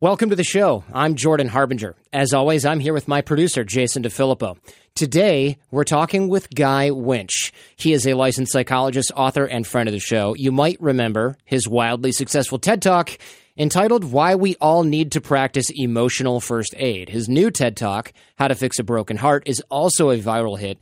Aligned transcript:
Welcome 0.00 0.30
to 0.30 0.36
the 0.36 0.44
show. 0.44 0.84
I'm 0.94 1.16
Jordan 1.16 1.48
Harbinger. 1.48 1.96
As 2.12 2.32
always, 2.32 2.64
I'm 2.64 2.78
here 2.78 2.92
with 2.92 3.08
my 3.08 3.20
producer, 3.20 3.64
Jason 3.64 4.04
DeFilippo. 4.04 4.56
Today, 4.94 5.58
we're 5.72 5.82
talking 5.82 6.28
with 6.28 6.54
Guy 6.54 6.92
Winch. 6.92 7.52
He 7.74 7.92
is 7.92 8.06
a 8.06 8.14
licensed 8.14 8.52
psychologist, 8.52 9.10
author, 9.16 9.44
and 9.44 9.66
friend 9.66 9.88
of 9.88 9.92
the 9.92 9.98
show. 9.98 10.36
You 10.36 10.52
might 10.52 10.80
remember 10.80 11.36
his 11.44 11.66
wildly 11.66 12.12
successful 12.12 12.60
TED 12.60 12.80
Talk 12.80 13.10
entitled 13.56 14.04
Why 14.04 14.36
We 14.36 14.54
All 14.60 14.84
Need 14.84 15.10
to 15.12 15.20
Practice 15.20 15.66
Emotional 15.74 16.38
First 16.38 16.76
Aid. 16.76 17.08
His 17.08 17.28
new 17.28 17.50
TED 17.50 17.76
Talk, 17.76 18.12
How 18.36 18.46
to 18.46 18.54
Fix 18.54 18.78
a 18.78 18.84
Broken 18.84 19.16
Heart, 19.16 19.48
is 19.48 19.60
also 19.68 20.10
a 20.10 20.18
viral 20.18 20.60
hit. 20.60 20.78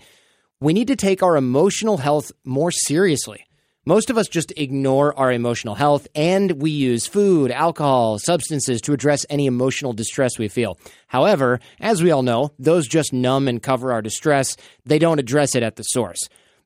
We 0.61 0.75
need 0.75 0.89
to 0.89 0.97
take 0.97 1.23
our 1.23 1.39
emotional 1.39 1.97
health 1.97 2.33
more 2.45 2.71
seriously. 2.71 3.47
Most 3.89 4.11
of 4.11 4.19
us 4.19 4.27
just 4.27 4.53
ignore 4.57 5.17
our 5.17 5.31
emotional 5.31 5.77
health 5.77 6.09
and 6.13 6.61
we 6.61 6.73
use 6.73 7.07
food, 7.07 7.53
alcohol, 7.53 8.19
substances 8.19 8.81
to 8.81 8.93
address 8.93 9.25
any 9.31 9.47
emotional 9.47 9.93
distress 9.93 10.41
we 10.41 10.49
feel. 10.49 10.77
However, 11.07 11.61
as 11.79 12.03
we 12.03 12.11
all 12.11 12.25
know, 12.25 12.51
those 12.59 12.89
just 12.89 13.13
numb 13.13 13.47
and 13.47 13.63
cover 13.63 13.93
our 13.93 14.03
distress. 14.03 14.57
They 14.85 14.99
don't 14.99 15.21
address 15.21 15.55
it 15.55 15.63
at 15.63 15.77
the 15.77 15.85
source. 15.85 16.19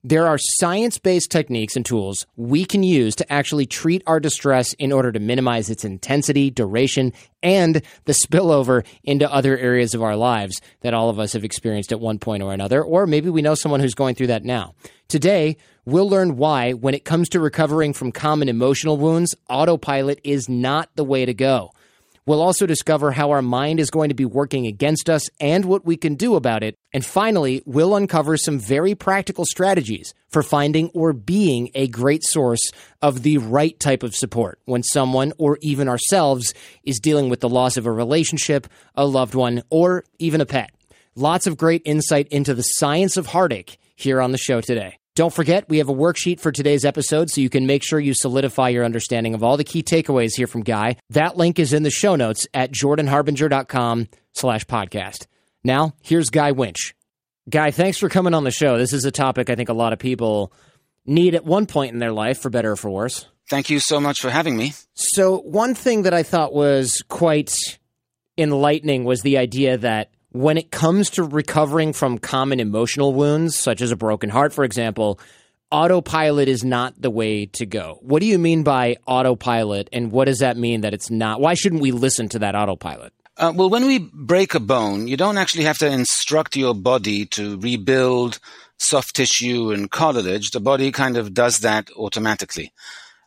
There 0.02 0.26
are 0.26 0.38
science 0.38 0.96
based 0.96 1.30
techniques 1.30 1.76
and 1.76 1.84
tools 1.84 2.26
we 2.36 2.64
can 2.64 2.82
use 2.82 3.14
to 3.16 3.30
actually 3.30 3.66
treat 3.66 4.02
our 4.06 4.18
distress 4.18 4.72
in 4.78 4.90
order 4.90 5.12
to 5.12 5.20
minimize 5.20 5.68
its 5.68 5.84
intensity, 5.84 6.50
duration, 6.50 7.12
and 7.42 7.82
the 8.06 8.14
spillover 8.14 8.82
into 9.04 9.30
other 9.30 9.58
areas 9.58 9.92
of 9.92 10.02
our 10.02 10.16
lives 10.16 10.58
that 10.80 10.94
all 10.94 11.10
of 11.10 11.18
us 11.18 11.34
have 11.34 11.44
experienced 11.44 11.92
at 11.92 12.00
one 12.00 12.18
point 12.18 12.42
or 12.42 12.54
another, 12.54 12.82
or 12.82 13.06
maybe 13.06 13.28
we 13.28 13.42
know 13.42 13.54
someone 13.54 13.80
who's 13.80 13.92
going 13.92 14.14
through 14.14 14.28
that 14.28 14.42
now. 14.42 14.74
Today, 15.08 15.58
we'll 15.92 16.08
learn 16.08 16.36
why, 16.36 16.72
when 16.72 16.94
it 16.94 17.04
comes 17.04 17.28
to 17.30 17.40
recovering 17.40 17.92
from 17.92 18.12
common 18.12 18.48
emotional 18.48 18.96
wounds, 18.96 19.34
autopilot 19.48 20.20
is 20.24 20.48
not 20.48 20.90
the 20.94 21.04
way 21.04 21.24
to 21.24 21.34
go. 21.34 21.72
We'll 22.26 22.42
also 22.42 22.66
discover 22.66 23.10
how 23.10 23.30
our 23.30 23.42
mind 23.42 23.80
is 23.80 23.90
going 23.90 24.10
to 24.10 24.14
be 24.14 24.24
working 24.24 24.66
against 24.66 25.10
us 25.10 25.28
and 25.40 25.64
what 25.64 25.84
we 25.84 25.96
can 25.96 26.14
do 26.14 26.36
about 26.36 26.62
it. 26.62 26.76
And 26.92 27.04
finally, 27.04 27.62
we'll 27.64 27.96
uncover 27.96 28.36
some 28.36 28.60
very 28.60 28.94
practical 28.94 29.44
strategies 29.44 30.14
for 30.28 30.44
finding 30.44 30.90
or 30.90 31.12
being 31.12 31.70
a 31.74 31.88
great 31.88 32.22
source 32.22 32.70
of 33.02 33.22
the 33.22 33.38
right 33.38 33.76
type 33.80 34.04
of 34.04 34.14
support 34.14 34.60
when 34.66 34.84
someone 34.84 35.32
or 35.38 35.58
even 35.60 35.88
ourselves 35.88 36.54
is 36.84 37.00
dealing 37.00 37.30
with 37.30 37.40
the 37.40 37.48
loss 37.48 37.76
of 37.76 37.86
a 37.86 37.92
relationship, 37.92 38.68
a 38.94 39.06
loved 39.06 39.34
one, 39.34 39.62
or 39.70 40.04
even 40.20 40.40
a 40.40 40.46
pet. 40.46 40.70
Lots 41.16 41.48
of 41.48 41.56
great 41.56 41.82
insight 41.84 42.28
into 42.28 42.54
the 42.54 42.62
science 42.62 43.16
of 43.16 43.26
heartache 43.26 43.78
here 43.96 44.20
on 44.20 44.30
the 44.30 44.38
show 44.38 44.60
today. 44.60 44.99
Don't 45.20 45.34
forget, 45.34 45.68
we 45.68 45.76
have 45.76 45.90
a 45.90 45.94
worksheet 45.94 46.40
for 46.40 46.50
today's 46.50 46.86
episode 46.86 47.28
so 47.28 47.42
you 47.42 47.50
can 47.50 47.66
make 47.66 47.82
sure 47.84 48.00
you 48.00 48.14
solidify 48.14 48.70
your 48.70 48.86
understanding 48.86 49.34
of 49.34 49.44
all 49.44 49.58
the 49.58 49.64
key 49.64 49.82
takeaways 49.82 50.30
here 50.34 50.46
from 50.46 50.62
Guy. 50.62 50.96
That 51.10 51.36
link 51.36 51.58
is 51.58 51.74
in 51.74 51.82
the 51.82 51.90
show 51.90 52.16
notes 52.16 52.46
at 52.54 52.72
jordanharbinger.com 52.72 54.08
slash 54.32 54.64
podcast. 54.64 55.26
Now, 55.62 55.92
here's 56.00 56.30
Guy 56.30 56.52
Winch. 56.52 56.94
Guy, 57.50 57.70
thanks 57.70 57.98
for 57.98 58.08
coming 58.08 58.32
on 58.32 58.44
the 58.44 58.50
show. 58.50 58.78
This 58.78 58.94
is 58.94 59.04
a 59.04 59.10
topic 59.10 59.50
I 59.50 59.56
think 59.56 59.68
a 59.68 59.74
lot 59.74 59.92
of 59.92 59.98
people 59.98 60.54
need 61.04 61.34
at 61.34 61.44
one 61.44 61.66
point 61.66 61.92
in 61.92 61.98
their 61.98 62.12
life, 62.12 62.38
for 62.38 62.48
better 62.48 62.72
or 62.72 62.76
for 62.76 62.88
worse. 62.88 63.26
Thank 63.50 63.68
you 63.68 63.78
so 63.78 64.00
much 64.00 64.22
for 64.22 64.30
having 64.30 64.56
me. 64.56 64.72
So, 64.94 65.40
one 65.40 65.74
thing 65.74 66.04
that 66.04 66.14
I 66.14 66.22
thought 66.22 66.54
was 66.54 67.04
quite 67.10 67.54
enlightening 68.38 69.04
was 69.04 69.20
the 69.20 69.36
idea 69.36 69.76
that 69.76 70.12
when 70.32 70.56
it 70.56 70.70
comes 70.70 71.10
to 71.10 71.24
recovering 71.24 71.92
from 71.92 72.18
common 72.18 72.60
emotional 72.60 73.12
wounds, 73.12 73.56
such 73.58 73.80
as 73.80 73.90
a 73.90 73.96
broken 73.96 74.30
heart, 74.30 74.52
for 74.52 74.64
example, 74.64 75.18
autopilot 75.70 76.48
is 76.48 76.64
not 76.64 77.00
the 77.00 77.10
way 77.10 77.46
to 77.46 77.66
go. 77.66 77.98
What 78.02 78.20
do 78.20 78.26
you 78.26 78.38
mean 78.38 78.62
by 78.62 78.96
autopilot, 79.06 79.88
and 79.92 80.12
what 80.12 80.26
does 80.26 80.38
that 80.38 80.56
mean 80.56 80.82
that 80.82 80.94
it's 80.94 81.10
not? 81.10 81.40
Why 81.40 81.54
shouldn't 81.54 81.82
we 81.82 81.92
listen 81.92 82.28
to 82.30 82.38
that 82.40 82.54
autopilot? 82.54 83.12
Uh, 83.36 83.52
well, 83.54 83.70
when 83.70 83.86
we 83.86 83.98
break 83.98 84.54
a 84.54 84.60
bone, 84.60 85.08
you 85.08 85.16
don't 85.16 85.38
actually 85.38 85.64
have 85.64 85.78
to 85.78 85.90
instruct 85.90 86.56
your 86.56 86.74
body 86.74 87.24
to 87.26 87.58
rebuild 87.58 88.38
soft 88.76 89.14
tissue 89.16 89.70
and 89.72 89.90
cartilage. 89.90 90.50
The 90.50 90.60
body 90.60 90.92
kind 90.92 91.16
of 91.16 91.32
does 91.32 91.60
that 91.60 91.90
automatically. 91.96 92.72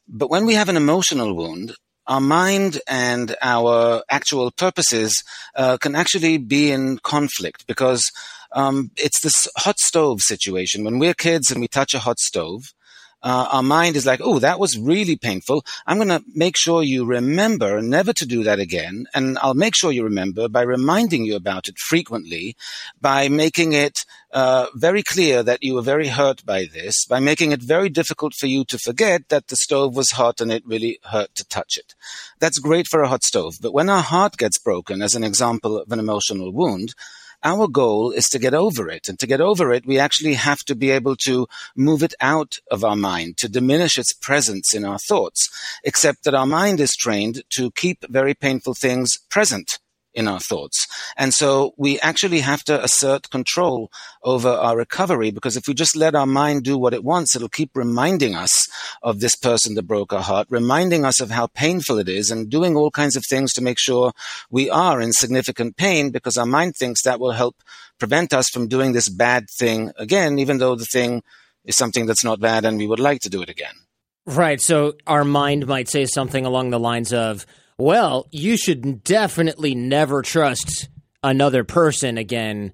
But 0.08 0.30
when 0.30 0.46
we 0.46 0.54
have 0.56 0.70
an 0.70 0.78
emotional 0.78 1.36
wound, 1.36 1.74
our 2.08 2.22
mind 2.22 2.82
and 2.88 3.36
our 3.42 4.04
actual 4.10 4.52
purposes 4.52 5.24
uh, 5.56 5.78
can 5.78 5.96
actually 5.96 6.38
be 6.38 6.72
in 6.72 7.00
conflict 7.00 7.66
because 7.68 8.04
um, 8.52 8.92
it's 8.98 9.22
this 9.22 9.48
hot 9.58 9.80
stove 9.80 10.22
situation. 10.22 10.84
When 10.84 11.00
we're 11.00 11.14
kids 11.14 11.50
and 11.50 11.62
we 11.62 11.68
touch 11.68 11.94
a 11.94 12.00
hot 12.00 12.20
stove, 12.20 12.74
uh, 13.24 13.48
our 13.52 13.64
mind 13.64 13.96
is 13.96 14.06
like, 14.06 14.20
oh, 14.22 14.40
that 14.40 14.60
was 14.60 14.78
really 14.78 15.16
painful. 15.16 15.66
I'm 15.88 15.98
going 15.98 16.10
to 16.10 16.24
make 16.36 16.58
sure 16.58 16.84
you 16.84 17.06
remember 17.06 17.82
never 17.82 18.12
to 18.14 18.26
do 18.26 18.44
that 18.44 18.60
again. 18.60 19.06
And 19.14 19.38
I'll 19.40 19.54
make 19.54 19.76
sure 19.76 19.92
you 19.92 20.04
remember 20.04 20.50
by 20.50 20.64
reminding 20.64 21.24
you 21.24 21.36
about 21.36 21.70
it 21.70 21.80
frequently, 21.80 22.56
by 23.00 23.30
making 23.30 23.72
it 23.72 24.06
uh, 24.34 24.68
very 24.76 25.04
clear 25.04 25.42
that 25.42 25.64
you 25.64 25.76
were 25.76 25.82
very 25.82 26.08
hurt 26.08 26.46
by 26.46 26.66
this, 26.66 27.06
by 27.06 27.20
making 27.20 27.52
it 27.52 27.62
very 27.62 27.88
difficult 27.88 28.34
for 28.34 28.48
you 28.48 28.66
to 28.66 28.78
forget 28.78 29.30
that 29.30 29.48
the 29.48 29.56
stove 29.56 29.96
was 29.96 30.12
hot 30.12 30.42
and 30.42 30.52
it 30.52 30.66
really 30.66 31.00
hurt 31.06 31.34
to 31.36 31.46
touch 31.46 31.78
it. 31.78 31.96
That's 32.40 32.60
great 32.60 32.88
for 32.88 33.02
a 33.02 33.08
hot 33.08 33.24
stove. 33.24 33.56
But 33.62 33.74
when 33.74 33.90
our 33.90 34.02
heart 34.02 34.38
gets 34.38 34.58
broken, 34.58 35.02
as 35.02 35.16
an 35.16 35.24
example 35.24 35.78
of 35.78 35.92
an 35.92 36.00
emotional 36.00 36.52
wound, 36.52 36.94
our 37.44 37.68
goal 37.68 38.12
is 38.12 38.26
to 38.30 38.40
get 38.40 38.54
over 38.54 38.90
it. 38.90 39.08
And 39.08 39.20
to 39.20 39.28
get 39.28 39.42
over 39.42 39.74
it, 39.74 39.86
we 39.86 40.00
actually 40.00 40.34
have 40.36 40.60
to 40.66 40.76
be 40.76 40.92
able 40.92 41.16
to 41.28 41.48
move 41.76 42.04
it 42.04 42.14
out 42.20 42.58
of 42.72 42.84
our 42.84 42.96
mind, 42.96 43.38
to 43.38 43.50
diminish 43.50 43.98
its 43.98 44.14
presence 44.14 44.74
in 44.74 44.86
our 44.86 45.00
thoughts, 45.00 45.50
except 45.84 46.24
that 46.24 46.36
our 46.36 46.48
mind 46.48 46.80
is 46.80 46.96
trained 46.96 47.44
to 47.52 47.72
keep 47.72 48.06
very 48.10 48.34
painful 48.34 48.74
things 48.74 49.18
present 49.30 49.80
in 50.14 50.28
our 50.28 50.40
thoughts. 50.40 50.88
And 51.18 51.34
so 51.34 51.74
we 51.78 52.00
actually 52.00 52.40
have 52.40 52.64
to 52.66 52.84
assert 52.84 53.30
control 53.30 53.92
over 54.24 54.50
our 54.50 54.78
recovery 54.78 55.32
because 55.32 55.58
if 55.58 55.68
we 55.68 55.74
just 55.74 55.96
let 55.96 56.16
our 56.16 56.26
mind 56.26 56.64
do 56.64 56.78
what 56.78 56.94
it 56.94 57.04
wants, 57.04 57.36
it'll 57.36 57.50
keep 57.50 57.72
reminding 57.74 58.36
us 58.36 58.68
of 59.02 59.20
this 59.20 59.36
person 59.36 59.76
that 59.76 59.84
broke 59.84 60.14
our 60.14 60.22
heart, 60.22 60.48
reminding 60.50 61.06
us 61.06 61.20
of 61.20 61.32
how 61.32 61.48
painful 61.48 61.98
it 61.98 62.10
is 62.10 62.32
and 62.32 62.50
doing 62.50 62.76
all 62.76 62.92
kinds 62.92 63.16
of 63.16 63.24
things 63.30 63.54
to 63.54 63.62
make 63.62 63.80
sure 63.80 64.14
we 64.50 64.70
are 64.70 65.02
in 65.02 65.12
significant 65.12 65.78
pain 65.78 66.12
because 66.12 66.38
our 66.38 66.46
mind 66.46 66.76
thinks 66.76 67.04
that 67.04 67.20
will 67.20 67.32
help 67.32 67.56
prevent 68.00 68.34
us 68.34 68.50
from 68.50 68.68
doing 68.68 68.92
this 68.92 69.10
bad 69.10 69.50
thing 69.50 69.92
again, 69.98 70.40
even 70.40 70.58
though 70.58 70.76
the 70.76 70.86
thing 70.86 71.24
is 71.66 71.76
something 71.76 72.06
that's 72.06 72.24
not 72.24 72.40
bad 72.40 72.66
and 72.66 72.78
we 72.78 72.88
would 72.88 73.00
like 73.00 73.22
to 73.22 73.30
do 73.30 73.42
it 73.42 73.50
again. 73.50 73.74
Right. 74.26 74.62
So 74.62 74.94
our 75.06 75.26
mind 75.26 75.68
might 75.68 75.90
say 75.90 76.06
something 76.06 76.46
along 76.46 76.70
the 76.70 76.80
lines 76.80 77.12
of, 77.14 77.46
well, 77.78 78.28
you 78.32 78.58
should 78.58 79.04
definitely 79.04 79.76
never 79.76 80.22
trust 80.22 80.90
another 81.24 81.64
person 81.64 82.18
again 82.18 82.74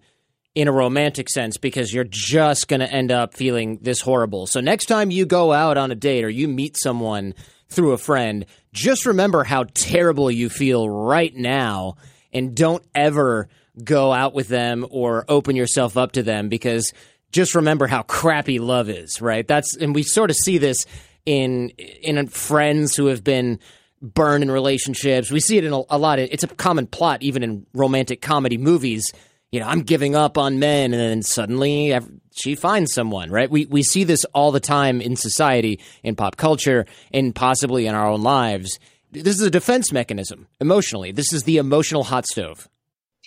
in 0.56 0.68
a 0.68 0.72
romantic 0.72 1.30
sense 1.30 1.58
because 1.58 1.94
you're 1.94 2.04
just 2.04 2.68
going 2.68 2.80
to 2.80 2.92
end 2.92 3.12
up 3.12 3.34
feeling 3.34 3.80
this 3.82 4.02
horrible. 4.02 4.48
So 4.48 4.60
next 4.60 4.86
time 4.86 5.12
you 5.12 5.26
go 5.26 5.54
out 5.54 5.78
on 5.78 5.92
a 5.92 5.96
date 5.96 6.24
or 6.24 6.30
you 6.30 6.48
meet 6.48 6.76
someone 6.78 7.34
through 7.70 7.92
a 7.92 7.98
friend, 7.98 8.46
just 8.74 9.06
remember 9.06 9.44
how 9.44 9.66
terrible 9.74 10.30
you 10.32 10.50
feel 10.50 10.90
right 10.90 11.34
now 11.36 11.96
and 12.34 12.56
don't 12.56 12.84
ever 12.96 13.48
go 13.84 14.12
out 14.12 14.34
with 14.34 14.48
them 14.48 14.86
or 14.90 15.24
open 15.30 15.56
yourself 15.56 15.96
up 15.98 16.14
to 16.14 16.24
them 16.24 16.50
because 16.50 16.92
just 17.32 17.56
remember 17.56 17.88
how 17.88 18.02
crappy 18.02 18.60
love 18.60 18.90
is, 18.90 19.22
right? 19.22 19.48
That's 19.48 19.78
and 19.78 19.94
we 19.94 20.04
sort 20.04 20.32
of 20.32 20.36
see 20.36 20.58
this 20.58 20.86
in 21.26 21.70
in 22.02 22.28
friends 22.28 22.96
who 22.96 23.06
have 23.08 23.24
been 23.24 23.60
burn 24.02 24.42
in 24.42 24.52
relationships. 24.52 25.32
We 25.32 25.40
see 25.40 25.58
it 25.58 25.64
in 25.64 25.74
a, 25.74 25.82
a 25.90 25.98
lot. 25.98 26.20
Of, 26.20 26.30
it's 26.32 26.44
a 26.44 26.48
common 26.48 26.88
plot, 26.88 27.22
even 27.24 27.44
in 27.44 27.66
romantic 27.74 28.22
comedy 28.22 28.58
movies. 28.58 29.12
You 29.52 29.60
know, 29.60 29.68
I'm 29.68 29.82
giving 29.82 30.16
up 30.16 30.38
on 30.38 30.60
men, 30.60 30.94
and 30.94 31.02
then 31.02 31.22
suddenly 31.24 31.98
she 32.36 32.56
finds 32.56 32.94
someone. 32.94 33.32
Right? 33.32 33.50
We 33.50 33.66
we 33.66 33.84
see 33.84 34.04
this 34.04 34.26
all 34.26 34.52
the 34.52 34.60
time 34.60 35.02
in 35.02 35.16
society, 35.16 35.80
in 36.04 36.16
pop 36.16 36.38
culture, 36.38 36.86
and 37.12 37.34
possibly 37.34 37.88
in 37.88 37.96
our 37.96 38.08
own 38.08 38.22
lives. 38.22 38.80
This 39.12 39.36
is 39.36 39.42
a 39.42 39.50
defense 39.50 39.92
mechanism 39.92 40.48
emotionally. 40.60 41.12
This 41.12 41.34
is 41.34 41.44
the 41.44 41.58
emotional 41.58 42.04
hot 42.04 42.28
stove. 42.28 42.70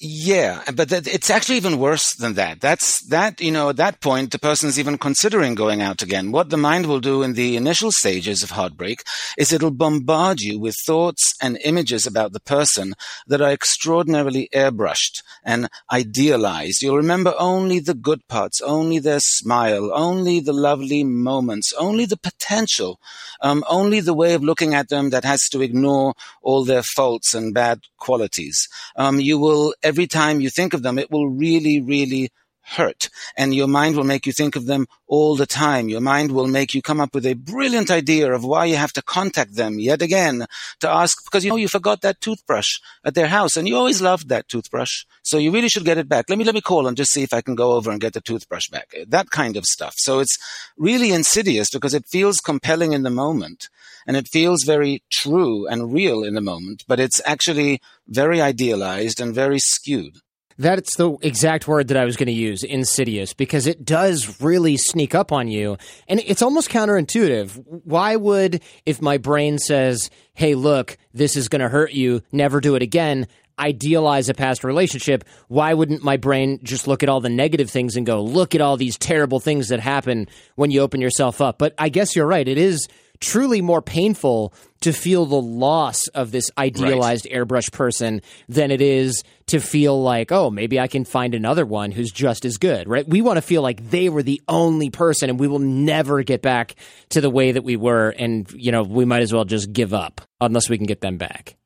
Yeah, 0.04 0.64
but 0.74 0.90
it's 0.90 1.30
actually 1.30 1.58
even 1.58 1.78
worse 1.78 2.16
than 2.16 2.34
that. 2.34 2.60
That's 2.60 3.06
that, 3.06 3.40
you 3.40 3.52
know, 3.52 3.68
at 3.68 3.76
that 3.76 4.00
point, 4.00 4.32
the 4.32 4.38
person 4.40 4.68
is 4.68 4.76
even 4.76 4.98
considering 4.98 5.54
going 5.54 5.80
out 5.80 6.02
again. 6.02 6.32
What 6.32 6.50
the 6.50 6.56
mind 6.56 6.86
will 6.86 6.98
do 6.98 7.22
in 7.22 7.34
the 7.34 7.56
initial 7.56 7.92
stages 7.92 8.42
of 8.42 8.50
heartbreak 8.50 9.04
is 9.38 9.52
it'll 9.52 9.70
bombard 9.70 10.40
you 10.40 10.58
with 10.58 10.74
thoughts 10.84 11.32
and 11.40 11.56
images 11.62 12.04
about 12.04 12.32
the 12.32 12.40
person 12.40 12.94
that 13.28 13.40
are 13.40 13.52
extraordinarily 13.52 14.48
airbrushed 14.52 15.22
and 15.44 15.68
idealized. 15.92 16.82
You'll 16.82 16.96
remember 16.96 17.34
only 17.38 17.78
the 17.78 17.94
good 17.94 18.26
parts, 18.26 18.60
only 18.60 18.98
their 18.98 19.20
smile, 19.20 19.92
only 19.94 20.40
the 20.40 20.52
lovely 20.52 21.04
moments, 21.04 21.72
only 21.78 22.06
the 22.06 22.16
potential, 22.16 22.98
um, 23.40 23.62
only 23.70 24.00
the 24.00 24.14
way 24.14 24.34
of 24.34 24.42
looking 24.42 24.74
at 24.74 24.88
them 24.88 25.10
that 25.10 25.24
has 25.24 25.48
to 25.50 25.62
ignore 25.62 26.14
all 26.42 26.64
their 26.64 26.82
faults 26.82 27.34
and 27.34 27.54
bad 27.54 27.82
qualities. 27.98 28.68
Um, 28.96 29.20
you 29.20 29.38
will 29.38 29.74
every 29.92 30.06
time 30.06 30.40
you 30.40 30.48
think 30.48 30.72
of 30.72 30.82
them, 30.82 30.98
it 30.98 31.10
will 31.10 31.28
really, 31.28 31.82
really 31.82 32.30
hurt. 32.62 33.08
And 33.36 33.54
your 33.54 33.68
mind 33.68 33.96
will 33.96 34.04
make 34.04 34.26
you 34.26 34.32
think 34.32 34.56
of 34.56 34.66
them 34.66 34.86
all 35.06 35.36
the 35.36 35.46
time. 35.46 35.88
Your 35.88 36.00
mind 36.00 36.32
will 36.32 36.46
make 36.46 36.74
you 36.74 36.82
come 36.82 37.00
up 37.00 37.14
with 37.14 37.26
a 37.26 37.34
brilliant 37.34 37.90
idea 37.90 38.32
of 38.32 38.44
why 38.44 38.64
you 38.64 38.76
have 38.76 38.92
to 38.94 39.02
contact 39.02 39.56
them 39.56 39.78
yet 39.78 40.00
again 40.00 40.46
to 40.80 40.88
ask, 40.88 41.24
because 41.24 41.44
you 41.44 41.50
know 41.50 41.56
you 41.56 41.68
forgot 41.68 42.00
that 42.00 42.20
toothbrush 42.20 42.78
at 43.04 43.14
their 43.14 43.26
house 43.26 43.56
and 43.56 43.68
you 43.68 43.76
always 43.76 44.00
loved 44.00 44.28
that 44.28 44.48
toothbrush. 44.48 45.04
So 45.22 45.38
you 45.38 45.50
really 45.50 45.68
should 45.68 45.84
get 45.84 45.98
it 45.98 46.08
back. 46.08 46.26
Let 46.28 46.38
me, 46.38 46.44
let 46.44 46.54
me 46.54 46.60
call 46.60 46.86
and 46.86 46.96
just 46.96 47.12
see 47.12 47.22
if 47.22 47.34
I 47.34 47.42
can 47.42 47.54
go 47.54 47.72
over 47.72 47.90
and 47.90 48.00
get 48.00 48.14
the 48.14 48.20
toothbrush 48.20 48.68
back. 48.68 48.94
That 49.06 49.30
kind 49.30 49.56
of 49.56 49.64
stuff. 49.64 49.94
So 49.98 50.20
it's 50.20 50.38
really 50.76 51.12
insidious 51.12 51.70
because 51.70 51.94
it 51.94 52.06
feels 52.08 52.38
compelling 52.38 52.92
in 52.92 53.02
the 53.02 53.10
moment 53.10 53.68
and 54.06 54.16
it 54.16 54.28
feels 54.28 54.64
very 54.64 55.02
true 55.10 55.66
and 55.66 55.92
real 55.92 56.24
in 56.24 56.34
the 56.34 56.40
moment, 56.40 56.84
but 56.88 57.00
it's 57.00 57.20
actually 57.24 57.80
very 58.08 58.40
idealized 58.40 59.20
and 59.20 59.34
very 59.34 59.58
skewed. 59.58 60.18
That's 60.58 60.96
the 60.96 61.16
exact 61.22 61.66
word 61.66 61.88
that 61.88 61.96
I 61.96 62.04
was 62.04 62.16
going 62.16 62.26
to 62.26 62.32
use, 62.32 62.62
insidious, 62.62 63.34
because 63.34 63.66
it 63.66 63.84
does 63.84 64.40
really 64.40 64.76
sneak 64.76 65.14
up 65.14 65.32
on 65.32 65.48
you. 65.48 65.76
And 66.08 66.20
it's 66.20 66.42
almost 66.42 66.70
counterintuitive. 66.70 67.82
Why 67.84 68.16
would, 68.16 68.62
if 68.86 69.00
my 69.00 69.18
brain 69.18 69.58
says, 69.58 70.10
hey, 70.34 70.54
look, 70.54 70.96
this 71.12 71.36
is 71.36 71.48
going 71.48 71.60
to 71.60 71.68
hurt 71.68 71.92
you, 71.92 72.22
never 72.32 72.60
do 72.60 72.74
it 72.74 72.82
again, 72.82 73.26
idealize 73.58 74.28
a 74.28 74.34
past 74.34 74.64
relationship, 74.64 75.24
why 75.48 75.74
wouldn't 75.74 76.02
my 76.02 76.16
brain 76.16 76.58
just 76.62 76.88
look 76.88 77.02
at 77.02 77.08
all 77.08 77.20
the 77.20 77.28
negative 77.28 77.70
things 77.70 77.96
and 77.96 78.06
go, 78.06 78.22
look 78.22 78.54
at 78.54 78.60
all 78.60 78.76
these 78.76 78.98
terrible 78.98 79.40
things 79.40 79.68
that 79.68 79.80
happen 79.80 80.26
when 80.56 80.70
you 80.70 80.80
open 80.80 81.00
yourself 81.00 81.40
up? 81.40 81.58
But 81.58 81.74
I 81.78 81.88
guess 81.88 82.16
you're 82.16 82.26
right. 82.26 82.46
It 82.46 82.58
is 82.58 82.88
truly 83.22 83.62
more 83.62 83.80
painful 83.80 84.52
to 84.80 84.92
feel 84.92 85.24
the 85.24 85.40
loss 85.40 86.08
of 86.08 86.32
this 86.32 86.50
idealized 86.58 87.26
right. 87.26 87.34
airbrush 87.34 87.72
person 87.72 88.20
than 88.48 88.70
it 88.70 88.82
is 88.82 89.22
to 89.46 89.60
feel 89.60 90.02
like, 90.02 90.32
oh, 90.32 90.50
maybe 90.50 90.78
I 90.80 90.88
can 90.88 91.04
find 91.04 91.34
another 91.34 91.64
one 91.64 91.92
who's 91.92 92.10
just 92.10 92.44
as 92.44 92.58
good, 92.58 92.88
right? 92.88 93.08
We 93.08 93.22
want 93.22 93.36
to 93.36 93.42
feel 93.42 93.62
like 93.62 93.90
they 93.90 94.08
were 94.08 94.24
the 94.24 94.42
only 94.48 94.90
person 94.90 95.30
and 95.30 95.38
we 95.38 95.48
will 95.48 95.60
never 95.60 96.22
get 96.22 96.42
back 96.42 96.74
to 97.10 97.20
the 97.20 97.30
way 97.30 97.52
that 97.52 97.62
we 97.62 97.76
were. 97.76 98.10
And, 98.10 98.50
you 98.52 98.72
know, 98.72 98.82
we 98.82 99.04
might 99.04 99.22
as 99.22 99.32
well 99.32 99.44
just 99.44 99.72
give 99.72 99.94
up 99.94 100.20
unless 100.40 100.68
we 100.68 100.76
can 100.76 100.86
get 100.86 101.00
them 101.00 101.16
back. 101.16 101.56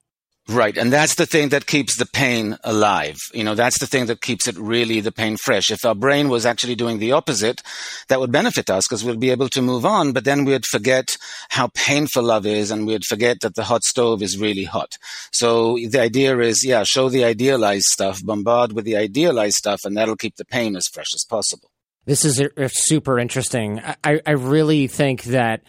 Right. 0.48 0.76
And 0.78 0.92
that's 0.92 1.16
the 1.16 1.26
thing 1.26 1.48
that 1.48 1.66
keeps 1.66 1.96
the 1.96 2.06
pain 2.06 2.56
alive. 2.62 3.16
You 3.34 3.42
know, 3.42 3.56
that's 3.56 3.80
the 3.80 3.86
thing 3.86 4.06
that 4.06 4.20
keeps 4.20 4.46
it 4.46 4.56
really 4.56 5.00
the 5.00 5.10
pain 5.10 5.36
fresh. 5.36 5.72
If 5.72 5.84
our 5.84 5.94
brain 5.94 6.28
was 6.28 6.46
actually 6.46 6.76
doing 6.76 7.00
the 7.00 7.12
opposite, 7.12 7.62
that 8.08 8.20
would 8.20 8.30
benefit 8.30 8.70
us 8.70 8.86
because 8.86 9.04
we'd 9.04 9.18
be 9.18 9.30
able 9.30 9.48
to 9.48 9.62
move 9.62 9.84
on, 9.84 10.12
but 10.12 10.24
then 10.24 10.44
we'd 10.44 10.64
forget 10.64 11.16
how 11.48 11.68
painful 11.74 12.22
love 12.22 12.46
is 12.46 12.70
and 12.70 12.86
we'd 12.86 13.04
forget 13.04 13.40
that 13.40 13.56
the 13.56 13.64
hot 13.64 13.82
stove 13.82 14.22
is 14.22 14.38
really 14.38 14.62
hot. 14.62 14.96
So 15.32 15.78
the 15.90 16.00
idea 16.00 16.38
is, 16.38 16.64
yeah, 16.64 16.84
show 16.84 17.08
the 17.08 17.24
idealized 17.24 17.86
stuff, 17.86 18.24
bombard 18.24 18.72
with 18.72 18.84
the 18.84 18.96
idealized 18.96 19.56
stuff, 19.56 19.80
and 19.84 19.96
that'll 19.96 20.14
keep 20.14 20.36
the 20.36 20.44
pain 20.44 20.76
as 20.76 20.86
fresh 20.92 21.12
as 21.12 21.24
possible. 21.28 21.70
This 22.04 22.24
is 22.24 22.38
a, 22.38 22.50
a 22.56 22.68
super 22.68 23.18
interesting. 23.18 23.82
I, 24.04 24.20
I 24.24 24.32
really 24.32 24.86
think 24.86 25.24
that 25.24 25.62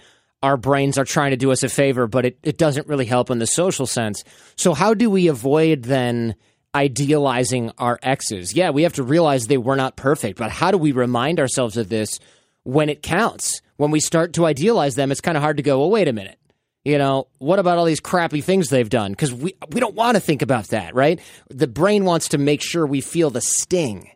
our 0.48 0.56
brains 0.56 0.98
are 0.98 1.04
trying 1.04 1.32
to 1.32 1.38
do 1.38 1.52
us 1.52 1.62
a 1.62 1.68
favor, 1.68 2.08
but 2.08 2.26
it, 2.26 2.40
it 2.42 2.58
doesn't 2.58 2.88
really 2.88 3.06
help 3.06 3.30
in 3.30 3.38
the 3.38 3.46
social 3.46 3.86
sense. 3.86 4.24
So, 4.56 4.74
how 4.74 4.94
do 4.94 5.10
we 5.10 5.28
avoid 5.28 5.84
then 5.84 6.36
idealizing 6.74 7.72
our 7.78 8.00
exes? 8.02 8.54
Yeah, 8.54 8.70
we 8.70 8.84
have 8.84 8.94
to 8.94 9.04
realize 9.04 9.48
they 9.48 9.58
were 9.58 9.76
not 9.76 9.98
perfect, 9.98 10.38
but 10.38 10.50
how 10.50 10.72
do 10.72 10.78
we 10.78 10.94
remind 10.94 11.42
ourselves 11.42 11.76
of 11.76 11.90
this 11.90 12.20
when 12.64 12.88
it 12.88 13.04
counts? 13.04 13.62
When 13.76 13.92
we 13.92 14.00
start 14.00 14.34
to 14.34 14.46
idealize 14.46 14.96
them, 14.96 15.12
it's 15.12 15.20
kind 15.22 15.36
of 15.36 15.44
hard 15.44 15.58
to 15.58 15.64
go, 15.64 15.80
well, 15.80 15.92
wait 15.92 16.08
a 16.08 16.14
minute. 16.14 16.40
You 16.86 16.98
know, 16.98 17.28
what 17.40 17.60
about 17.60 17.78
all 17.78 17.84
these 17.84 18.00
crappy 18.00 18.40
things 18.40 18.70
they've 18.70 18.90
done? 18.90 19.12
Because 19.12 19.34
we, 19.34 19.54
we 19.70 19.82
don't 19.82 19.96
want 19.96 20.16
to 20.16 20.22
think 20.22 20.42
about 20.42 20.70
that, 20.70 20.96
right? 20.96 21.20
The 21.50 21.68
brain 21.68 22.06
wants 22.06 22.30
to 22.30 22.38
make 22.38 22.62
sure 22.62 22.88
we 22.88 23.02
feel 23.02 23.30
the 23.30 23.42
sting. 23.42 24.10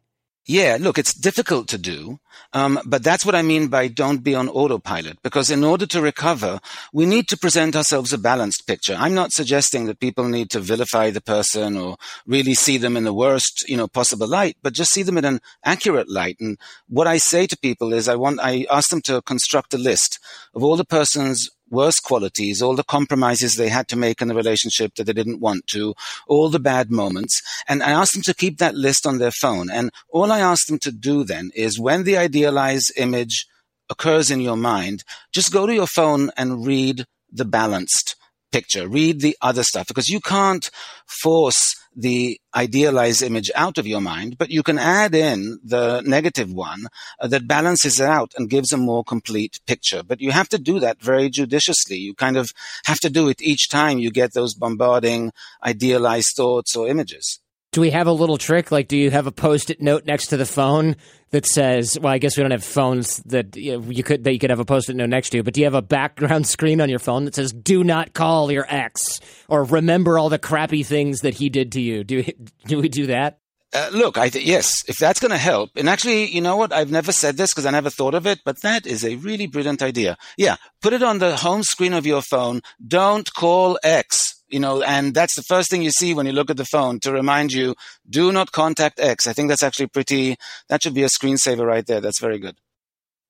Yeah, 0.46 0.78
look, 0.80 0.98
it's 0.98 1.14
difficult 1.14 1.68
to 1.68 1.78
do, 1.78 2.22
um, 2.54 2.80
but 2.86 3.04
that's 3.04 3.26
what 3.26 3.36
I 3.36 3.42
mean 3.42 3.68
by 3.68 3.88
don't 3.88 4.24
be 4.24 4.36
on 4.36 4.50
autopilot. 4.50 5.22
Because 5.24 5.50
in 5.50 5.64
order 5.64 5.86
to 5.88 6.02
recover, 6.02 6.60
we 6.94 7.06
need 7.06 7.28
to 7.30 7.38
present 7.38 7.76
ourselves 7.76 8.14
a 8.14 8.18
balanced 8.18 8.68
picture. 8.68 8.96
I'm 8.98 9.14
not 9.14 9.32
suggesting 9.32 9.86
that 9.86 10.00
people 10.00 10.28
need 10.28 10.50
to 10.52 10.60
vilify 10.60 11.10
the 11.10 11.22
person 11.22 11.78
or 11.78 11.98
really 12.26 12.54
see 12.54 12.78
them 12.78 12.98
in 12.98 13.04
the 13.04 13.14
worst, 13.14 13.66
you 13.68 13.78
know, 13.78 13.88
possible 13.88 14.28
light, 14.28 14.58
but 14.62 14.74
just 14.74 14.92
see 14.92 15.04
them 15.04 15.18
in 15.18 15.26
an 15.26 15.42
accurate 15.64 16.10
light. 16.10 16.38
And 16.40 16.58
what 16.88 17.08
I 17.08 17.18
say 17.18 17.48
to 17.48 17.58
people 17.58 17.94
is, 17.94 18.08
I 18.08 18.16
want, 18.16 18.40
I 18.42 18.66
ask 18.70 18.90
them 18.90 19.02
to 19.04 19.22
construct 19.22 19.74
a 19.74 19.78
list 19.78 20.20
of 20.54 20.64
all 20.64 20.76
the 20.76 20.86
person's 20.86 21.50
worst 21.72 22.04
qualities, 22.04 22.62
all 22.62 22.76
the 22.76 22.84
compromises 22.84 23.56
they 23.56 23.70
had 23.70 23.88
to 23.88 23.96
make 23.96 24.22
in 24.22 24.28
the 24.28 24.36
relationship 24.36 24.94
that 24.96 25.06
they 25.06 25.14
didn't 25.14 25.40
want 25.40 25.66
to, 25.68 25.96
all 26.28 26.50
the 26.50 26.60
bad 26.60 26.92
moments. 26.92 27.42
And 27.68 27.82
I 27.82 27.92
asked 27.92 28.14
them 28.14 28.22
to 28.24 28.34
keep 28.34 28.58
that 28.58 28.76
list 28.76 29.08
on 29.08 29.18
their 29.18 29.32
phone. 29.32 29.70
And 29.72 29.90
all 30.10 30.32
I 30.32 30.40
asked 30.40 30.68
them 30.68 30.80
to 30.80 30.92
do 30.92 31.24
then 31.24 31.50
is 31.56 31.80
when 31.80 32.04
the 32.04 32.18
idealized 32.32 32.94
image 32.96 33.46
occurs 33.90 34.32
in 34.32 34.40
your 34.40 34.56
mind, 34.56 35.04
just 35.34 35.52
go 35.52 35.68
to 35.68 35.74
your 35.74 35.88
phone 35.88 36.32
and 36.38 36.66
read 36.66 37.04
the 37.30 37.44
balanced 37.44 38.16
picture. 38.54 38.88
Read 38.88 39.20
the 39.20 39.36
other 39.42 39.64
stuff 39.64 39.88
because 39.88 40.08
you 40.08 40.22
can't 40.22 40.70
force 41.06 41.76
the 41.94 42.40
idealized 42.56 43.22
image 43.22 43.52
out 43.54 43.78
of 43.78 43.86
your 43.86 44.00
mind, 44.00 44.38
but 44.38 44.50
you 44.50 44.64
can 44.64 44.78
add 44.78 45.14
in 45.14 45.60
the 45.62 46.02
negative 46.06 46.50
one 46.54 46.88
uh, 47.20 47.28
that 47.28 47.50
balances 47.50 48.00
it 48.00 48.08
out 48.08 48.32
and 48.38 48.50
gives 48.50 48.72
a 48.72 48.78
more 48.78 49.04
complete 49.04 49.60
picture. 49.68 50.02
But 50.02 50.22
you 50.22 50.32
have 50.32 50.48
to 50.50 50.58
do 50.58 50.80
that 50.80 51.02
very 51.02 51.30
judiciously. 51.30 51.98
You 51.98 52.14
kind 52.14 52.38
of 52.38 52.50
have 52.86 53.00
to 53.02 53.10
do 53.10 53.28
it 53.28 53.42
each 53.42 53.68
time 53.68 54.00
you 54.00 54.10
get 54.10 54.34
those 54.34 54.54
bombarding 54.54 55.34
idealized 55.66 56.34
thoughts 56.38 56.78
or 56.78 56.88
images. 56.88 57.42
Do 57.72 57.80
we 57.80 57.92
have 57.92 58.08
a 58.08 58.12
little 58.12 58.38
trick? 58.38 58.70
Like, 58.70 58.90
do 58.90 58.98
you 58.98 59.12
have 59.12 59.28
a 59.28 59.32
post-it 59.32 59.82
note 59.82 60.06
next 60.06 60.28
to 60.28 60.38
the 60.38 60.46
phone 60.46 60.98
that 61.30 61.46
says, 61.46 61.98
"Well, 61.98 62.12
I 62.12 62.18
guess 62.18 62.36
we 62.36 62.44
don't 62.44 62.52
have 62.52 62.66
phones 62.66 63.18
that 63.28 63.56
you 63.56 64.04
could 64.04 64.26
that 64.26 64.34
you 64.34 64.40
could 64.40 64.50
have 64.50 64.60
a 64.60 64.66
post-it 64.66 64.98
note 64.98 65.08
next 65.08 65.30
to." 65.30 65.42
But 65.42 65.54
do 65.54 65.62
you 65.62 65.66
have 65.68 65.74
a 65.74 65.82
background 65.82 66.48
screen 66.56 66.82
on 66.82 66.90
your 66.90 67.00
phone 67.00 67.24
that 67.24 67.36
says, 67.36 67.54
"Do 67.54 67.86
not 67.86 68.14
call 68.14 68.52
your 68.52 68.66
ex," 68.68 69.22
or 69.48 69.64
"Remember 69.64 70.20
all 70.20 70.28
the 70.28 70.38
crappy 70.38 70.84
things 70.84 71.22
that 71.22 71.36
he 71.36 71.48
did 71.48 71.72
to 71.72 71.82
you"? 71.82 72.04
Do 72.04 72.26
do 72.66 72.78
we 72.78 72.90
do 72.90 73.08
that? 73.08 73.40
Uh, 73.74 73.90
look, 73.94 74.18
I 74.18 74.28
th- 74.28 74.46
yes, 74.46 74.84
if 74.90 74.98
that's 74.98 75.22
going 75.22 75.32
to 75.32 75.38
help, 75.38 75.70
and 75.78 75.88
actually, 75.88 76.26
you 76.26 76.42
know 76.42 76.58
what? 76.58 76.74
I've 76.74 76.92
never 76.92 77.14
said 77.14 77.38
this 77.38 77.54
because 77.54 77.66
I 77.66 77.72
never 77.72 77.90
thought 77.90 78.16
of 78.16 78.28
it, 78.28 78.42
but 78.44 78.62
that 78.64 78.86
is 78.86 79.06
a 79.06 79.16
really 79.16 79.48
brilliant 79.48 79.82
idea. 79.82 80.18
Yeah, 80.38 80.58
put 80.82 80.92
it 80.92 81.04
on 81.04 81.20
the 81.20 81.38
home 81.38 81.64
screen 81.64 81.94
of 81.94 82.06
your 82.06 82.22
phone. 82.22 82.60
Don't 82.86 83.34
call 83.34 83.80
X 83.82 84.41
you 84.52 84.60
know, 84.60 84.82
and 84.82 85.14
that's 85.14 85.36
the 85.36 85.44
first 85.44 85.70
thing 85.70 85.82
you 85.82 85.92
see 85.92 86.14
when 86.14 86.26
you 86.26 86.32
look 86.32 86.50
at 86.50 86.58
the 86.58 86.66
phone 86.66 87.00
to 87.02 87.12
remind 87.12 87.54
you, 87.54 87.76
do 88.10 88.32
not 88.32 88.52
contact 88.52 89.00
X. 89.00 89.28
I 89.28 89.34
think 89.34 89.50
that's 89.50 89.64
actually 89.64 89.88
pretty, 89.88 90.36
that 90.70 90.84
should 90.84 90.94
be 90.94 91.04
a 91.04 91.08
screensaver 91.08 91.66
right 91.66 91.86
there. 91.86 92.02
That's 92.02 92.20
very 92.20 92.40
good. 92.40 92.58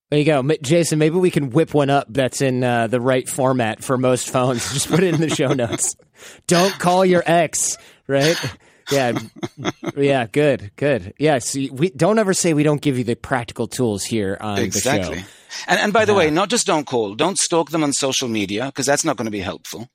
There 0.10 0.20
you 0.20 0.26
go. 0.26 0.44
Jason, 0.62 1.00
maybe 1.00 1.16
we 1.16 1.32
can 1.32 1.52
whip 1.52 1.74
one 1.74 1.90
up 1.90 2.08
that's 2.10 2.42
in 2.42 2.66
uh, 2.66 2.88
the 2.88 3.00
right 3.00 3.30
format 3.30 3.82
for 3.82 3.98
most 3.98 4.30
phones. 4.30 4.74
Just 4.74 4.90
put 4.90 5.02
it 5.04 5.14
in 5.14 5.22
the 5.22 5.30
show 5.30 5.54
notes. 5.54 5.96
Don't 6.48 6.78
call 6.80 7.06
your 7.06 7.24
ex, 7.26 7.78
right? 8.08 8.36
Yeah. 8.92 9.18
yeah, 9.96 10.28
good, 10.28 10.72
good. 10.76 11.14
Yeah, 11.18 11.40
see, 11.40 11.70
we 11.70 11.92
don't 11.92 12.20
ever 12.20 12.34
say 12.34 12.54
we 12.54 12.64
don't 12.64 12.82
give 12.82 12.98
you 12.98 13.06
the 13.06 13.16
practical 13.16 13.68
tools 13.68 14.04
here 14.04 14.38
on 14.42 14.60
exactly. 14.60 15.16
the 15.16 15.22
show. 15.22 15.28
And, 15.68 15.80
and 15.80 15.94
by 15.94 16.04
the 16.04 16.14
uh, 16.14 16.18
way, 16.18 16.30
not 16.30 16.50
just 16.50 16.68
don't 16.68 16.86
call, 16.86 17.16
don't 17.16 17.38
stalk 17.38 17.70
them 17.70 17.84
on 17.84 17.94
social 17.94 18.28
media 18.28 18.66
because 18.66 18.86
that's 18.86 19.06
not 19.06 19.16
going 19.16 19.26
to 19.26 19.32
be 19.32 19.40
helpful 19.40 19.88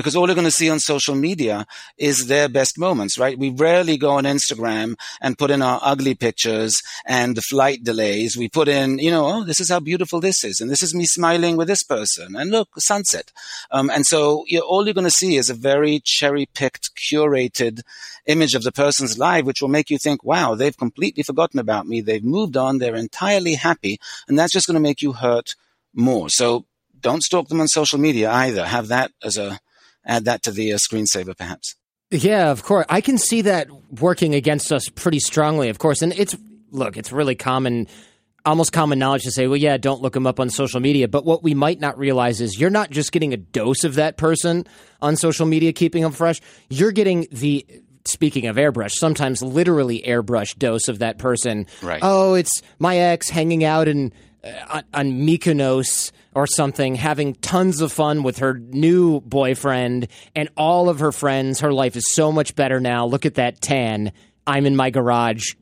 because 0.00 0.16
all 0.16 0.26
you're 0.26 0.34
going 0.34 0.46
to 0.46 0.50
see 0.50 0.70
on 0.70 0.78
social 0.78 1.14
media 1.14 1.66
is 1.98 2.26
their 2.26 2.48
best 2.48 2.78
moments, 2.78 3.18
right? 3.18 3.38
We 3.38 3.50
rarely 3.50 3.96
go 3.98 4.10
on 4.10 4.24
Instagram 4.24 4.94
and 5.20 5.38
put 5.38 5.50
in 5.50 5.60
our 5.60 5.78
ugly 5.82 6.14
pictures 6.14 6.80
and 7.06 7.36
the 7.36 7.42
flight 7.42 7.84
delays. 7.84 8.36
We 8.36 8.48
put 8.48 8.68
in, 8.68 8.98
you 8.98 9.10
know, 9.10 9.26
oh, 9.26 9.44
this 9.44 9.60
is 9.60 9.70
how 9.70 9.80
beautiful 9.80 10.20
this 10.20 10.42
is. 10.42 10.60
And 10.60 10.70
this 10.70 10.82
is 10.82 10.94
me 10.94 11.04
smiling 11.04 11.56
with 11.56 11.68
this 11.68 11.82
person. 11.82 12.34
And 12.34 12.50
look, 12.50 12.68
sunset. 12.78 13.30
Um, 13.70 13.90
and 13.90 14.06
so 14.06 14.44
you 14.48 14.60
all 14.60 14.84
you're 14.86 14.94
going 14.94 15.04
to 15.04 15.10
see 15.10 15.36
is 15.36 15.50
a 15.50 15.54
very 15.54 16.00
cherry 16.02 16.46
picked, 16.54 16.90
curated 16.96 17.82
image 18.26 18.54
of 18.54 18.62
the 18.62 18.72
person's 18.72 19.18
life, 19.18 19.44
which 19.44 19.60
will 19.60 19.68
make 19.68 19.90
you 19.90 19.98
think, 19.98 20.24
wow, 20.24 20.54
they've 20.54 20.76
completely 20.76 21.22
forgotten 21.22 21.60
about 21.60 21.86
me. 21.86 22.00
They've 22.00 22.24
moved 22.24 22.56
on. 22.56 22.78
They're 22.78 22.94
entirely 22.94 23.54
happy. 23.54 23.98
And 24.28 24.38
that's 24.38 24.52
just 24.52 24.66
going 24.66 24.74
to 24.74 24.80
make 24.80 25.02
you 25.02 25.12
hurt 25.12 25.54
more. 25.92 26.28
So 26.30 26.64
don't 27.00 27.22
stalk 27.22 27.48
them 27.48 27.60
on 27.60 27.68
social 27.68 27.98
media 27.98 28.30
either. 28.30 28.66
Have 28.66 28.88
that 28.88 29.12
as 29.22 29.36
a 29.36 29.60
add 30.04 30.24
that 30.24 30.42
to 30.44 30.50
the 30.50 30.72
uh, 30.72 30.78
screensaver, 30.78 31.36
perhaps. 31.36 31.76
Yeah, 32.10 32.50
of 32.50 32.64
course. 32.64 32.86
I 32.88 33.00
can 33.00 33.18
see 33.18 33.42
that 33.42 33.68
working 34.00 34.34
against 34.34 34.72
us 34.72 34.88
pretty 34.88 35.20
strongly, 35.20 35.68
of 35.68 35.78
course. 35.78 36.02
And 36.02 36.12
it's, 36.12 36.36
look, 36.70 36.96
it's 36.96 37.12
really 37.12 37.36
common, 37.36 37.86
almost 38.44 38.72
common 38.72 38.98
knowledge 38.98 39.22
to 39.22 39.30
say, 39.30 39.46
well, 39.46 39.56
yeah, 39.56 39.76
don't 39.76 40.02
look 40.02 40.14
them 40.14 40.26
up 40.26 40.40
on 40.40 40.50
social 40.50 40.80
media. 40.80 41.06
But 41.06 41.24
what 41.24 41.42
we 41.42 41.54
might 41.54 41.78
not 41.78 41.96
realize 41.98 42.40
is 42.40 42.58
you're 42.58 42.70
not 42.70 42.90
just 42.90 43.12
getting 43.12 43.32
a 43.32 43.36
dose 43.36 43.84
of 43.84 43.94
that 43.94 44.16
person 44.16 44.66
on 45.00 45.16
social 45.16 45.46
media, 45.46 45.72
keeping 45.72 46.02
them 46.02 46.12
fresh. 46.12 46.40
You're 46.68 46.90
getting 46.90 47.28
the, 47.30 47.64
speaking 48.06 48.46
of 48.46 48.56
airbrush, 48.56 48.92
sometimes 48.92 49.40
literally 49.40 50.02
airbrush 50.02 50.58
dose 50.58 50.88
of 50.88 50.98
that 50.98 51.18
person. 51.18 51.66
Right. 51.80 52.00
Oh, 52.02 52.34
it's 52.34 52.60
my 52.80 52.96
ex 52.96 53.28
hanging 53.28 53.62
out 53.62 53.86
in, 53.86 54.12
uh, 54.44 54.82
on 54.94 55.12
Mykonos 55.12 56.12
or 56.34 56.46
something, 56.46 56.94
having 56.94 57.34
tons 57.34 57.80
of 57.80 57.92
fun 57.92 58.22
with 58.22 58.38
her 58.38 58.54
new 58.54 59.20
boyfriend 59.20 60.08
and 60.34 60.48
all 60.56 60.88
of 60.88 61.00
her 61.00 61.12
friends. 61.12 61.60
Her 61.60 61.72
life 61.72 61.96
is 61.96 62.14
so 62.14 62.30
much 62.32 62.54
better 62.54 62.80
now. 62.80 63.06
Look 63.06 63.26
at 63.26 63.34
that 63.34 63.60
tan. 63.60 64.12
I'm 64.46 64.66
in 64.66 64.76
my 64.76 64.90
garage 64.90 65.54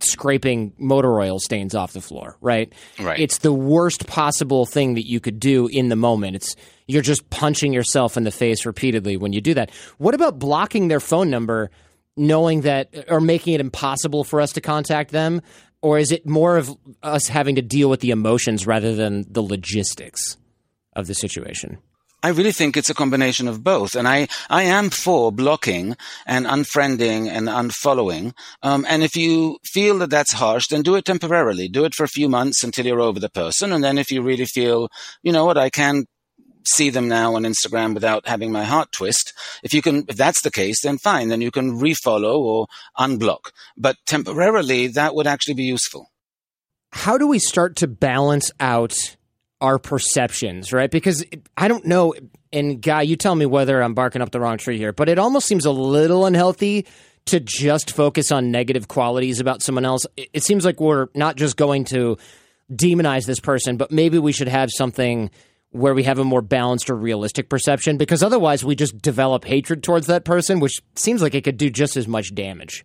scraping 0.00 0.72
motor 0.78 1.20
oil 1.20 1.38
stains 1.38 1.74
off 1.74 1.92
the 1.92 2.00
floor, 2.00 2.36
right? 2.40 2.72
Right. 2.98 3.18
It's 3.18 3.38
the 3.38 3.52
worst 3.52 4.06
possible 4.06 4.66
thing 4.66 4.94
that 4.94 5.08
you 5.08 5.20
could 5.20 5.38
do 5.38 5.66
in 5.68 5.88
the 5.88 5.96
moment. 5.96 6.36
It's 6.36 6.56
you're 6.86 7.02
just 7.02 7.28
punching 7.30 7.72
yourself 7.72 8.16
in 8.16 8.24
the 8.24 8.30
face 8.30 8.66
repeatedly 8.66 9.16
when 9.16 9.32
you 9.32 9.40
do 9.40 9.54
that. 9.54 9.70
What 9.98 10.14
about 10.14 10.38
blocking 10.38 10.88
their 10.88 11.00
phone 11.00 11.30
number 11.30 11.70
knowing 12.16 12.62
that 12.62 12.92
or 13.08 13.20
making 13.20 13.54
it 13.54 13.60
impossible 13.60 14.24
for 14.24 14.40
us 14.40 14.52
to 14.54 14.60
contact 14.60 15.10
them? 15.12 15.42
Or 15.80 15.98
is 15.98 16.10
it 16.10 16.26
more 16.26 16.56
of 16.56 16.76
us 17.02 17.28
having 17.28 17.54
to 17.54 17.62
deal 17.62 17.88
with 17.88 18.00
the 18.00 18.10
emotions 18.10 18.66
rather 18.66 18.94
than 18.94 19.24
the 19.30 19.42
logistics 19.42 20.36
of 20.94 21.06
the 21.06 21.14
situation? 21.14 21.78
I 22.20 22.30
really 22.30 22.50
think 22.50 22.76
it's 22.76 22.90
a 22.90 22.94
combination 22.94 23.46
of 23.46 23.62
both. 23.62 23.94
And 23.94 24.08
I, 24.08 24.26
I 24.50 24.64
am 24.64 24.90
for 24.90 25.30
blocking 25.30 25.96
and 26.26 26.46
unfriending 26.46 27.28
and 27.28 27.46
unfollowing. 27.46 28.34
Um, 28.62 28.84
and 28.88 29.04
if 29.04 29.16
you 29.16 29.58
feel 29.64 29.98
that 29.98 30.10
that's 30.10 30.32
harsh, 30.32 30.66
then 30.66 30.82
do 30.82 30.96
it 30.96 31.04
temporarily. 31.04 31.68
Do 31.68 31.84
it 31.84 31.94
for 31.94 32.02
a 32.02 32.08
few 32.08 32.28
months 32.28 32.64
until 32.64 32.86
you're 32.86 33.00
over 33.00 33.20
the 33.20 33.30
person. 33.30 33.72
And 33.72 33.84
then 33.84 33.98
if 33.98 34.10
you 34.10 34.22
really 34.22 34.46
feel, 34.46 34.88
you 35.22 35.30
know 35.30 35.44
what, 35.44 35.58
I 35.58 35.70
can 35.70 36.06
see 36.74 36.90
them 36.90 37.08
now 37.08 37.34
on 37.34 37.42
Instagram 37.42 37.94
without 37.94 38.26
having 38.28 38.52
my 38.52 38.64
heart 38.64 38.92
twist. 38.92 39.32
If 39.62 39.74
you 39.74 39.82
can, 39.82 40.04
if 40.08 40.16
that's 40.16 40.42
the 40.42 40.50
case, 40.50 40.82
then 40.82 40.98
fine. 40.98 41.28
Then 41.28 41.40
you 41.40 41.50
can 41.50 41.78
refollow 41.80 42.38
or 42.38 42.66
unblock. 42.98 43.50
But 43.76 43.96
temporarily, 44.06 44.88
that 44.88 45.14
would 45.14 45.26
actually 45.26 45.54
be 45.54 45.64
useful. 45.64 46.10
How 46.92 47.18
do 47.18 47.26
we 47.26 47.38
start 47.38 47.76
to 47.76 47.86
balance 47.86 48.50
out 48.60 49.16
our 49.60 49.78
perceptions, 49.78 50.72
right? 50.72 50.90
Because 50.90 51.24
I 51.56 51.68
don't 51.68 51.84
know, 51.84 52.14
and 52.52 52.80
Guy, 52.80 53.02
you 53.02 53.16
tell 53.16 53.34
me 53.34 53.46
whether 53.46 53.82
I'm 53.82 53.94
barking 53.94 54.22
up 54.22 54.30
the 54.30 54.40
wrong 54.40 54.58
tree 54.58 54.78
here, 54.78 54.92
but 54.92 55.08
it 55.08 55.18
almost 55.18 55.46
seems 55.46 55.64
a 55.64 55.70
little 55.72 56.26
unhealthy 56.26 56.86
to 57.26 57.40
just 57.40 57.90
focus 57.90 58.32
on 58.32 58.50
negative 58.50 58.88
qualities 58.88 59.40
about 59.40 59.62
someone 59.62 59.84
else. 59.84 60.06
It 60.16 60.42
seems 60.42 60.64
like 60.64 60.80
we're 60.80 61.08
not 61.14 61.36
just 61.36 61.56
going 61.56 61.84
to 61.86 62.16
demonize 62.72 63.26
this 63.26 63.40
person, 63.40 63.76
but 63.76 63.90
maybe 63.90 64.18
we 64.18 64.32
should 64.32 64.48
have 64.48 64.70
something 64.72 65.30
where 65.70 65.94
we 65.94 66.04
have 66.04 66.18
a 66.18 66.24
more 66.24 66.42
balanced 66.42 66.88
or 66.90 66.96
realistic 66.96 67.48
perception 67.48 67.96
because 67.96 68.22
otherwise 68.22 68.64
we 68.64 68.74
just 68.74 69.00
develop 69.00 69.44
hatred 69.44 69.82
towards 69.82 70.06
that 70.06 70.24
person, 70.24 70.60
which 70.60 70.80
seems 70.94 71.22
like 71.22 71.34
it 71.34 71.44
could 71.44 71.58
do 71.58 71.70
just 71.70 71.96
as 71.96 72.08
much 72.08 72.34
damage. 72.34 72.84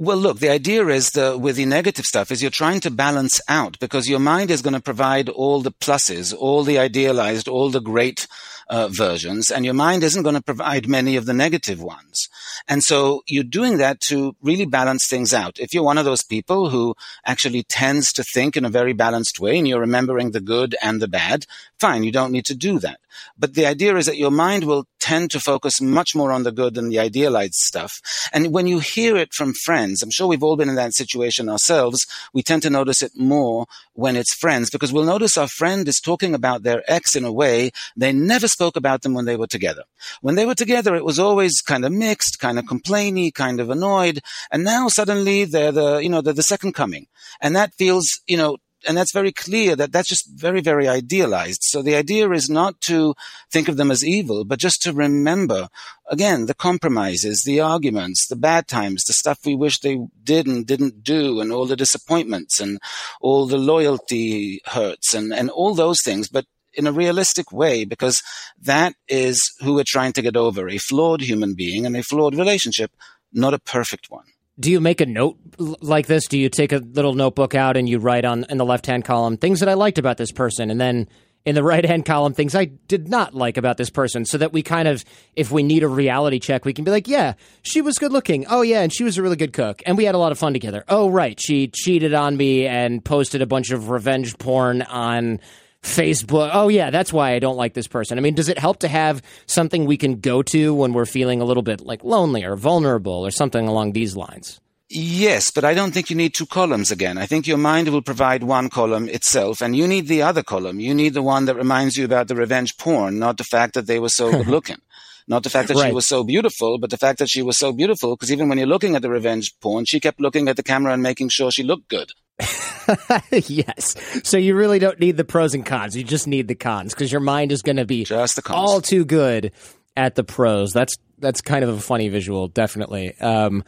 Well, 0.00 0.16
look, 0.16 0.38
the 0.38 0.50
idea 0.50 0.86
is 0.86 1.10
that 1.10 1.40
with 1.40 1.56
the 1.56 1.64
negative 1.64 2.04
stuff 2.04 2.30
is 2.30 2.40
you're 2.40 2.52
trying 2.52 2.78
to 2.80 2.90
balance 2.90 3.40
out 3.48 3.80
because 3.80 4.08
your 4.08 4.20
mind 4.20 4.48
is 4.48 4.62
going 4.62 4.74
to 4.74 4.80
provide 4.80 5.28
all 5.28 5.60
the 5.60 5.72
pluses, 5.72 6.32
all 6.32 6.62
the 6.62 6.78
idealized, 6.78 7.48
all 7.48 7.68
the 7.70 7.80
great 7.80 8.28
uh, 8.68 8.88
versions, 8.90 9.50
and 9.50 9.64
your 9.64 9.74
mind 9.74 10.02
isn't 10.02 10.22
going 10.22 10.34
to 10.34 10.42
provide 10.42 10.88
many 10.88 11.16
of 11.16 11.26
the 11.26 11.34
negative 11.34 11.82
ones. 11.82 12.28
And 12.66 12.82
so 12.82 13.22
you're 13.26 13.44
doing 13.44 13.78
that 13.78 14.00
to 14.08 14.34
really 14.42 14.66
balance 14.66 15.06
things 15.08 15.32
out. 15.32 15.58
If 15.58 15.72
you're 15.72 15.82
one 15.82 15.98
of 15.98 16.04
those 16.04 16.22
people 16.22 16.70
who 16.70 16.94
actually 17.24 17.62
tends 17.62 18.12
to 18.12 18.24
think 18.34 18.56
in 18.56 18.64
a 18.64 18.70
very 18.70 18.92
balanced 18.92 19.40
way 19.40 19.58
and 19.58 19.66
you're 19.66 19.80
remembering 19.80 20.30
the 20.30 20.40
good 20.40 20.76
and 20.82 21.00
the 21.00 21.08
bad, 21.08 21.46
fine, 21.78 22.04
you 22.04 22.12
don't 22.12 22.32
need 22.32 22.44
to 22.46 22.54
do 22.54 22.78
that. 22.80 23.00
But 23.38 23.54
the 23.54 23.66
idea 23.66 23.96
is 23.96 24.06
that 24.06 24.18
your 24.18 24.30
mind 24.30 24.64
will 24.64 24.86
tend 25.00 25.30
to 25.30 25.40
focus 25.40 25.80
much 25.80 26.14
more 26.14 26.32
on 26.32 26.42
the 26.42 26.52
good 26.52 26.74
than 26.74 26.88
the 26.88 26.98
idealized 26.98 27.54
stuff. 27.54 27.92
And 28.32 28.52
when 28.52 28.66
you 28.66 28.80
hear 28.80 29.16
it 29.16 29.32
from 29.32 29.54
friends, 29.64 30.02
I'm 30.02 30.10
sure 30.10 30.26
we've 30.26 30.42
all 30.42 30.56
been 30.56 30.68
in 30.68 30.74
that 30.74 30.94
situation 30.94 31.48
ourselves, 31.48 32.06
we 32.32 32.42
tend 32.42 32.62
to 32.62 32.70
notice 32.70 33.02
it 33.02 33.12
more 33.16 33.66
when 33.94 34.16
it's 34.16 34.34
friends 34.34 34.70
because 34.70 34.92
we'll 34.92 35.04
notice 35.04 35.36
our 35.36 35.48
friend 35.48 35.88
is 35.88 36.00
talking 36.00 36.34
about 36.34 36.62
their 36.62 36.82
ex 36.86 37.16
in 37.16 37.24
a 37.24 37.32
way 37.32 37.70
they 37.96 38.12
never 38.12 38.48
spoke 38.58 38.76
about 38.76 39.02
them 39.02 39.14
when 39.14 39.24
they 39.24 39.36
were 39.36 39.46
together. 39.46 39.84
When 40.20 40.34
they 40.34 40.44
were 40.44 40.60
together, 40.62 40.96
it 40.96 41.04
was 41.04 41.20
always 41.20 41.60
kind 41.60 41.84
of 41.84 41.92
mixed, 41.92 42.40
kind 42.40 42.58
of 42.58 42.64
complainy, 42.64 43.32
kind 43.32 43.60
of 43.60 43.70
annoyed. 43.70 44.18
And 44.50 44.64
now 44.64 44.88
suddenly 44.88 45.44
they're 45.44 45.76
the, 45.80 45.98
you 45.98 46.08
know, 46.08 46.22
they're 46.22 46.42
the 46.42 46.54
second 46.54 46.72
coming. 46.72 47.06
And 47.40 47.54
that 47.54 47.74
feels, 47.74 48.06
you 48.26 48.36
know, 48.36 48.56
and 48.86 48.96
that's 48.96 49.12
very 49.12 49.32
clear 49.32 49.76
that 49.76 49.92
that's 49.92 50.08
just 50.08 50.28
very, 50.34 50.60
very 50.60 50.88
idealized. 50.88 51.60
So 51.62 51.82
the 51.82 51.94
idea 51.94 52.30
is 52.30 52.48
not 52.48 52.80
to 52.82 53.14
think 53.52 53.68
of 53.68 53.76
them 53.76 53.90
as 53.90 54.04
evil, 54.04 54.44
but 54.44 54.58
just 54.58 54.82
to 54.82 54.92
remember, 54.92 55.68
again, 56.08 56.46
the 56.46 56.54
compromises, 56.54 57.42
the 57.44 57.60
arguments, 57.60 58.26
the 58.26 58.36
bad 58.36 58.66
times, 58.66 59.04
the 59.04 59.12
stuff 59.12 59.38
we 59.44 59.54
wish 59.54 59.78
they 59.78 59.98
did 60.22 60.46
and 60.46 60.66
didn't 60.66 61.02
do, 61.02 61.40
and 61.40 61.52
all 61.52 61.66
the 61.66 61.82
disappointments 61.84 62.60
and 62.60 62.78
all 63.20 63.46
the 63.46 63.58
loyalty 63.58 64.60
hurts 64.66 65.14
and, 65.14 65.32
and 65.32 65.50
all 65.50 65.74
those 65.74 66.00
things. 66.04 66.28
But 66.28 66.46
in 66.78 66.86
a 66.86 66.92
realistic 66.92 67.52
way 67.52 67.84
because 67.84 68.22
that 68.62 68.94
is 69.08 69.38
who 69.60 69.74
we're 69.74 69.84
trying 69.86 70.12
to 70.14 70.22
get 70.22 70.36
over 70.36 70.68
a 70.68 70.78
flawed 70.78 71.20
human 71.20 71.54
being 71.54 71.84
and 71.84 71.96
a 71.96 72.02
flawed 72.02 72.36
relationship, 72.36 72.92
not 73.32 73.52
a 73.52 73.58
perfect 73.58 74.10
one. 74.10 74.24
Do 74.60 74.70
you 74.70 74.80
make 74.80 75.00
a 75.00 75.06
note 75.06 75.38
like 75.58 76.06
this? 76.06 76.26
Do 76.26 76.38
you 76.38 76.48
take 76.48 76.72
a 76.72 76.78
little 76.78 77.14
notebook 77.14 77.54
out 77.54 77.76
and 77.76 77.88
you 77.88 77.98
write 77.98 78.24
on 78.24 78.44
in 78.48 78.58
the 78.58 78.64
left 78.64 78.86
hand 78.86 79.04
column 79.04 79.36
things 79.36 79.60
that 79.60 79.68
I 79.68 79.74
liked 79.74 79.98
about 79.98 80.16
this 80.16 80.32
person, 80.32 80.70
and 80.70 80.80
then 80.80 81.08
in 81.44 81.54
the 81.54 81.62
right 81.72 81.84
hand 81.84 82.04
column 82.04 82.32
things 82.32 82.56
I 82.56 82.64
did 82.64 83.08
not 83.08 83.34
like 83.34 83.56
about 83.56 83.76
this 83.76 83.90
person, 83.90 84.24
so 84.24 84.36
that 84.38 84.52
we 84.52 84.64
kind 84.64 84.88
of, 84.88 85.04
if 85.36 85.52
we 85.52 85.62
need 85.62 85.84
a 85.84 85.88
reality 85.88 86.40
check, 86.40 86.64
we 86.64 86.72
can 86.72 86.84
be 86.84 86.90
like, 86.90 87.06
yeah, 87.06 87.34
she 87.62 87.80
was 87.80 87.98
good 87.98 88.10
looking. 88.10 88.46
Oh 88.48 88.62
yeah, 88.62 88.82
and 88.82 88.92
she 88.92 89.04
was 89.04 89.16
a 89.16 89.22
really 89.22 89.36
good 89.36 89.52
cook, 89.52 89.80
and 89.86 89.96
we 89.96 90.04
had 90.04 90.16
a 90.16 90.18
lot 90.18 90.32
of 90.32 90.38
fun 90.38 90.52
together. 90.52 90.84
Oh 90.88 91.08
right, 91.08 91.40
she 91.40 91.68
cheated 91.68 92.12
on 92.12 92.36
me 92.36 92.66
and 92.66 93.04
posted 93.04 93.42
a 93.42 93.46
bunch 93.46 93.70
of 93.70 93.90
revenge 93.90 94.38
porn 94.38 94.82
on 94.82 95.38
Facebook. 95.82 96.50
Oh, 96.52 96.68
yeah, 96.68 96.90
that's 96.90 97.12
why 97.12 97.32
I 97.32 97.38
don't 97.38 97.56
like 97.56 97.74
this 97.74 97.86
person. 97.86 98.18
I 98.18 98.20
mean, 98.20 98.34
does 98.34 98.48
it 98.48 98.58
help 98.58 98.80
to 98.80 98.88
have 98.88 99.22
something 99.46 99.84
we 99.84 99.96
can 99.96 100.20
go 100.20 100.42
to 100.42 100.74
when 100.74 100.92
we're 100.92 101.06
feeling 101.06 101.40
a 101.40 101.44
little 101.44 101.62
bit 101.62 101.80
like 101.80 102.04
lonely 102.04 102.44
or 102.44 102.56
vulnerable 102.56 103.26
or 103.26 103.30
something 103.30 103.66
along 103.66 103.92
these 103.92 104.16
lines? 104.16 104.60
Yes, 104.90 105.50
but 105.50 105.64
I 105.64 105.74
don't 105.74 105.92
think 105.92 106.08
you 106.08 106.16
need 106.16 106.32
two 106.32 106.46
columns 106.46 106.90
again. 106.90 107.18
I 107.18 107.26
think 107.26 107.46
your 107.46 107.58
mind 107.58 107.88
will 107.88 108.00
provide 108.00 108.42
one 108.42 108.70
column 108.70 109.08
itself, 109.08 109.60
and 109.60 109.76
you 109.76 109.86
need 109.86 110.08
the 110.08 110.22
other 110.22 110.42
column. 110.42 110.80
You 110.80 110.94
need 110.94 111.12
the 111.12 111.22
one 111.22 111.44
that 111.44 111.56
reminds 111.56 111.96
you 111.96 112.06
about 112.06 112.28
the 112.28 112.34
revenge 112.34 112.78
porn, 112.78 113.18
not 113.18 113.36
the 113.36 113.44
fact 113.44 113.74
that 113.74 113.86
they 113.86 113.98
were 113.98 114.08
so 114.08 114.30
good 114.30 114.46
looking. 114.56 114.78
Not 115.26 115.42
the 115.42 115.50
fact 115.50 115.68
that 115.68 115.76
right. 115.76 115.88
she 115.88 115.92
was 115.92 116.08
so 116.08 116.24
beautiful, 116.24 116.78
but 116.78 116.88
the 116.88 116.96
fact 116.96 117.18
that 117.18 117.28
she 117.28 117.42
was 117.42 117.58
so 117.58 117.70
beautiful, 117.70 118.16
because 118.16 118.32
even 118.32 118.48
when 118.48 118.56
you're 118.56 118.66
looking 118.66 118.96
at 118.96 119.02
the 119.02 119.10
revenge 119.10 119.52
porn, 119.60 119.84
she 119.84 120.00
kept 120.00 120.20
looking 120.20 120.48
at 120.48 120.56
the 120.56 120.62
camera 120.62 120.94
and 120.94 121.02
making 121.02 121.28
sure 121.28 121.50
she 121.50 121.62
looked 121.62 121.88
good. 121.88 122.12
yes. 123.30 123.94
So 124.24 124.36
you 124.36 124.54
really 124.54 124.78
don't 124.78 124.98
need 125.00 125.16
the 125.16 125.24
pros 125.24 125.54
and 125.54 125.64
cons. 125.64 125.96
You 125.96 126.04
just 126.04 126.26
need 126.26 126.48
the 126.48 126.54
cons 126.54 126.94
because 126.94 127.10
your 127.10 127.20
mind 127.20 127.52
is 127.52 127.62
going 127.62 127.76
to 127.76 127.84
be 127.84 128.04
just 128.04 128.36
the 128.36 128.42
cons. 128.42 128.56
all 128.56 128.80
too 128.80 129.04
good 129.04 129.52
at 129.96 130.14
the 130.14 130.24
pros. 130.24 130.72
That's 130.72 130.94
that's 131.18 131.40
kind 131.40 131.64
of 131.64 131.70
a 131.70 131.80
funny 131.80 132.08
visual, 132.08 132.48
definitely. 132.48 133.18
Um, 133.20 133.64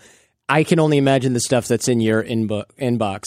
I 0.48 0.64
can 0.64 0.78
only 0.78 0.98
imagine 0.98 1.32
the 1.32 1.40
stuff 1.40 1.68
that's 1.68 1.88
in 1.88 2.00
your 2.00 2.22
inbo- 2.22 2.64
inbox. 2.78 3.24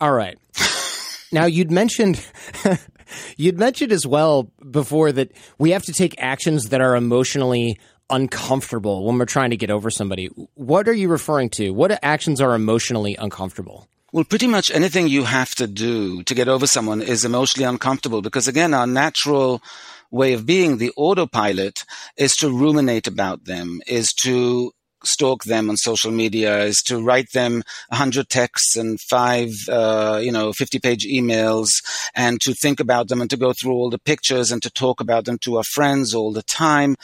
All 0.00 0.12
right. 0.12 0.38
now 1.32 1.46
you'd 1.46 1.70
mentioned 1.70 2.24
you'd 3.36 3.58
mentioned 3.58 3.92
as 3.92 4.06
well 4.06 4.50
before 4.70 5.12
that 5.12 5.32
we 5.58 5.70
have 5.70 5.82
to 5.84 5.92
take 5.92 6.14
actions 6.18 6.70
that 6.70 6.80
are 6.80 6.96
emotionally 6.96 7.78
uncomfortable 8.10 9.06
when 9.06 9.18
we're 9.18 9.24
trying 9.24 9.50
to 9.50 9.56
get 9.56 9.70
over 9.70 9.90
somebody. 9.90 10.26
What 10.54 10.88
are 10.88 10.92
you 10.92 11.08
referring 11.08 11.50
to? 11.50 11.70
What 11.70 11.98
actions 12.02 12.40
are 12.40 12.54
emotionally 12.54 13.16
uncomfortable? 13.16 13.88
Well, 14.14 14.24
pretty 14.24 14.46
much 14.46 14.70
anything 14.70 15.08
you 15.08 15.24
have 15.24 15.54
to 15.54 15.66
do 15.66 16.22
to 16.24 16.34
get 16.34 16.46
over 16.46 16.66
someone 16.66 17.00
is 17.00 17.24
emotionally 17.24 17.66
uncomfortable 17.66 18.20
because 18.20 18.46
again, 18.46 18.74
our 18.74 18.86
natural 18.86 19.62
way 20.10 20.34
of 20.34 20.44
being, 20.44 20.76
the 20.76 20.92
autopilot, 20.98 21.84
is 22.18 22.34
to 22.34 22.50
ruminate 22.50 23.06
about 23.06 23.46
them, 23.46 23.80
is 23.86 24.12
to 24.24 24.72
stalk 25.02 25.44
them 25.44 25.70
on 25.70 25.78
social 25.78 26.10
media, 26.10 26.58
is 26.64 26.82
to 26.88 27.02
write 27.02 27.32
them 27.32 27.62
a 27.90 27.96
hundred 27.96 28.28
texts 28.28 28.76
and 28.76 29.00
five, 29.00 29.48
uh, 29.70 30.20
you 30.22 30.30
know, 30.30 30.52
50 30.52 30.78
page 30.78 31.06
emails 31.06 31.70
and 32.14 32.38
to 32.42 32.52
think 32.52 32.80
about 32.80 33.08
them 33.08 33.22
and 33.22 33.30
to 33.30 33.38
go 33.38 33.54
through 33.54 33.72
all 33.72 33.88
the 33.88 33.98
pictures 33.98 34.52
and 34.52 34.62
to 34.62 34.70
talk 34.70 35.00
about 35.00 35.24
them 35.24 35.38
to 35.38 35.56
our 35.56 35.64
friends 35.64 36.12
all 36.14 36.34
the 36.34 36.42
time. 36.42 36.96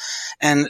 And 0.43 0.69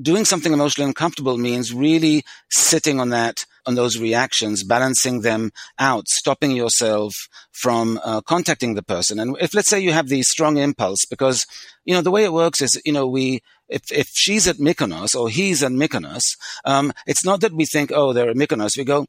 doing 0.00 0.24
something 0.24 0.54
emotionally 0.54 0.88
uncomfortable 0.88 1.36
means 1.36 1.74
really 1.74 2.24
sitting 2.48 2.98
on 2.98 3.10
that 3.10 3.44
on 3.66 3.74
those 3.74 3.98
reactions, 3.98 4.62
balancing 4.62 5.20
them 5.22 5.50
out, 5.78 6.08
stopping 6.08 6.52
yourself 6.52 7.14
from 7.52 8.00
uh, 8.04 8.20
contacting 8.20 8.74
the 8.74 8.82
person. 8.82 9.18
And 9.18 9.36
if 9.40 9.54
let's 9.54 9.68
say 9.68 9.80
you 9.80 9.92
have 9.92 10.08
the 10.08 10.22
strong 10.22 10.56
impulse, 10.56 11.04
because 11.08 11.44
you 11.84 11.94
know 11.94 12.02
the 12.02 12.10
way 12.10 12.24
it 12.24 12.32
works 12.32 12.62
is, 12.62 12.80
you 12.84 12.92
know, 12.92 13.06
we 13.06 13.40
if 13.68 13.82
if 13.90 14.08
she's 14.12 14.46
at 14.46 14.56
Mykonos 14.56 15.14
or 15.14 15.28
he's 15.28 15.62
at 15.62 15.72
Mykonos, 15.72 16.22
um, 16.64 16.92
it's 17.06 17.24
not 17.24 17.40
that 17.40 17.52
we 17.52 17.64
think, 17.64 17.90
oh, 17.92 18.12
they're 18.12 18.30
at 18.30 18.36
Mykonos. 18.36 18.76
We 18.76 18.84
go, 18.84 19.06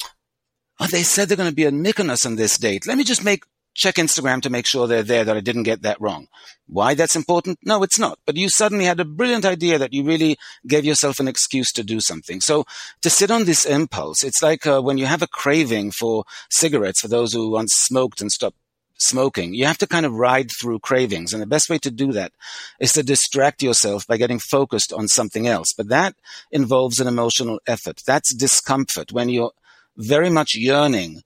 oh, 0.80 0.88
they 0.88 1.04
said 1.04 1.28
they're 1.28 1.38
going 1.38 1.50
to 1.50 1.56
be 1.56 1.66
at 1.66 1.74
Mykonos 1.74 2.26
on 2.26 2.36
this 2.36 2.58
date. 2.58 2.88
Let 2.88 2.98
me 2.98 3.04
just 3.04 3.24
make 3.24 3.44
check 3.78 3.96
Instagram 3.96 4.42
to 4.42 4.50
make 4.50 4.68
sure 4.68 4.88
they're 4.88 5.04
there, 5.04 5.24
that 5.24 5.38
I 5.38 5.40
didn't 5.40 5.64
get 5.64 5.84
that 5.84 6.02
wrong. 6.02 6.28
Why 6.66 6.96
that's 6.96 7.16
important? 7.16 7.60
No, 7.64 7.84
it's 7.84 8.00
not. 8.00 8.20
But 8.26 8.36
you 8.36 8.50
suddenly 8.50 8.86
had 8.86 9.00
a 9.00 9.06
brilliant 9.06 9.46
idea 9.46 9.78
that 9.78 9.94
you 9.94 10.04
really 10.04 10.38
gave 10.66 10.84
yourself 10.84 11.20
an 11.20 11.28
excuse 11.28 11.72
to 11.74 11.84
do 11.84 12.02
something. 12.02 12.42
So 12.42 12.66
to 13.04 13.10
sit 13.10 13.32
on 13.32 13.46
this 13.46 13.64
impulse, 13.66 14.24
it's 14.24 14.42
like 14.42 14.66
uh, 14.68 14.82
when 14.82 14.98
you 14.98 15.06
have 15.06 15.22
a 15.22 15.28
craving 15.28 15.92
for 15.92 16.26
cigarettes, 16.50 17.02
for 17.02 17.08
those 17.08 17.32
who 17.32 17.52
once 17.52 17.72
smoked 17.74 18.20
and 18.20 18.32
stopped 18.32 18.58
smoking. 19.00 19.54
You 19.54 19.66
have 19.66 19.78
to 19.78 19.88
kind 19.88 20.08
of 20.08 20.14
ride 20.14 20.50
through 20.60 20.80
cravings. 20.80 21.32
And 21.32 21.42
the 21.42 21.48
best 21.48 21.70
way 21.70 21.78
to 21.80 21.92
do 21.92 22.12
that 22.14 22.32
is 22.80 22.94
to 22.94 23.04
distract 23.04 23.62
yourself 23.62 24.08
by 24.08 24.18
getting 24.18 24.40
focused 24.40 24.92
on 24.92 25.08
something 25.08 25.48
else. 25.48 25.68
But 25.78 25.90
that 25.90 26.16
involves 26.52 27.00
an 27.00 27.08
emotional 27.08 27.60
effort. 27.68 28.02
That's 28.08 28.34
discomfort 28.34 29.12
when 29.12 29.30
you're 29.30 29.52
very 29.98 30.32
much 30.32 30.56
yearning 30.56 31.22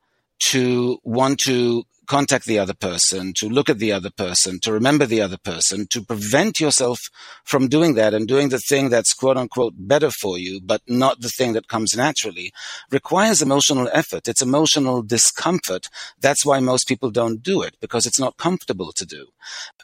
to 0.50 1.00
want 1.04 1.40
to 1.40 1.86
contact 2.12 2.44
the 2.46 2.60
other 2.60 2.74
person, 2.74 3.32
to 3.38 3.48
look 3.48 3.70
at 3.70 3.80
the 3.80 3.94
other 3.94 4.10
person, 4.10 4.60
to 4.60 4.74
remember 4.74 5.06
the 5.06 5.22
other 5.22 5.38
person, 5.38 5.88
to 5.90 6.02
prevent 6.04 6.60
yourself 6.60 7.00
from 7.46 7.70
doing 7.70 7.94
that 7.96 8.14
and 8.14 8.28
doing 8.28 8.50
the 8.50 8.60
thing 8.60 8.90
that's 8.90 9.14
quote 9.14 9.38
unquote 9.38 9.76
better 9.78 10.12
for 10.22 10.38
you, 10.38 10.60
but 10.62 10.82
not 10.88 11.22
the 11.22 11.32
thing 11.38 11.54
that 11.54 11.70
comes 11.70 11.96
naturally, 11.96 12.52
requires 12.92 13.42
emotional 13.42 13.90
effort. 13.94 14.28
It's 14.28 14.42
emotional 14.42 15.02
discomfort. 15.02 15.88
That's 16.20 16.46
why 16.46 16.60
most 16.60 16.86
people 16.86 17.12
don't 17.12 17.42
do 17.42 17.62
it 17.62 17.78
because 17.80 18.06
it's 18.06 18.20
not 18.20 18.36
comfortable 18.36 18.92
to 18.92 19.06
do. 19.06 19.28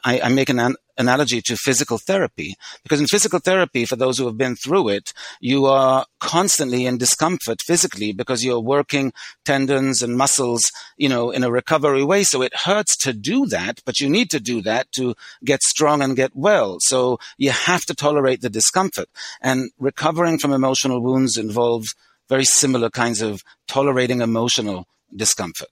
I, 0.03 0.19
I 0.19 0.27
make 0.27 0.49
an, 0.49 0.59
an 0.59 0.75
analogy 0.97 1.41
to 1.41 1.55
physical 1.55 1.97
therapy 1.97 2.55
because 2.83 2.99
in 2.99 3.07
physical 3.07 3.39
therapy, 3.39 3.85
for 3.85 3.95
those 3.95 4.17
who 4.17 4.25
have 4.25 4.37
been 4.37 4.55
through 4.55 4.89
it, 4.89 5.13
you 5.39 5.65
are 5.65 6.05
constantly 6.19 6.85
in 6.85 6.97
discomfort 6.97 7.59
physically 7.61 8.11
because 8.13 8.43
you're 8.43 8.59
working 8.59 9.13
tendons 9.45 10.01
and 10.01 10.17
muscles, 10.17 10.63
you 10.97 11.09
know, 11.09 11.31
in 11.31 11.43
a 11.43 11.51
recovery 11.51 12.03
way. 12.03 12.23
So 12.23 12.41
it 12.41 12.55
hurts 12.55 12.97
to 12.97 13.13
do 13.13 13.45
that, 13.47 13.81
but 13.85 13.99
you 13.99 14.09
need 14.09 14.29
to 14.31 14.39
do 14.39 14.61
that 14.61 14.91
to 14.93 15.15
get 15.43 15.63
strong 15.63 16.01
and 16.01 16.15
get 16.15 16.35
well. 16.35 16.77
So 16.79 17.19
you 17.37 17.51
have 17.51 17.85
to 17.85 17.95
tolerate 17.95 18.41
the 18.41 18.49
discomfort 18.49 19.09
and 19.41 19.71
recovering 19.79 20.39
from 20.39 20.53
emotional 20.53 21.01
wounds 21.01 21.37
involves 21.37 21.93
very 22.29 22.45
similar 22.45 22.89
kinds 22.89 23.21
of 23.21 23.41
tolerating 23.67 24.21
emotional 24.21 24.85
discomfort. 25.15 25.69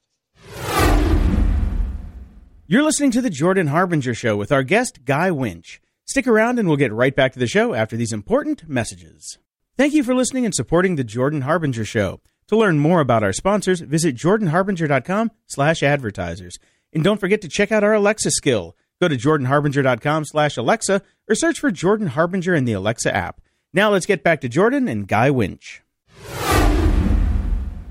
You're 2.68 2.82
listening 2.82 3.12
to 3.12 3.22
the 3.22 3.30
Jordan 3.30 3.68
Harbinger 3.68 4.16
Show 4.16 4.36
with 4.38 4.52
our 4.52 4.64
guest, 4.64 5.06
Guy 5.06 5.30
Winch. 5.30 5.80
Stick 6.06 6.26
around 6.26 6.58
and 6.58 6.68
we'll 6.68 6.78
get 6.78 6.92
right 6.92 7.16
back 7.16 7.32
to 7.34 7.40
the 7.40 7.46
show 7.46 7.76
after 7.76 7.96
these 7.96 8.12
important 8.12 8.68
messages. 8.68 9.38
Thank 9.78 9.94
you 9.94 10.04
for 10.04 10.16
listening 10.16 10.46
and 10.46 10.56
supporting 10.56 10.96
the 10.96 11.04
Jordan 11.04 11.42
Harbinger 11.42 11.86
Show. 11.86 12.22
To 12.48 12.58
learn 12.58 12.80
more 12.80 13.02
about 13.02 13.22
our 13.22 13.34
sponsors, 13.34 13.82
visit 13.82 14.16
jordanharbinger.com 14.16 15.30
slash 15.46 15.84
advertisers. 15.84 16.58
And 16.92 17.04
don't 17.04 17.20
forget 17.20 17.42
to 17.42 17.48
check 17.48 17.72
out 17.72 17.84
our 17.84 17.94
Alexa 17.94 18.32
skill. 18.32 18.76
Go 19.00 19.10
to 19.10 19.16
jordanharbinger.com 19.16 20.26
slash 20.26 20.58
Alexa 20.58 21.04
or 21.30 21.36
search 21.36 21.60
for 21.60 21.70
Jordan 21.70 22.08
Harbinger 22.08 22.56
in 22.56 22.66
the 22.66 22.74
Alexa 22.74 23.16
app. 23.16 23.42
Now 23.74 23.92
let's 23.92 24.08
get 24.08 24.24
back 24.24 24.42
to 24.42 24.50
Jordan 24.50 24.88
and 24.88 25.08
Guy 25.08 25.30
Winch. 25.30 25.84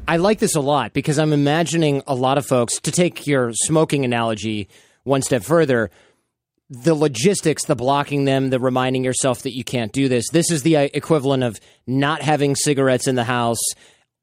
I 0.06 0.18
like 0.18 0.38
this 0.38 0.54
a 0.54 0.60
lot 0.60 0.92
because 0.92 1.18
I'm 1.18 1.32
imagining 1.32 2.02
a 2.06 2.14
lot 2.14 2.36
of 2.36 2.46
folks, 2.46 2.78
to 2.80 2.90
take 2.90 3.26
your 3.26 3.52
smoking 3.54 4.04
analogy 4.04 4.68
one 5.02 5.22
step 5.22 5.42
further, 5.42 5.90
the 6.68 6.94
logistics, 6.94 7.64
the 7.64 7.74
blocking 7.74 8.24
them, 8.24 8.50
the 8.50 8.58
reminding 8.58 9.04
yourself 9.04 9.42
that 9.42 9.56
you 9.56 9.64
can't 9.64 9.92
do 9.92 10.08
this. 10.08 10.28
This 10.30 10.50
is 10.50 10.62
the 10.62 10.76
uh, 10.76 10.88
equivalent 10.92 11.42
of 11.42 11.58
not 11.86 12.22
having 12.22 12.54
cigarettes 12.54 13.06
in 13.06 13.14
the 13.14 13.24
house, 13.24 13.60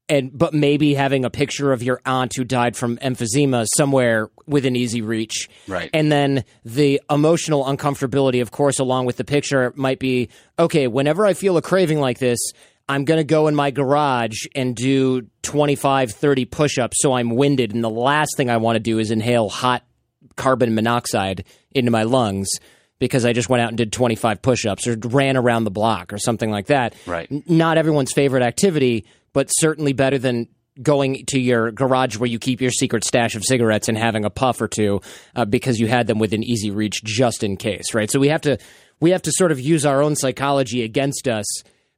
and 0.08 0.36
but 0.36 0.52
maybe 0.52 0.94
having 0.94 1.24
a 1.24 1.30
picture 1.30 1.72
of 1.72 1.82
your 1.82 2.00
aunt 2.04 2.32
who 2.36 2.44
died 2.44 2.76
from 2.76 2.98
emphysema 2.98 3.66
somewhere 3.76 4.30
within 4.46 4.76
easy 4.76 5.02
reach. 5.02 5.48
Right. 5.66 5.90
And 5.92 6.12
then 6.12 6.44
the 6.64 7.00
emotional 7.10 7.64
uncomfortability, 7.64 8.42
of 8.42 8.50
course, 8.50 8.78
along 8.78 9.06
with 9.06 9.16
the 9.16 9.24
picture, 9.24 9.72
might 9.76 9.98
be 9.98 10.28
okay. 10.58 10.86
Whenever 10.86 11.26
I 11.26 11.34
feel 11.34 11.56
a 11.56 11.62
craving 11.62 12.00
like 12.00 12.18
this, 12.18 12.38
I'm 12.92 13.04
going 13.04 13.18
to 13.18 13.24
go 13.24 13.48
in 13.48 13.54
my 13.54 13.70
garage 13.70 14.46
and 14.54 14.76
do 14.76 15.22
25, 15.42 16.12
30 16.12 16.44
push 16.44 16.78
ups 16.78 16.98
so 17.00 17.12
I'm 17.12 17.30
winded. 17.30 17.74
And 17.74 17.82
the 17.82 17.90
last 17.90 18.36
thing 18.36 18.50
I 18.50 18.58
want 18.58 18.76
to 18.76 18.80
do 18.80 18.98
is 18.98 19.10
inhale 19.10 19.48
hot 19.48 19.82
carbon 20.36 20.74
monoxide 20.74 21.44
into 21.70 21.90
my 21.90 22.02
lungs 22.02 22.48
because 22.98 23.24
I 23.24 23.32
just 23.32 23.48
went 23.48 23.62
out 23.62 23.68
and 23.68 23.78
did 23.78 23.92
25 23.92 24.42
push 24.42 24.66
ups 24.66 24.86
or 24.86 24.96
ran 25.04 25.36
around 25.36 25.64
the 25.64 25.70
block 25.70 26.12
or 26.12 26.18
something 26.18 26.50
like 26.50 26.66
that. 26.66 26.94
Right. 27.06 27.28
Not 27.48 27.78
everyone's 27.78 28.12
favorite 28.12 28.42
activity, 28.42 29.06
but 29.32 29.48
certainly 29.48 29.92
better 29.92 30.18
than 30.18 30.48
going 30.80 31.24
to 31.26 31.40
your 31.40 31.70
garage 31.70 32.16
where 32.16 32.28
you 32.28 32.38
keep 32.38 32.60
your 32.60 32.70
secret 32.70 33.04
stash 33.04 33.34
of 33.34 33.44
cigarettes 33.44 33.88
and 33.88 33.98
having 33.98 34.24
a 34.24 34.30
puff 34.30 34.60
or 34.60 34.68
two 34.68 35.00
uh, 35.34 35.44
because 35.44 35.80
you 35.80 35.86
had 35.86 36.06
them 36.06 36.18
within 36.18 36.42
easy 36.42 36.70
reach 36.70 37.02
just 37.04 37.42
in 37.42 37.56
case, 37.56 37.94
right? 37.94 38.10
So 38.10 38.20
we 38.20 38.28
have 38.28 38.42
to 38.42 38.58
we 39.00 39.10
have 39.10 39.22
to 39.22 39.32
sort 39.32 39.50
of 39.50 39.58
use 39.58 39.84
our 39.84 40.02
own 40.02 40.14
psychology 40.14 40.82
against 40.82 41.26
us 41.26 41.46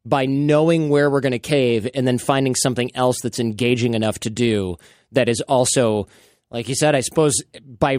by 0.05 0.27
knowing 0.27 0.88
where 0.88 1.11
we're 1.11 1.21
going 1.21 1.33
to 1.33 1.38
cave 1.38 1.88
and 1.95 2.07
then 2.07 2.19
finding 2.19 2.55
something 2.55 2.90
else 2.95 3.21
that's 3.23 3.40
engaging 3.40 3.95
enough 3.95 4.19
to 4.21 4.31
do 4.31 4.77
that 5.12 5.29
is 5.29 5.40
also 5.43 6.07
like 6.51 6.69
you 6.69 6.75
said 6.75 6.95
i 6.95 7.01
suppose 7.01 7.35
by 7.64 7.99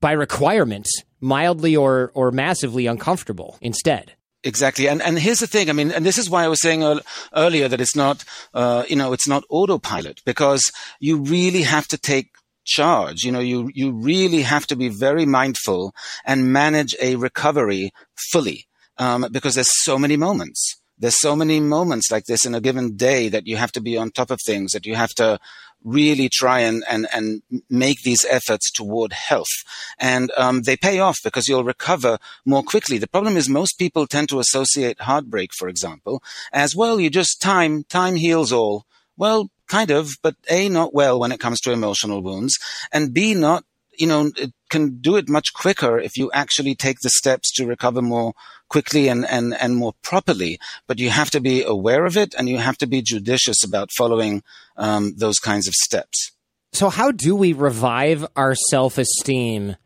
by 0.00 0.12
requirement 0.12 0.86
mildly 1.20 1.76
or 1.76 2.10
or 2.14 2.30
massively 2.30 2.86
uncomfortable 2.86 3.58
instead 3.60 4.14
Exactly, 4.46 4.88
and 4.88 5.00
and 5.00 5.18
here's 5.18 5.38
the 5.38 5.46
thing. 5.46 5.70
I 5.70 5.72
mean, 5.72 5.90
and 5.90 6.04
this 6.04 6.18
is 6.18 6.28
why 6.28 6.44
I 6.44 6.48
was 6.48 6.60
saying 6.60 7.00
earlier 7.34 7.66
that 7.66 7.80
it's 7.80 7.96
not, 7.96 8.26
uh, 8.52 8.84
you 8.86 8.94
know, 8.94 9.14
it's 9.14 9.26
not 9.26 9.42
autopilot 9.48 10.20
because 10.26 10.70
you 11.00 11.16
really 11.16 11.62
have 11.62 11.88
to 11.88 11.96
take 11.96 12.34
charge. 12.66 13.22
You 13.24 13.32
know, 13.32 13.40
you 13.40 13.70
you 13.72 13.92
really 13.92 14.42
have 14.42 14.66
to 14.66 14.76
be 14.76 14.90
very 14.90 15.24
mindful 15.24 15.94
and 16.26 16.52
manage 16.52 16.94
a 17.00 17.16
recovery 17.16 17.92
fully 18.32 18.66
um, 18.98 19.26
because 19.32 19.54
there's 19.54 19.82
so 19.82 19.98
many 19.98 20.18
moments 20.18 20.76
there's 20.98 21.20
so 21.20 21.34
many 21.34 21.60
moments 21.60 22.10
like 22.10 22.24
this 22.24 22.46
in 22.46 22.54
a 22.54 22.60
given 22.60 22.96
day 22.96 23.28
that 23.28 23.46
you 23.46 23.56
have 23.56 23.72
to 23.72 23.80
be 23.80 23.96
on 23.96 24.10
top 24.10 24.30
of 24.30 24.40
things, 24.44 24.72
that 24.72 24.86
you 24.86 24.94
have 24.94 25.14
to 25.14 25.38
really 25.82 26.30
try 26.30 26.60
and, 26.60 26.82
and, 26.88 27.06
and 27.12 27.42
make 27.68 28.02
these 28.02 28.24
efforts 28.24 28.72
toward 28.72 29.12
health. 29.12 29.50
And 29.98 30.32
um, 30.36 30.62
they 30.62 30.76
pay 30.76 30.98
off 30.98 31.18
because 31.22 31.46
you'll 31.46 31.64
recover 31.64 32.18
more 32.46 32.62
quickly. 32.62 32.98
The 32.98 33.06
problem 33.06 33.36
is 33.36 33.48
most 33.48 33.78
people 33.78 34.06
tend 34.06 34.30
to 34.30 34.40
associate 34.40 35.02
heartbreak, 35.02 35.50
for 35.52 35.68
example, 35.68 36.22
as 36.52 36.74
well, 36.74 36.98
you 36.98 37.10
just 37.10 37.42
time, 37.42 37.84
time 37.84 38.16
heals 38.16 38.50
all. 38.50 38.86
Well, 39.16 39.50
kind 39.68 39.90
of, 39.90 40.16
but 40.22 40.36
A, 40.50 40.68
not 40.68 40.94
well 40.94 41.20
when 41.20 41.32
it 41.32 41.40
comes 41.40 41.60
to 41.60 41.72
emotional 41.72 42.22
wounds, 42.22 42.58
and 42.92 43.12
B, 43.12 43.34
not 43.34 43.64
you 43.98 44.06
know, 44.06 44.30
it 44.36 44.52
can 44.70 44.98
do 45.00 45.16
it 45.16 45.28
much 45.28 45.52
quicker 45.54 45.98
if 45.98 46.16
you 46.16 46.30
actually 46.32 46.74
take 46.74 46.98
the 47.00 47.10
steps 47.10 47.52
to 47.52 47.66
recover 47.66 48.02
more 48.02 48.34
quickly 48.68 49.08
and, 49.08 49.24
and, 49.26 49.54
and 49.54 49.76
more 49.76 49.94
properly. 50.02 50.58
But 50.86 50.98
you 50.98 51.10
have 51.10 51.30
to 51.30 51.40
be 51.40 51.62
aware 51.62 52.04
of 52.06 52.16
it 52.16 52.34
and 52.36 52.48
you 52.48 52.58
have 52.58 52.78
to 52.78 52.86
be 52.86 53.02
judicious 53.02 53.64
about 53.64 53.90
following 53.96 54.42
um, 54.76 55.14
those 55.16 55.38
kinds 55.38 55.68
of 55.68 55.74
steps. 55.74 56.32
So, 56.72 56.88
how 56.88 57.12
do 57.12 57.36
we 57.36 57.52
revive 57.52 58.26
our 58.34 58.56
self 58.70 58.98
esteem 58.98 59.76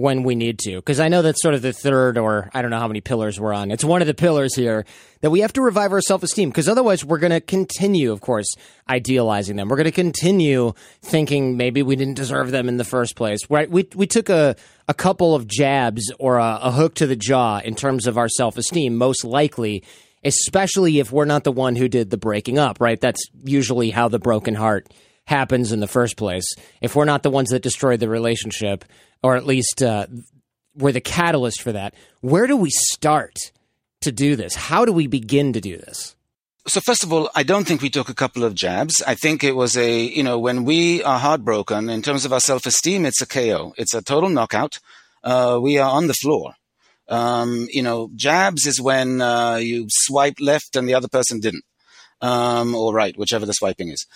when 0.00 0.22
we 0.22 0.34
need 0.34 0.58
to. 0.60 0.76
Because 0.76 1.00
I 1.00 1.08
know 1.08 1.22
that's 1.22 1.42
sort 1.42 1.54
of 1.54 1.62
the 1.62 1.72
third, 1.72 2.18
or 2.18 2.50
I 2.54 2.62
don't 2.62 2.70
know 2.70 2.78
how 2.78 2.88
many 2.88 3.00
pillars 3.00 3.38
we're 3.38 3.52
on. 3.52 3.70
It's 3.70 3.84
one 3.84 4.00
of 4.00 4.06
the 4.06 4.14
pillars 4.14 4.54
here 4.54 4.84
that 5.20 5.30
we 5.30 5.40
have 5.40 5.52
to 5.54 5.62
revive 5.62 5.92
our 5.92 6.00
self 6.00 6.22
esteem. 6.22 6.50
Because 6.50 6.68
otherwise, 6.68 7.04
we're 7.04 7.18
going 7.18 7.32
to 7.32 7.40
continue, 7.40 8.12
of 8.12 8.20
course, 8.20 8.46
idealizing 8.88 9.56
them. 9.56 9.68
We're 9.68 9.76
going 9.76 9.84
to 9.84 9.92
continue 9.92 10.72
thinking 11.02 11.56
maybe 11.56 11.82
we 11.82 11.96
didn't 11.96 12.14
deserve 12.14 12.50
them 12.50 12.68
in 12.68 12.76
the 12.76 12.84
first 12.84 13.16
place. 13.16 13.40
Right? 13.50 13.70
We 13.70 13.88
we 13.94 14.06
took 14.06 14.28
a 14.28 14.56
a 14.86 14.94
couple 14.94 15.34
of 15.34 15.46
jabs 15.46 16.12
or 16.18 16.38
a, 16.38 16.58
a 16.62 16.70
hook 16.70 16.94
to 16.96 17.06
the 17.06 17.16
jaw 17.16 17.58
in 17.58 17.74
terms 17.74 18.06
of 18.06 18.18
our 18.18 18.28
self 18.28 18.56
esteem, 18.56 18.96
most 18.96 19.24
likely. 19.24 19.84
Especially 20.24 20.98
if 20.98 21.12
we're 21.12 21.26
not 21.26 21.44
the 21.44 21.52
one 21.52 21.76
who 21.76 21.86
did 21.86 22.10
the 22.10 22.16
breaking 22.16 22.58
up, 22.58 22.80
right? 22.80 23.00
That's 23.00 23.24
usually 23.44 23.90
how 23.90 24.08
the 24.08 24.18
broken 24.18 24.56
heart 24.56 24.88
happens 25.28 25.72
in 25.72 25.80
the 25.80 25.86
first 25.86 26.16
place. 26.16 26.54
If 26.80 26.96
we're 26.96 27.04
not 27.04 27.22
the 27.22 27.30
ones 27.30 27.50
that 27.50 27.62
destroyed 27.62 28.00
the 28.00 28.08
relationship, 28.08 28.84
or 29.22 29.36
at 29.36 29.46
least 29.46 29.82
uh, 29.82 30.06
were 30.74 30.92
the 30.92 31.00
catalyst 31.00 31.62
for 31.62 31.72
that. 31.72 31.94
Where 32.20 32.46
do 32.46 32.56
we 32.56 32.70
start 32.70 33.52
to 34.00 34.12
do 34.12 34.36
this? 34.36 34.54
How 34.54 34.84
do 34.84 34.92
we 34.92 35.06
begin 35.06 35.52
to 35.52 35.60
do 35.60 35.76
this? 35.76 36.16
So 36.66 36.80
first 36.80 37.02
of 37.02 37.12
all, 37.12 37.30
I 37.34 37.44
don't 37.44 37.66
think 37.66 37.80
we 37.80 37.88
took 37.88 38.10
a 38.10 38.14
couple 38.14 38.44
of 38.44 38.54
jabs. 38.54 39.02
I 39.06 39.14
think 39.14 39.42
it 39.42 39.56
was 39.56 39.76
a, 39.76 40.02
you 40.02 40.22
know, 40.22 40.38
when 40.38 40.64
we 40.64 41.02
are 41.02 41.18
heartbroken 41.18 41.88
in 41.88 42.02
terms 42.02 42.26
of 42.26 42.32
our 42.32 42.40
self-esteem, 42.40 43.06
it's 43.06 43.22
a 43.22 43.26
KO. 43.26 43.72
It's 43.78 43.94
a 43.94 44.02
total 44.02 44.28
knockout. 44.28 44.78
Uh, 45.24 45.58
we 45.62 45.78
are 45.78 45.90
on 45.90 46.08
the 46.08 46.14
floor. 46.14 46.54
Um, 47.08 47.68
you 47.70 47.82
know, 47.82 48.10
jabs 48.14 48.66
is 48.66 48.80
when 48.80 49.22
uh, 49.22 49.56
you 49.56 49.86
swipe 49.88 50.34
left 50.40 50.76
and 50.76 50.86
the 50.86 50.92
other 50.94 51.08
person 51.08 51.40
didn't. 51.40 51.64
Um, 52.20 52.74
or 52.74 52.92
right, 52.92 53.16
whichever 53.16 53.46
the 53.46 53.52
swiping 53.52 53.88
is. 53.88 54.06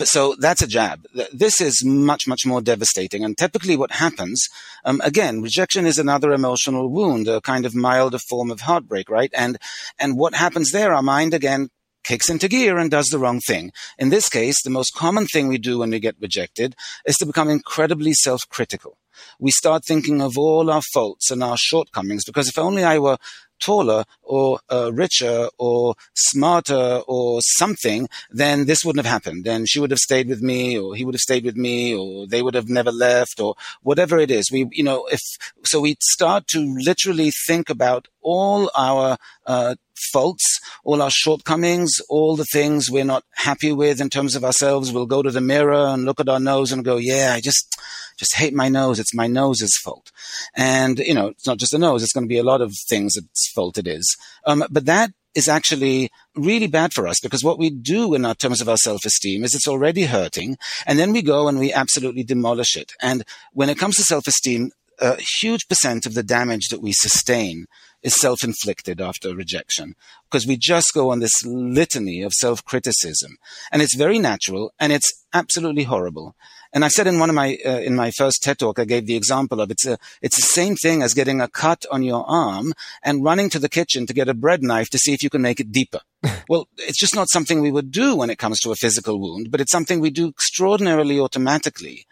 so 0.04 0.34
that's 0.38 0.62
a 0.62 0.66
jab. 0.66 1.04
This 1.32 1.60
is 1.60 1.82
much, 1.84 2.26
much 2.26 2.44
more 2.44 2.60
devastating. 2.60 3.24
And 3.24 3.36
typically 3.36 3.76
what 3.76 3.92
happens, 3.92 4.46
um, 4.84 5.00
again, 5.02 5.40
rejection 5.40 5.86
is 5.86 5.98
another 5.98 6.32
emotional 6.32 6.88
wound, 6.88 7.28
a 7.28 7.40
kind 7.40 7.66
of 7.66 7.74
milder 7.74 8.18
form 8.28 8.50
of 8.50 8.60
heartbreak, 8.60 9.08
right? 9.08 9.30
And, 9.34 9.58
and 9.98 10.16
what 10.16 10.34
happens 10.34 10.70
there, 10.70 10.92
our 10.92 11.02
mind 11.02 11.34
again 11.34 11.70
kicks 12.04 12.30
into 12.30 12.48
gear 12.48 12.78
and 12.78 12.90
does 12.90 13.06
the 13.06 13.18
wrong 13.18 13.40
thing. 13.40 13.70
In 13.98 14.08
this 14.08 14.28
case, 14.28 14.56
the 14.62 14.70
most 14.70 14.94
common 14.94 15.26
thing 15.26 15.48
we 15.48 15.58
do 15.58 15.78
when 15.78 15.90
we 15.90 16.00
get 16.00 16.16
rejected 16.20 16.74
is 17.04 17.16
to 17.16 17.26
become 17.26 17.50
incredibly 17.50 18.12
self-critical. 18.14 18.96
We 19.38 19.50
start 19.50 19.82
thinking 19.84 20.22
of 20.22 20.38
all 20.38 20.70
our 20.70 20.82
faults 20.94 21.30
and 21.30 21.42
our 21.42 21.56
shortcomings 21.58 22.24
because 22.24 22.48
if 22.48 22.58
only 22.58 22.84
I 22.84 22.98
were 22.98 23.18
taller 23.60 24.04
or 24.22 24.60
uh, 24.70 24.90
richer 24.92 25.48
or 25.58 25.94
smarter 26.14 27.02
or 27.06 27.40
something, 27.42 28.08
then 28.30 28.66
this 28.66 28.84
wouldn't 28.84 29.04
have 29.04 29.12
happened. 29.12 29.44
Then 29.44 29.66
she 29.66 29.80
would 29.80 29.90
have 29.90 29.98
stayed 29.98 30.28
with 30.28 30.42
me 30.42 30.78
or 30.78 30.94
he 30.94 31.04
would 31.04 31.14
have 31.14 31.20
stayed 31.20 31.44
with 31.44 31.56
me 31.56 31.94
or 31.94 32.26
they 32.26 32.42
would 32.42 32.54
have 32.54 32.68
never 32.68 32.92
left 32.92 33.40
or 33.40 33.54
whatever 33.82 34.18
it 34.18 34.30
is. 34.30 34.50
We, 34.50 34.68
you 34.72 34.84
know, 34.84 35.06
if, 35.06 35.20
so 35.64 35.80
we 35.80 35.96
start 36.00 36.46
to 36.48 36.60
literally 36.78 37.30
think 37.46 37.70
about 37.70 38.08
all 38.22 38.70
our 38.76 39.16
uh, 39.46 39.74
faults, 40.12 40.60
all 40.84 41.02
our 41.02 41.10
shortcomings, 41.10 41.92
all 42.08 42.36
the 42.36 42.46
things 42.52 42.90
we're 42.90 43.04
not 43.04 43.24
happy 43.34 43.72
with 43.72 44.00
in 44.00 44.10
terms 44.10 44.34
of 44.34 44.44
ourselves. 44.44 44.92
We'll 44.92 45.06
go 45.06 45.22
to 45.22 45.30
the 45.30 45.40
mirror 45.40 45.86
and 45.86 46.04
look 46.04 46.20
at 46.20 46.28
our 46.28 46.40
nose 46.40 46.72
and 46.72 46.84
go, 46.84 46.96
yeah, 46.96 47.32
I 47.34 47.40
just, 47.40 47.78
just 48.18 48.34
hate 48.34 48.54
my 48.54 48.68
nose. 48.68 48.98
It's 48.98 49.14
my 49.14 49.26
nose's 49.26 49.78
fault. 49.82 50.10
And, 50.54 50.98
you 50.98 51.14
know, 51.14 51.28
it's 51.28 51.46
not 51.46 51.58
just 51.58 51.72
the 51.72 51.78
nose. 51.78 52.02
It's 52.02 52.12
going 52.12 52.24
to 52.24 52.28
be 52.28 52.38
a 52.38 52.44
lot 52.44 52.60
of 52.60 52.74
things 52.88 53.16
its 53.16 53.50
fault 53.52 53.78
it 53.78 53.86
is. 53.86 54.16
Um, 54.44 54.64
but 54.70 54.86
that 54.86 55.12
is 55.34 55.48
actually 55.48 56.10
really 56.34 56.66
bad 56.66 56.92
for 56.92 57.06
us 57.06 57.16
because 57.22 57.44
what 57.44 57.58
we 57.58 57.70
do 57.70 58.14
in 58.14 58.24
our 58.24 58.34
terms 58.34 58.60
of 58.60 58.68
our 58.68 58.76
self-esteem 58.78 59.44
is 59.44 59.54
it's 59.54 59.68
already 59.68 60.04
hurting 60.04 60.56
and 60.86 60.98
then 60.98 61.12
we 61.12 61.22
go 61.22 61.48
and 61.48 61.58
we 61.58 61.72
absolutely 61.72 62.24
demolish 62.24 62.76
it. 62.76 62.92
And 63.00 63.24
when 63.52 63.68
it 63.68 63.78
comes 63.78 63.96
to 63.96 64.02
self-esteem, 64.02 64.72
a 65.00 65.16
huge 65.40 65.68
percent 65.68 66.06
of 66.06 66.14
the 66.14 66.24
damage 66.24 66.68
that 66.70 66.82
we 66.82 66.92
sustain 66.92 67.66
is 68.02 68.20
self-inflicted 68.20 69.00
after 69.00 69.34
rejection 69.34 69.94
because 70.28 70.46
we 70.46 70.56
just 70.56 70.92
go 70.94 71.10
on 71.10 71.20
this 71.20 71.44
litany 71.44 72.22
of 72.22 72.32
self-criticism 72.32 73.36
and 73.70 73.82
it's 73.82 73.96
very 73.96 74.18
natural 74.18 74.72
and 74.78 74.92
it's 74.92 75.24
absolutely 75.32 75.84
horrible 75.84 76.34
and 76.72 76.84
i 76.84 76.88
said 76.88 77.06
in 77.06 77.18
one 77.18 77.28
of 77.28 77.34
my 77.34 77.58
uh, 77.64 77.78
in 77.78 77.94
my 77.94 78.10
first 78.10 78.42
ted 78.42 78.58
talk 78.58 78.78
i 78.78 78.84
gave 78.84 79.06
the 79.06 79.16
example 79.16 79.60
of 79.60 79.70
it's 79.70 79.86
a 79.86 79.98
it's 80.22 80.36
the 80.36 80.42
same 80.42 80.76
thing 80.76 81.02
as 81.02 81.14
getting 81.14 81.40
a 81.40 81.48
cut 81.48 81.84
on 81.90 82.02
your 82.02 82.24
arm 82.28 82.72
and 83.02 83.24
running 83.24 83.50
to 83.50 83.58
the 83.58 83.68
kitchen 83.68 84.06
to 84.06 84.14
get 84.14 84.28
a 84.28 84.34
bread 84.34 84.62
knife 84.62 84.90
to 84.90 84.98
see 84.98 85.12
if 85.12 85.22
you 85.22 85.30
can 85.30 85.42
make 85.42 85.60
it 85.60 85.72
deeper. 85.72 86.00
Well 86.48 86.68
it's 86.78 86.98
just 86.98 87.14
not 87.14 87.30
something 87.30 87.60
we 87.60 87.70
would 87.70 87.90
do 87.90 88.16
when 88.16 88.30
it 88.30 88.38
comes 88.38 88.58
to 88.60 88.72
a 88.72 88.76
physical 88.76 89.20
wound 89.20 89.50
but 89.50 89.60
it's 89.60 89.72
something 89.72 90.00
we 90.00 90.10
do 90.10 90.28
extraordinarily 90.28 91.20
automatically 91.20 92.06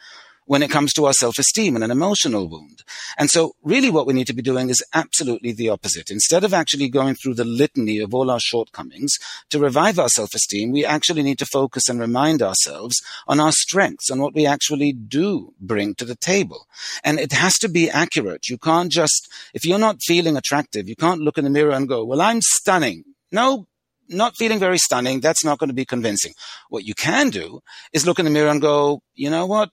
when 0.47 0.63
it 0.63 0.71
comes 0.71 0.93
to 0.95 1.05
our 1.05 1.13
self-esteem 1.13 1.75
and 1.75 1.85
an 1.85 1.91
emotional 1.91 2.49
wound. 2.49 2.83
And 3.19 3.29
so 3.31 3.53
really 3.63 3.91
what 3.91 4.07
we 4.07 4.15
need 4.15 4.27
to 4.29 4.33
be 4.33 4.43
doing 4.43 4.71
is 4.71 4.83
absolutely 4.95 5.53
the 5.53 5.69
opposite. 5.69 6.11
Instead 6.11 6.45
of 6.45 6.55
actually 6.55 6.89
going 6.89 7.17
through 7.17 7.35
the 7.35 7.45
litany 7.45 7.99
of 7.99 8.15
all 8.15 8.31
our 8.31 8.41
shortcomings 8.41 9.13
to 9.51 9.59
revive 9.59 9.99
our 9.99 10.09
self-esteem, 10.09 10.71
we 10.71 10.85
actually 10.85 11.23
need 11.23 11.39
to 11.39 11.47
focus 11.47 11.89
and 11.89 12.01
remind 12.01 12.43
ourselves 12.43 12.97
on 13.27 13.41
our 13.41 13.53
strengths 13.53 14.09
and 14.09 14.21
what 14.21 14.35
we 14.35 14.47
actually 14.47 14.93
do 14.93 15.53
bring 15.61 15.95
to 15.97 16.05
the 16.05 16.17
table. 16.17 16.67
And 17.05 17.19
it 17.19 17.33
has 17.33 17.55
to 17.59 17.69
be 17.69 17.91
accurate. 17.91 18.49
You 18.49 18.59
can't 18.59 18.91
just, 18.91 19.29
if 19.53 19.65
you're 19.65 19.79
not 19.79 20.03
feeling 20.03 20.37
attractive, 20.37 20.89
you 20.89 20.97
can't 20.97 21.21
look 21.21 21.39
in 21.39 21.45
the 21.45 21.51
mirror 21.51 21.73
and 21.73 21.89
go, 21.89 22.05
well, 22.05 22.21
I'm 22.21 22.41
stunning. 22.41 23.05
No, 23.33 23.67
not 24.09 24.35
feeling 24.39 24.61
very 24.61 24.79
stunning. 24.79 25.21
That's 25.21 25.45
not 25.45 25.59
going 25.59 25.69
to 25.69 25.75
be 25.75 25.85
convincing. 25.85 26.33
What 26.69 26.85
you 26.85 26.95
can 26.95 27.31
do 27.31 27.61
is 27.93 28.07
look 28.07 28.21
in 28.21 28.25
the 28.25 28.31
mirror 28.31 28.51
and 28.51 28.61
go, 28.61 29.03
you 29.15 29.31
know 29.31 29.47
what? 29.47 29.71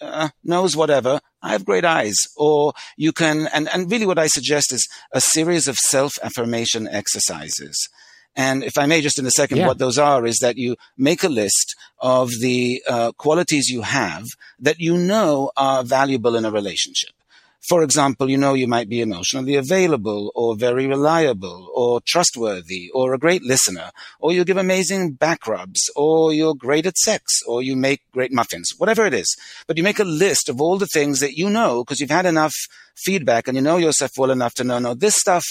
Uh, 0.00 0.28
nose, 0.44 0.76
whatever. 0.76 1.20
I 1.42 1.50
have 1.50 1.64
great 1.64 1.84
eyes. 1.84 2.16
Or 2.36 2.72
you 2.96 3.12
can, 3.12 3.46
and, 3.48 3.68
and 3.68 3.90
really 3.90 4.06
what 4.06 4.18
I 4.18 4.26
suggest 4.26 4.72
is 4.72 4.88
a 5.12 5.20
series 5.20 5.68
of 5.68 5.76
self 5.76 6.18
affirmation 6.22 6.88
exercises. 6.88 7.88
And 8.36 8.62
if 8.62 8.78
I 8.78 8.86
may, 8.86 9.00
just 9.00 9.18
in 9.18 9.26
a 9.26 9.32
second, 9.32 9.58
yeah. 9.58 9.66
what 9.66 9.78
those 9.78 9.98
are 9.98 10.24
is 10.24 10.38
that 10.38 10.56
you 10.56 10.76
make 10.96 11.24
a 11.24 11.28
list 11.28 11.74
of 11.98 12.30
the 12.40 12.82
uh, 12.88 13.12
qualities 13.12 13.68
you 13.68 13.82
have 13.82 14.26
that 14.60 14.78
you 14.78 14.96
know 14.96 15.50
are 15.56 15.82
valuable 15.82 16.36
in 16.36 16.44
a 16.44 16.50
relationship. 16.50 17.10
For 17.60 17.82
example, 17.82 18.30
you 18.30 18.38
know 18.38 18.54
you 18.54 18.68
might 18.68 18.88
be 18.88 19.00
emotionally 19.00 19.56
available 19.56 20.32
or 20.34 20.56
very 20.56 20.86
reliable 20.86 21.70
or 21.74 22.00
trustworthy 22.00 22.90
or 22.94 23.12
a 23.12 23.18
great 23.18 23.42
listener 23.42 23.90
or 24.20 24.32
you 24.32 24.44
give 24.44 24.56
amazing 24.56 25.12
back 25.12 25.46
rubs 25.46 25.90
or 25.96 26.32
you're 26.32 26.54
great 26.54 26.86
at 26.86 26.96
sex 26.96 27.42
or 27.46 27.62
you 27.62 27.76
make 27.76 28.00
great 28.12 28.32
muffins, 28.32 28.72
whatever 28.78 29.04
it 29.06 29.12
is. 29.12 29.36
But 29.66 29.76
you 29.76 29.82
make 29.82 29.98
a 29.98 30.04
list 30.04 30.48
of 30.48 30.60
all 30.60 30.78
the 30.78 30.86
things 30.86 31.20
that 31.20 31.36
you 31.36 31.50
know 31.50 31.82
because 31.84 32.00
you've 32.00 32.10
had 32.10 32.26
enough 32.26 32.54
feedback 32.96 33.48
and 33.48 33.56
you 33.56 33.62
know 33.62 33.76
yourself 33.76 34.12
well 34.16 34.30
enough 34.30 34.54
to 34.54 34.64
know, 34.64 34.78
no, 34.78 34.94
this 34.94 35.16
stuff, 35.16 35.44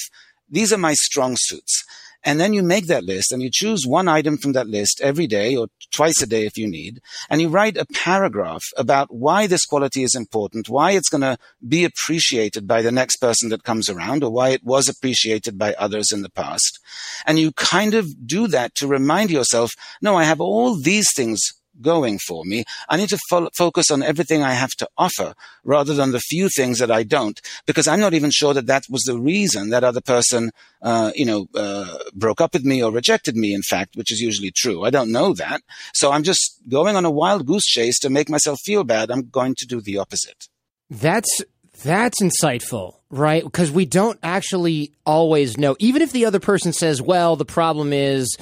these 0.49 0.71
are 0.71 0.77
my 0.77 0.93
strong 0.93 1.35
suits. 1.37 1.83
And 2.27 2.41
then 2.41 2.51
you 2.51 2.61
make 2.61 2.87
that 2.87 3.05
list 3.05 3.31
and 3.31 3.41
you 3.41 3.49
choose 3.49 3.87
one 3.87 4.09
item 4.09 4.37
from 4.37 4.51
that 4.51 4.67
list 4.67 4.99
every 5.01 5.27
day 5.27 5.55
or 5.55 5.67
twice 5.93 6.21
a 6.21 6.27
day 6.27 6.45
if 6.45 6.57
you 6.57 6.67
need. 6.67 6.99
And 7.29 7.39
you 7.39 7.47
write 7.47 7.77
a 7.77 7.85
paragraph 7.85 8.63
about 8.75 9.07
why 9.15 9.47
this 9.47 9.65
quality 9.65 10.03
is 10.03 10.13
important, 10.13 10.67
why 10.67 10.91
it's 10.91 11.07
going 11.07 11.21
to 11.21 11.37
be 11.65 11.85
appreciated 11.85 12.67
by 12.67 12.81
the 12.81 12.91
next 12.91 13.15
person 13.15 13.47
that 13.49 13.63
comes 13.63 13.87
around 13.87 14.25
or 14.25 14.29
why 14.29 14.49
it 14.49 14.65
was 14.65 14.89
appreciated 14.89 15.57
by 15.57 15.73
others 15.75 16.11
in 16.11 16.21
the 16.21 16.29
past. 16.29 16.79
And 17.25 17.39
you 17.39 17.53
kind 17.53 17.93
of 17.93 18.27
do 18.27 18.49
that 18.49 18.75
to 18.75 18.87
remind 18.87 19.31
yourself, 19.31 19.71
no, 20.01 20.17
I 20.17 20.25
have 20.25 20.41
all 20.41 20.75
these 20.75 21.07
things 21.15 21.39
going 21.81 22.19
for 22.19 22.43
me. 22.45 22.63
I 22.89 22.97
need 22.97 23.09
to 23.09 23.19
fo- 23.29 23.49
focus 23.55 23.91
on 23.91 24.03
everything 24.03 24.43
I 24.43 24.53
have 24.53 24.71
to 24.71 24.87
offer 24.97 25.33
rather 25.63 25.93
than 25.93 26.11
the 26.11 26.19
few 26.19 26.49
things 26.49 26.79
that 26.79 26.91
I 26.91 27.03
don't, 27.03 27.39
because 27.65 27.87
I'm 27.87 27.99
not 27.99 28.13
even 28.13 28.31
sure 28.31 28.53
that 28.53 28.67
that 28.67 28.83
was 28.89 29.03
the 29.03 29.19
reason 29.19 29.69
that 29.69 29.83
other 29.83 30.01
person, 30.01 30.51
uh, 30.81 31.11
you 31.15 31.25
know, 31.25 31.47
uh, 31.55 31.97
broke 32.13 32.41
up 32.41 32.53
with 32.53 32.63
me 32.63 32.83
or 32.83 32.91
rejected 32.91 33.35
me, 33.35 33.53
in 33.53 33.61
fact, 33.61 33.95
which 33.95 34.11
is 34.11 34.19
usually 34.19 34.51
true. 34.51 34.83
I 34.83 34.89
don't 34.89 35.11
know 35.11 35.33
that. 35.33 35.61
So 35.93 36.11
I'm 36.11 36.23
just 36.23 36.59
going 36.69 36.95
on 36.95 37.05
a 37.05 37.11
wild 37.11 37.45
goose 37.45 37.65
chase 37.65 37.99
to 37.99 38.09
make 38.09 38.29
myself 38.29 38.59
feel 38.63 38.83
bad. 38.83 39.11
I'm 39.11 39.29
going 39.29 39.55
to 39.55 39.65
do 39.65 39.81
the 39.81 39.97
opposite. 39.97 40.47
That's 40.89 41.43
that's 41.83 42.21
insightful, 42.21 42.95
right? 43.09 43.43
Because 43.43 43.71
we 43.71 43.85
don't 43.85 44.19
actually 44.23 44.93
always 45.05 45.57
know. 45.57 45.75
Even 45.79 46.01
if 46.01 46.11
the 46.11 46.25
other 46.25 46.39
person 46.39 46.73
says, 46.73 47.01
well, 47.01 47.35
the 47.35 47.45
problem 47.45 47.93
is 47.93 48.35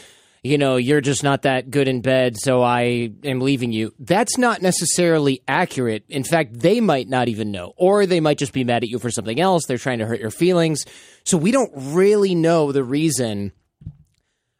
you 0.45 0.59
know, 0.59 0.75
you're 0.75 1.01
just 1.01 1.23
not 1.23 1.41
that 1.41 1.71
good 1.71 1.87
in 1.87 2.01
bed, 2.01 2.37
so 2.37 2.61
I 2.61 3.09
am 3.23 3.41
leaving 3.41 3.71
you. 3.71 3.95
That's 3.97 4.37
not 4.37 4.61
necessarily 4.61 5.41
accurate. 5.47 6.03
In 6.07 6.23
fact, 6.23 6.59
they 6.59 6.79
might 6.79 7.09
not 7.09 7.29
even 7.29 7.51
know, 7.51 7.73
or 7.77 8.05
they 8.05 8.19
might 8.19 8.37
just 8.37 8.53
be 8.53 8.63
mad 8.63 8.83
at 8.83 8.89
you 8.89 8.99
for 8.99 9.09
something 9.09 9.39
else. 9.39 9.63
They're 9.65 9.79
trying 9.79 9.99
to 9.99 10.05
hurt 10.05 10.19
your 10.19 10.29
feelings. 10.29 10.85
So 11.23 11.35
we 11.35 11.49
don't 11.49 11.71
really 11.75 12.35
know 12.35 12.71
the 12.71 12.83
reason, 12.83 13.53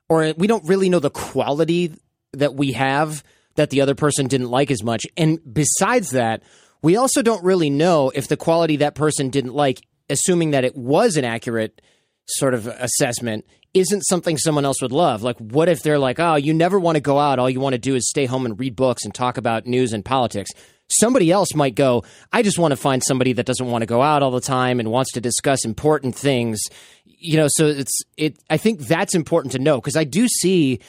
or 0.10 0.34
we 0.36 0.48
don't 0.48 0.68
really 0.68 0.90
know 0.90 0.98
the 0.98 1.12
quality 1.12 1.94
that 2.34 2.56
we 2.56 2.72
have 2.72 3.24
that 3.54 3.70
the 3.70 3.82
other 3.82 3.94
person 3.94 4.26
didn't 4.26 4.50
like 4.50 4.72
as 4.72 4.82
much. 4.82 5.06
And 5.16 5.40
besides 5.54 6.10
that, 6.12 6.42
we 6.82 6.98
also 6.98 7.22
don't 7.22 7.44
really 7.44 7.70
know 7.70 8.12
if 8.16 8.28
the 8.28 8.38
quality 8.38 8.78
that 8.78 8.96
person 8.96 9.30
didn't 9.30 9.54
like, 9.54 9.86
assuming 10.10 10.50
that 10.50 10.66
it 10.66 10.76
was 10.76 11.16
an 11.16 11.26
accurate 11.26 11.80
sort 12.26 12.56
of 12.56 12.66
assessment, 12.66 13.46
isn't 13.76 14.04
something 14.04 14.38
someone 14.38 14.64
else 14.64 14.82
would 14.82 14.94
love. 14.94 15.22
Like, 15.22 15.38
what 15.38 15.68
if 15.68 15.84
they're 15.84 16.00
like, 16.00 16.18
oh, 16.18 16.36
you 16.36 16.54
never 16.54 16.80
want 16.80 16.96
to 16.96 17.02
go 17.02 17.20
out. 17.20 17.40
All 17.40 17.50
you 17.50 17.60
want 17.60 17.74
to 17.74 17.78
do 17.78 17.94
is 17.94 18.10
stay 18.10 18.26
home 18.26 18.46
and 18.46 18.58
read 18.58 18.76
books 18.76 19.04
and 19.04 19.14
talk 19.14 19.38
about 19.38 19.68
news 19.68 19.92
and 19.92 20.04
politics. 20.04 20.50
Somebody 20.88 21.30
else 21.30 21.54
might 21.54 21.76
go, 21.76 22.06
I 22.32 22.42
just 22.42 22.58
want 22.58 22.72
to 22.72 22.78
find 22.78 23.04
somebody 23.04 23.34
that 23.34 23.46
doesn't 23.46 23.68
want 23.68 23.82
to 23.82 23.86
go 23.86 24.02
out 24.02 24.24
all 24.24 24.32
the 24.32 24.40
time 24.40 24.80
and 24.80 24.92
wants 24.92 25.12
to 25.14 25.22
discuss 25.22 25.66
important 25.66 26.16
things. 26.16 26.62
You 27.04 27.36
know, 27.36 27.48
so 27.50 27.68
it's, 27.68 27.92
it, 28.16 28.38
I 28.50 28.56
think 28.56 28.80
that's 28.80 29.14
important 29.14 29.52
to 29.54 29.60
know 29.60 29.76
because 29.82 29.98
I 29.98 30.06
do 30.06 30.28
see, 30.30 30.80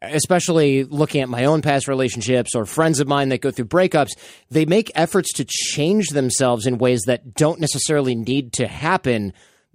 especially 0.00 0.84
looking 0.84 1.22
at 1.22 1.28
my 1.28 1.46
own 1.46 1.62
past 1.62 1.88
relationships 1.88 2.54
or 2.54 2.64
friends 2.64 3.00
of 3.00 3.08
mine 3.08 3.30
that 3.30 3.40
go 3.40 3.50
through 3.50 3.64
breakups, 3.64 4.10
they 4.50 4.66
make 4.66 4.92
efforts 4.94 5.32
to 5.34 5.44
change 5.44 6.08
themselves 6.08 6.64
in 6.64 6.78
ways 6.78 7.02
that 7.06 7.34
don't 7.34 7.58
necessarily 7.58 8.14
need 8.14 8.52
to 8.52 8.68
happen 8.68 9.32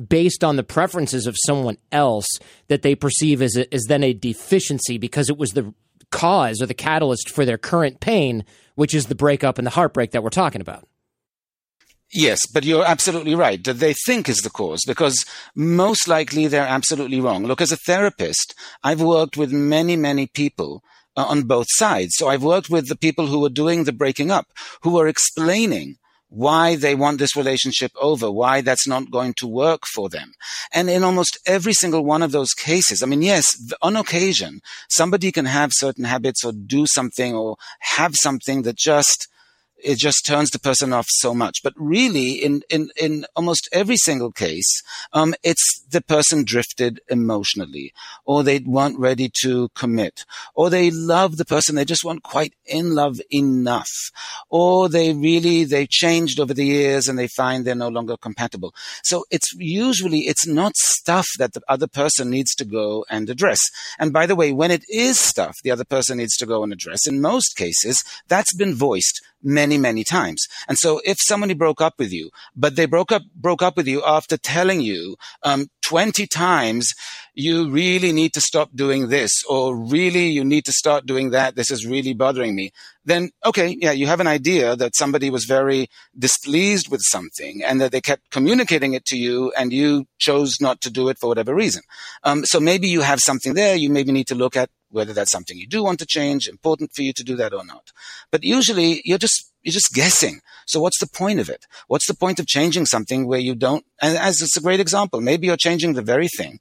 based 0.08 0.44
on 0.44 0.56
the 0.56 0.64
preferences 0.64 1.28
of 1.28 1.36
someone 1.46 1.78
else 1.92 2.28
that 2.68 2.82
they 2.82 2.96
perceive 2.96 3.42
as, 3.42 3.56
a, 3.56 3.74
as 3.74 3.84
then 3.88 4.04
a 4.04 4.14
deficiency 4.14 4.98
because 4.98 5.30
it 5.30 5.38
was 5.38 5.52
the 5.52 5.74
cause 6.12 6.62
or 6.62 6.66
the 6.66 6.74
catalyst 6.74 7.30
for 7.30 7.46
their 7.46 7.58
current 7.58 8.00
pain, 8.00 8.44
which 8.76 8.94
is 8.94 9.08
the 9.08 9.16
breakup 9.16 9.58
and 9.58 9.66
the 9.66 9.72
heartbreak 9.72 10.12
that 10.12 10.24
we're 10.24 10.30
talking 10.30 10.62
about. 10.62 10.88
Yes, 12.14 12.42
but 12.54 12.66
you're 12.66 12.86
absolutely 12.86 13.36
right 13.36 13.64
that 13.64 13.80
they 13.80 13.94
think 13.94 14.28
is 14.28 14.40
the 14.40 14.50
cause 14.50 14.82
because 14.86 15.26
most 15.56 16.10
likely 16.10 16.48
they're 16.48 16.68
absolutely 16.68 17.22
wrong. 17.22 17.46
Look, 17.46 17.62
as 17.62 17.72
a 17.72 17.78
therapist, 17.78 18.54
I've 18.84 19.02
worked 19.02 19.38
with 19.38 19.54
many, 19.54 19.96
many 19.96 20.28
people 20.28 20.84
uh, 21.16 21.24
on 21.24 21.44
both 21.44 21.68
sides. 21.70 22.16
So 22.18 22.28
I've 22.28 22.44
worked 22.44 22.70
with 22.70 22.90
the 22.90 22.98
people 22.98 23.28
who 23.28 23.40
were 23.40 23.50
doing 23.50 23.86
the 23.86 23.94
breaking 23.94 24.30
up, 24.30 24.48
who 24.82 24.92
were 24.92 25.08
explaining 25.08 25.96
why 26.32 26.78
they 26.78 26.96
want 26.96 27.20
this 27.20 27.36
relationship 27.36 27.92
over, 28.00 28.32
why 28.32 28.62
that's 28.62 28.88
not 28.88 29.12
going 29.12 29.34
to 29.34 29.46
work 29.46 29.82
for 29.86 30.08
them. 30.08 30.32
And 30.72 30.90
in 30.90 31.04
almost 31.04 31.38
every 31.46 31.74
single 31.74 32.06
one 32.06 32.24
of 32.24 32.32
those 32.32 32.54
cases, 32.54 33.04
I 33.04 33.06
mean, 33.06 33.22
yes, 33.22 33.46
on 33.82 33.98
occasion, 33.98 34.62
somebody 34.90 35.34
can 35.34 35.46
have 35.46 35.72
certain 35.74 36.06
habits 36.06 36.46
or 36.46 36.54
do 36.54 36.88
something 36.88 37.36
or 37.36 37.58
have 37.80 38.14
something 38.22 38.62
that 38.62 38.78
just 38.78 39.28
it 39.84 39.98
just 39.98 40.26
turns 40.26 40.50
the 40.50 40.60
person 40.60 40.94
off 40.94 41.08
so 41.10 41.34
much. 41.34 41.60
But 41.64 41.74
really, 41.76 42.32
in 42.32 42.62
in 42.70 42.90
in 43.00 43.26
almost 43.36 43.70
every 43.72 43.98
single 43.98 44.32
case, 44.32 44.82
um, 45.14 45.34
it's 45.44 45.84
the 45.90 46.02
person 46.02 46.44
drifted 46.44 47.00
emotionally, 47.10 47.94
or 48.26 48.44
they 48.44 48.60
weren't 48.60 49.00
ready 49.00 49.32
to 49.44 49.70
commit, 49.76 50.26
or 50.56 50.70
they 50.70 50.92
love 50.92 51.38
the 51.38 51.46
person, 51.46 51.76
they 51.76 51.86
just 51.86 52.04
weren't 52.04 52.24
quite 52.24 52.54
in 52.66 52.96
love 52.96 53.20
enough, 53.34 53.92
or 54.50 54.90
they 54.90 55.14
really 55.14 55.64
they 55.64 55.88
changed 55.88 56.40
over 56.40 56.54
the 56.54 56.66
years 56.66 57.08
and 57.08 57.18
they 57.18 57.28
find 57.28 57.66
they're 57.66 57.76
no 57.76 57.90
longer 57.90 58.18
compatible. 58.18 58.74
So 59.04 59.26
it's 59.32 59.52
usually 59.54 60.22
it's 60.22 60.48
not 60.48 60.76
stuff 60.76 61.28
that 61.38 61.54
the 61.54 61.62
other 61.68 61.88
person 61.88 62.30
needs 62.30 62.56
to 62.56 62.66
go 62.66 63.06
and 63.10 63.30
address. 63.30 63.60
And 64.00 64.14
by 64.14 64.26
the 64.26 64.36
way, 64.36 64.52
when 64.52 64.72
it 64.72 64.84
is 64.90 65.20
stuff 65.20 65.56
the 65.64 65.72
other 65.72 65.86
person 65.86 66.18
needs 66.18 66.36
to 66.38 66.46
go 66.46 66.64
and 66.64 66.72
address, 66.74 67.08
in 67.08 67.22
most 67.22 67.56
cases, 67.56 68.04
that's 68.28 68.56
been 68.56 68.76
voiced 68.76 69.22
many, 69.44 69.78
many 69.78 70.04
times. 70.04 70.46
And 70.68 70.78
so 70.78 71.02
if 71.04 71.18
somebody 71.20 71.54
broke 71.54 71.82
up 71.82 71.96
with 71.98 72.12
you, 72.12 72.30
but 72.56 72.76
they 72.76 72.86
broke 72.86 73.12
up, 73.12 73.24
broke 73.36 73.62
up 73.62 73.78
with 73.78 73.88
you 73.88 74.04
after 74.06 74.38
telling 74.38 74.82
you, 74.82 75.16
um, 75.44 75.68
20 75.84 76.26
times, 76.28 76.94
you 77.34 77.70
really 77.70 78.12
need 78.12 78.34
to 78.34 78.42
stop 78.42 78.70
doing 78.74 79.10
this, 79.10 79.32
or 79.50 79.76
really 79.76 80.28
you 80.28 80.44
need 80.44 80.66
to 80.66 80.72
start 80.72 81.06
doing 81.06 81.32
that. 81.32 81.56
This 81.56 81.72
is 81.72 81.86
really 81.86 82.14
bothering 82.14 82.56
me. 82.56 82.72
Then, 83.04 83.32
okay, 83.46 83.76
yeah, 83.80 83.92
you 83.92 84.08
have 84.08 84.20
an 84.20 84.28
idea 84.28 84.76
that 84.76 84.96
somebody 84.96 85.30
was 85.30 85.46
very 85.46 85.90
displeased 86.18 86.90
with 86.90 87.02
something 87.04 87.62
and 87.64 87.82
that 87.82 87.92
they 87.92 88.02
kept 88.02 88.30
communicating 88.30 88.94
it 88.94 89.06
to 89.06 89.18
you 89.18 89.52
and 89.58 89.74
you 89.74 90.06
chose 90.18 90.62
not 90.62 90.82
to 90.82 90.92
do 90.92 91.10
it 91.10 91.18
for 91.20 91.28
whatever 91.28 91.56
reason. 91.56 91.82
Um, 92.24 92.46
so 92.46 92.60
maybe 92.60 92.88
you 92.88 93.02
have 93.02 93.20
something 93.20 93.54
there. 93.54 93.76
You 93.76 93.90
maybe 93.90 94.12
need 94.12 94.28
to 94.28 94.36
look 94.36 94.56
at 94.56 94.70
whether 94.92 95.14
that's 95.14 95.32
something 95.32 95.58
you 95.58 95.68
do 95.68 95.84
want 95.84 96.00
to 96.00 96.06
change, 96.06 96.48
important 96.48 96.92
for 96.94 97.02
you 97.02 97.14
to 97.14 97.24
do 97.24 97.36
that 97.38 97.54
or 97.54 97.66
not. 97.66 97.92
But 98.32 98.44
usually 98.44 99.02
you're 99.06 99.18
just, 99.18 99.52
you're 99.64 99.74
just 99.74 99.94
guessing. 99.94 100.42
So 100.66 100.80
what's 100.80 101.00
the 101.00 101.08
point 101.08 101.40
of 101.40 101.50
it? 101.50 101.66
What's 101.88 102.08
the 102.08 102.14
point 102.14 102.40
of 102.40 102.48
changing 102.48 102.86
something 102.86 103.28
where 103.28 103.40
you 103.40 103.56
don't, 103.56 103.86
and 104.02 104.18
as 104.18 104.42
it's 104.42 104.58
a 104.58 104.62
great 104.62 104.80
example, 104.80 105.22
maybe 105.22 105.48
you're 105.48 105.58
changing 105.58 105.94
the 105.94 106.02
very 106.02 106.28
thing 106.28 106.60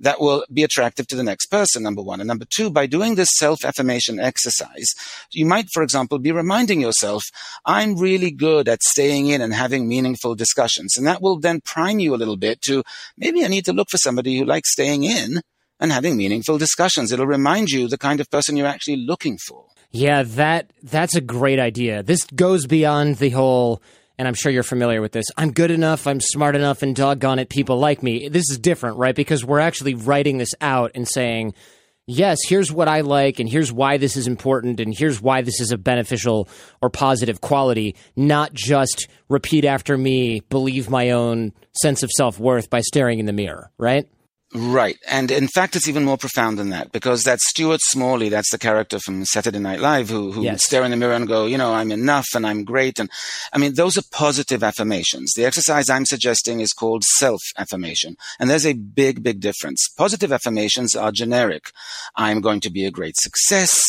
that 0.00 0.20
will 0.20 0.44
be 0.52 0.64
attractive 0.64 1.06
to 1.08 1.16
the 1.16 1.22
next 1.22 1.46
person, 1.46 1.82
number 1.82 2.02
one. 2.02 2.20
And 2.20 2.28
number 2.28 2.46
two, 2.48 2.70
by 2.70 2.86
doing 2.86 3.14
this 3.14 3.28
self 3.32 3.64
affirmation 3.64 4.18
exercise, 4.18 4.88
you 5.30 5.44
might, 5.44 5.66
for 5.72 5.82
example, 5.82 6.18
be 6.18 6.32
reminding 6.32 6.80
yourself, 6.80 7.24
I'm 7.66 7.96
really 7.96 8.30
good 8.30 8.68
at 8.68 8.82
staying 8.82 9.28
in 9.28 9.42
and 9.42 9.52
having 9.52 9.88
meaningful 9.88 10.34
discussions. 10.34 10.96
And 10.96 11.06
that 11.06 11.22
will 11.22 11.38
then 11.38 11.60
prime 11.60 11.98
you 11.98 12.14
a 12.14 12.16
little 12.16 12.38
bit 12.38 12.62
to 12.62 12.82
maybe 13.16 13.44
I 13.44 13.48
need 13.48 13.66
to 13.66 13.72
look 13.72 13.90
for 13.90 13.98
somebody 13.98 14.38
who 14.38 14.44
likes 14.44 14.72
staying 14.72 15.04
in 15.04 15.42
and 15.80 15.90
having 15.90 16.16
meaningful 16.16 16.58
discussions. 16.58 17.10
It'll 17.10 17.26
remind 17.26 17.70
you 17.70 17.88
the 17.88 17.98
kind 17.98 18.20
of 18.20 18.30
person 18.30 18.56
you're 18.56 18.66
actually 18.66 18.98
looking 18.98 19.38
for. 19.38 19.64
Yeah, 19.90 20.22
that 20.22 20.72
that's 20.82 21.16
a 21.16 21.20
great 21.20 21.58
idea. 21.58 22.02
This 22.02 22.22
goes 22.24 22.66
beyond 22.66 23.16
the 23.16 23.30
whole 23.30 23.82
and 24.20 24.28
I'm 24.28 24.34
sure 24.34 24.52
you're 24.52 24.62
familiar 24.62 25.00
with 25.00 25.12
this. 25.12 25.24
I'm 25.38 25.50
good 25.50 25.70
enough, 25.70 26.06
I'm 26.06 26.20
smart 26.20 26.54
enough, 26.54 26.82
and 26.82 26.94
doggone 26.94 27.38
it, 27.38 27.48
people 27.48 27.78
like 27.78 28.02
me. 28.02 28.28
This 28.28 28.50
is 28.50 28.58
different, 28.58 28.98
right? 28.98 29.14
Because 29.14 29.46
we're 29.46 29.60
actually 29.60 29.94
writing 29.94 30.36
this 30.36 30.50
out 30.60 30.90
and 30.94 31.08
saying, 31.08 31.54
yes, 32.06 32.36
here's 32.46 32.70
what 32.70 32.86
I 32.86 33.00
like, 33.00 33.40
and 33.40 33.48
here's 33.48 33.72
why 33.72 33.96
this 33.96 34.18
is 34.18 34.26
important, 34.26 34.78
and 34.78 34.94
here's 34.94 35.22
why 35.22 35.40
this 35.40 35.58
is 35.58 35.72
a 35.72 35.78
beneficial 35.78 36.50
or 36.82 36.90
positive 36.90 37.40
quality, 37.40 37.96
not 38.14 38.52
just 38.52 39.08
repeat 39.30 39.64
after 39.64 39.96
me, 39.96 40.40
believe 40.50 40.90
my 40.90 41.12
own 41.12 41.54
sense 41.80 42.02
of 42.02 42.10
self 42.10 42.38
worth 42.38 42.68
by 42.68 42.82
staring 42.82 43.20
in 43.20 43.26
the 43.26 43.32
mirror, 43.32 43.70
right? 43.78 44.06
Right. 44.52 44.98
And 45.08 45.30
in 45.30 45.46
fact, 45.46 45.76
it's 45.76 45.86
even 45.86 46.04
more 46.04 46.16
profound 46.16 46.58
than 46.58 46.70
that 46.70 46.90
because 46.90 47.22
that 47.22 47.38
Stuart 47.38 47.80
Smalley, 47.84 48.28
that's 48.28 48.50
the 48.50 48.58
character 48.58 48.98
from 48.98 49.24
Saturday 49.24 49.60
Night 49.60 49.78
Live 49.78 50.08
who, 50.08 50.32
who 50.32 50.42
yes. 50.42 50.64
stare 50.64 50.82
in 50.82 50.90
the 50.90 50.96
mirror 50.96 51.14
and 51.14 51.28
go, 51.28 51.46
you 51.46 51.56
know, 51.56 51.72
I'm 51.72 51.92
enough 51.92 52.26
and 52.34 52.44
I'm 52.44 52.64
great. 52.64 52.98
And 52.98 53.08
I 53.52 53.58
mean, 53.58 53.74
those 53.74 53.96
are 53.96 54.02
positive 54.10 54.64
affirmations. 54.64 55.34
The 55.36 55.44
exercise 55.44 55.88
I'm 55.88 56.04
suggesting 56.04 56.58
is 56.58 56.72
called 56.72 57.04
self 57.04 57.40
affirmation. 57.58 58.16
And 58.40 58.50
there's 58.50 58.66
a 58.66 58.72
big, 58.72 59.22
big 59.22 59.38
difference. 59.38 59.88
Positive 59.96 60.32
affirmations 60.32 60.96
are 60.96 61.12
generic. 61.12 61.70
I'm 62.16 62.40
going 62.40 62.58
to 62.62 62.70
be 62.70 62.84
a 62.84 62.90
great 62.90 63.14
success. 63.18 63.80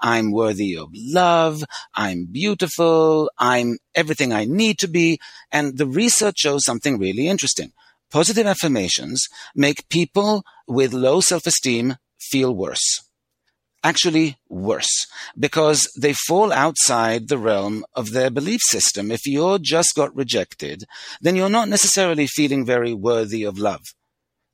I'm 0.00 0.32
worthy 0.32 0.76
of 0.76 0.90
love. 0.92 1.64
I'm 1.94 2.26
beautiful. 2.26 3.30
I'm 3.38 3.78
everything 3.94 4.34
I 4.34 4.44
need 4.44 4.78
to 4.80 4.88
be. 4.88 5.18
And 5.50 5.78
the 5.78 5.86
research 5.86 6.40
shows 6.40 6.66
something 6.66 6.98
really 6.98 7.26
interesting 7.26 7.72
Positive 8.10 8.46
affirmations 8.46 9.22
make 9.54 9.88
people 9.88 10.44
with 10.66 10.92
low 10.92 11.20
self-esteem 11.20 11.96
feel 12.18 12.54
worse. 12.54 13.02
Actually, 13.82 14.36
worse, 14.48 15.06
because 15.38 15.88
they 15.96 16.12
fall 16.12 16.52
outside 16.52 17.28
the 17.28 17.38
realm 17.38 17.82
of 17.94 18.10
their 18.10 18.28
belief 18.28 18.60
system. 18.62 19.10
If 19.10 19.20
you're 19.24 19.58
just 19.58 19.94
got 19.96 20.14
rejected, 20.14 20.84
then 21.20 21.34
you're 21.34 21.48
not 21.48 21.68
necessarily 21.68 22.26
feeling 22.26 22.66
very 22.66 22.92
worthy 22.92 23.42
of 23.42 23.58
love. 23.58 23.80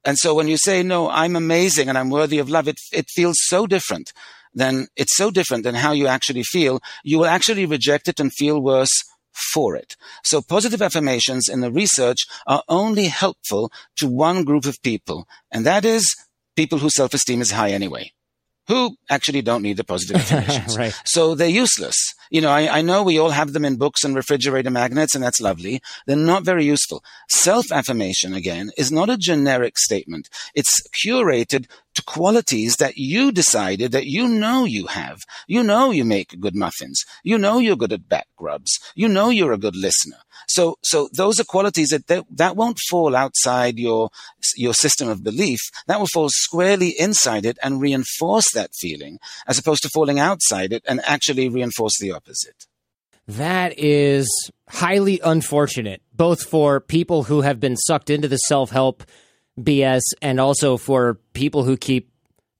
And 0.04 0.16
so 0.16 0.32
when 0.34 0.46
you 0.46 0.56
say, 0.56 0.84
no, 0.84 1.10
I'm 1.10 1.34
amazing 1.34 1.88
and 1.88 1.98
I'm 1.98 2.10
worthy 2.10 2.38
of 2.38 2.48
love, 2.48 2.68
it, 2.68 2.76
it 2.92 3.06
feels 3.12 3.36
so 3.40 3.66
different 3.66 4.12
than, 4.54 4.86
it's 4.94 5.16
so 5.16 5.32
different 5.32 5.64
than 5.64 5.74
how 5.74 5.90
you 5.90 6.06
actually 6.06 6.44
feel. 6.44 6.80
You 7.02 7.18
will 7.18 7.26
actually 7.26 7.66
reject 7.66 8.06
it 8.06 8.20
and 8.20 8.32
feel 8.32 8.62
worse 8.62 9.02
for 9.52 9.76
it. 9.76 9.96
So 10.24 10.40
positive 10.40 10.82
affirmations 10.82 11.48
in 11.48 11.60
the 11.60 11.70
research 11.70 12.26
are 12.46 12.62
only 12.68 13.06
helpful 13.06 13.70
to 13.96 14.08
one 14.08 14.44
group 14.44 14.64
of 14.64 14.82
people, 14.82 15.26
and 15.50 15.64
that 15.66 15.84
is 15.84 16.14
people 16.56 16.78
whose 16.78 16.94
self-esteem 16.94 17.40
is 17.40 17.50
high 17.50 17.70
anyway 17.70 18.12
who 18.68 18.96
actually 19.08 19.42
don't 19.42 19.62
need 19.62 19.76
the 19.76 19.84
positive 19.84 20.16
affirmations. 20.20 20.76
right. 20.76 21.00
So 21.04 21.34
they're 21.34 21.48
useless. 21.48 21.96
You 22.30 22.40
know, 22.40 22.50
I, 22.50 22.78
I, 22.78 22.82
know 22.82 23.02
we 23.02 23.18
all 23.18 23.30
have 23.30 23.52
them 23.52 23.64
in 23.64 23.76
books 23.76 24.02
and 24.02 24.14
refrigerator 24.14 24.70
magnets, 24.70 25.14
and 25.14 25.22
that's 25.22 25.40
lovely. 25.40 25.80
They're 26.06 26.16
not 26.16 26.44
very 26.44 26.64
useful. 26.64 27.04
Self 27.28 27.70
affirmation, 27.70 28.34
again, 28.34 28.70
is 28.76 28.90
not 28.90 29.10
a 29.10 29.16
generic 29.16 29.78
statement. 29.78 30.28
It's 30.54 30.82
curated 31.04 31.66
qualities 32.04 32.76
that 32.76 32.96
you 32.96 33.32
decided 33.32 33.92
that 33.92 34.06
you 34.06 34.28
know 34.28 34.64
you 34.64 34.86
have. 34.86 35.20
You 35.46 35.62
know 35.62 35.90
you 35.90 36.04
make 36.04 36.40
good 36.40 36.54
muffins. 36.54 37.02
You 37.22 37.38
know 37.38 37.58
you're 37.58 37.76
good 37.76 37.92
at 37.92 38.08
back 38.08 38.26
grubs. 38.36 38.78
You 38.94 39.08
know 39.08 39.30
you're 39.30 39.52
a 39.52 39.58
good 39.58 39.76
listener. 39.76 40.18
So, 40.48 40.76
so 40.82 41.08
those 41.12 41.40
are 41.40 41.44
qualities 41.44 41.88
that, 41.88 42.06
that, 42.06 42.24
that 42.30 42.56
won't 42.56 42.78
fall 42.90 43.16
outside 43.16 43.78
your, 43.78 44.10
your 44.56 44.74
system 44.74 45.08
of 45.08 45.24
belief. 45.24 45.60
That 45.86 45.98
will 45.98 46.06
fall 46.12 46.28
squarely 46.30 46.90
inside 46.98 47.46
it 47.46 47.58
and 47.62 47.80
reinforce 47.80 48.52
that 48.52 48.70
feeling 48.74 49.18
as 49.46 49.58
opposed 49.58 49.82
to 49.82 49.88
falling 49.88 50.18
outside 50.18 50.72
it 50.72 50.84
and 50.86 51.00
actually 51.04 51.48
reinforce 51.48 51.98
the 52.00 52.12
opposite. 52.12 52.66
That 53.28 53.76
is 53.76 54.28
highly 54.68 55.20
unfortunate, 55.24 56.00
both 56.12 56.44
for 56.44 56.80
people 56.80 57.24
who 57.24 57.40
have 57.40 57.58
been 57.58 57.76
sucked 57.76 58.08
into 58.08 58.28
the 58.28 58.36
self 58.36 58.70
help 58.70 59.02
BS 59.60 60.02
and 60.22 60.40
also 60.40 60.76
for 60.76 61.14
people 61.32 61.64
who 61.64 61.76
keep 61.76 62.10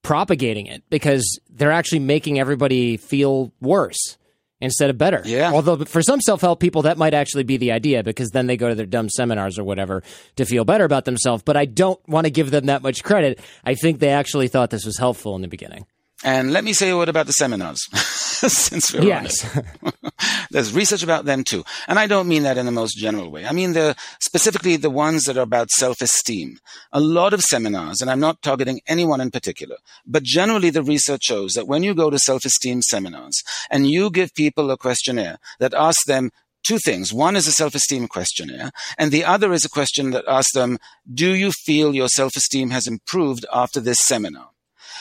propagating 0.02 0.66
it 0.66 0.82
because 0.88 1.40
they're 1.50 1.72
actually 1.72 1.98
making 1.98 2.38
everybody 2.38 2.96
feel 2.96 3.52
worse 3.60 4.16
instead 4.60 4.90
of 4.90 4.96
better. 4.96 5.22
Yeah. 5.24 5.52
Although 5.52 5.84
for 5.84 6.02
some 6.02 6.20
self 6.20 6.40
help 6.40 6.60
people, 6.60 6.82
that 6.82 6.98
might 6.98 7.14
actually 7.14 7.44
be 7.44 7.56
the 7.56 7.72
idea 7.72 8.02
because 8.02 8.30
then 8.30 8.46
they 8.46 8.56
go 8.56 8.68
to 8.68 8.74
their 8.74 8.86
dumb 8.86 9.08
seminars 9.08 9.58
or 9.58 9.64
whatever 9.64 10.02
to 10.36 10.44
feel 10.44 10.64
better 10.64 10.84
about 10.84 11.04
themselves. 11.04 11.42
But 11.42 11.56
I 11.56 11.64
don't 11.64 12.00
want 12.08 12.26
to 12.26 12.30
give 12.30 12.50
them 12.50 12.66
that 12.66 12.82
much 12.82 13.02
credit. 13.02 13.40
I 13.64 13.74
think 13.74 13.98
they 13.98 14.10
actually 14.10 14.48
thought 14.48 14.70
this 14.70 14.86
was 14.86 14.98
helpful 14.98 15.34
in 15.36 15.42
the 15.42 15.48
beginning. 15.48 15.86
And 16.24 16.52
let 16.52 16.64
me 16.64 16.72
say 16.72 16.88
a 16.90 16.96
word 16.96 17.10
about 17.10 17.26
the 17.26 17.32
seminars, 17.32 17.78
since 17.92 18.92
we're 18.92 19.04
yes. 19.04 19.56
on 19.56 19.64
it. 19.64 19.94
There's 20.50 20.72
research 20.72 21.02
about 21.02 21.26
them 21.26 21.44
too. 21.44 21.62
And 21.88 21.98
I 21.98 22.06
don't 22.06 22.28
mean 22.28 22.42
that 22.44 22.56
in 22.56 22.64
the 22.64 22.72
most 22.72 22.96
general 22.96 23.30
way. 23.30 23.44
I 23.44 23.52
mean 23.52 23.74
the, 23.74 23.94
specifically 24.20 24.76
the 24.76 24.90
ones 24.90 25.24
that 25.24 25.36
are 25.36 25.42
about 25.42 25.70
self-esteem. 25.70 26.58
A 26.92 27.00
lot 27.00 27.34
of 27.34 27.42
seminars, 27.42 28.00
and 28.00 28.10
I'm 28.10 28.20
not 28.20 28.40
targeting 28.40 28.80
anyone 28.86 29.20
in 29.20 29.30
particular, 29.30 29.76
but 30.06 30.22
generally 30.22 30.70
the 30.70 30.82
research 30.82 31.24
shows 31.24 31.52
that 31.52 31.68
when 31.68 31.82
you 31.82 31.94
go 31.94 32.08
to 32.08 32.18
self-esteem 32.18 32.80
seminars 32.82 33.42
and 33.70 33.90
you 33.90 34.10
give 34.10 34.34
people 34.34 34.70
a 34.70 34.78
questionnaire 34.78 35.38
that 35.58 35.74
asks 35.74 36.06
them 36.06 36.30
two 36.66 36.78
things. 36.78 37.12
One 37.12 37.36
is 37.36 37.46
a 37.46 37.52
self-esteem 37.52 38.08
questionnaire, 38.08 38.72
and 38.98 39.12
the 39.12 39.24
other 39.24 39.52
is 39.52 39.64
a 39.64 39.68
question 39.68 40.10
that 40.10 40.24
asks 40.26 40.52
them, 40.52 40.78
do 41.12 41.34
you 41.34 41.52
feel 41.52 41.94
your 41.94 42.08
self-esteem 42.08 42.70
has 42.70 42.88
improved 42.88 43.46
after 43.52 43.80
this 43.80 43.98
seminar? 44.00 44.48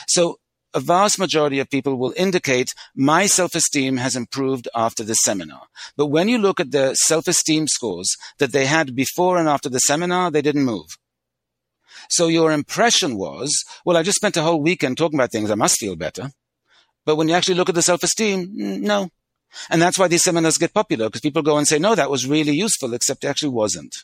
So 0.06 0.38
a 0.76 0.80
vast 0.80 1.18
majority 1.18 1.58
of 1.58 1.70
people 1.70 1.96
will 1.96 2.12
indicate 2.18 2.68
my 2.94 3.24
self-esteem 3.24 3.96
has 3.96 4.14
improved 4.14 4.68
after 4.74 5.02
the 5.02 5.14
seminar. 5.14 5.62
But 5.96 6.06
when 6.06 6.28
you 6.28 6.36
look 6.36 6.60
at 6.60 6.70
the 6.70 6.94
self-esteem 6.94 7.66
scores 7.68 8.14
that 8.38 8.52
they 8.52 8.66
had 8.66 8.94
before 8.94 9.38
and 9.38 9.48
after 9.48 9.70
the 9.70 9.78
seminar, 9.78 10.30
they 10.30 10.42
didn't 10.42 10.64
move. 10.64 10.98
So 12.10 12.26
your 12.26 12.52
impression 12.52 13.16
was, 13.16 13.56
well, 13.86 13.96
I 13.96 14.02
just 14.02 14.18
spent 14.18 14.36
a 14.36 14.42
whole 14.42 14.60
weekend 14.60 14.98
talking 14.98 15.18
about 15.18 15.32
things. 15.32 15.50
I 15.50 15.54
must 15.54 15.80
feel 15.80 15.96
better. 15.96 16.30
But 17.06 17.16
when 17.16 17.28
you 17.28 17.34
actually 17.34 17.54
look 17.54 17.70
at 17.70 17.74
the 17.74 17.80
self-esteem, 17.80 18.50
no. 18.52 19.08
And 19.70 19.80
that's 19.80 19.98
why 19.98 20.08
these 20.08 20.24
seminars 20.24 20.58
get 20.58 20.74
popular 20.74 21.06
because 21.06 21.22
people 21.22 21.42
go 21.42 21.56
and 21.56 21.66
say, 21.66 21.78
no, 21.78 21.94
that 21.94 22.10
was 22.10 22.28
really 22.28 22.52
useful, 22.52 22.92
except 22.92 23.24
it 23.24 23.28
actually 23.28 23.48
wasn't. 23.48 23.94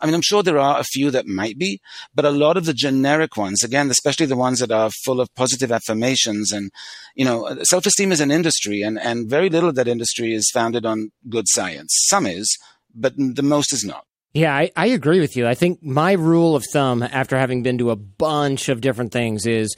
I 0.00 0.06
mean, 0.06 0.14
I'm 0.14 0.22
sure 0.22 0.42
there 0.42 0.58
are 0.58 0.78
a 0.78 0.84
few 0.84 1.10
that 1.12 1.26
might 1.26 1.58
be, 1.58 1.80
but 2.14 2.24
a 2.24 2.30
lot 2.30 2.56
of 2.56 2.66
the 2.66 2.74
generic 2.74 3.36
ones, 3.36 3.62
again, 3.62 3.90
especially 3.90 4.26
the 4.26 4.36
ones 4.36 4.58
that 4.60 4.72
are 4.72 4.90
full 5.04 5.20
of 5.20 5.28
positive 5.34 5.72
affirmations 5.72 6.52
and, 6.52 6.70
you 7.14 7.24
know, 7.24 7.62
self-esteem 7.62 8.12
is 8.12 8.20
an 8.20 8.30
industry 8.30 8.82
and, 8.82 8.98
and 8.98 9.30
very 9.30 9.48
little 9.48 9.68
of 9.68 9.74
that 9.76 9.88
industry 9.88 10.34
is 10.34 10.50
founded 10.52 10.84
on 10.84 11.10
good 11.28 11.46
science. 11.48 11.94
Some 12.08 12.26
is, 12.26 12.58
but 12.94 13.14
the 13.16 13.42
most 13.42 13.72
is 13.72 13.84
not. 13.84 14.04
Yeah, 14.34 14.54
I, 14.54 14.70
I 14.74 14.86
agree 14.86 15.20
with 15.20 15.36
you. 15.36 15.46
I 15.46 15.54
think 15.54 15.80
my 15.80 16.12
rule 16.12 16.56
of 16.56 16.64
thumb 16.72 17.04
after 17.04 17.38
having 17.38 17.62
been 17.62 17.78
to 17.78 17.90
a 17.90 17.96
bunch 17.96 18.68
of 18.68 18.80
different 18.80 19.12
things 19.12 19.46
is 19.46 19.74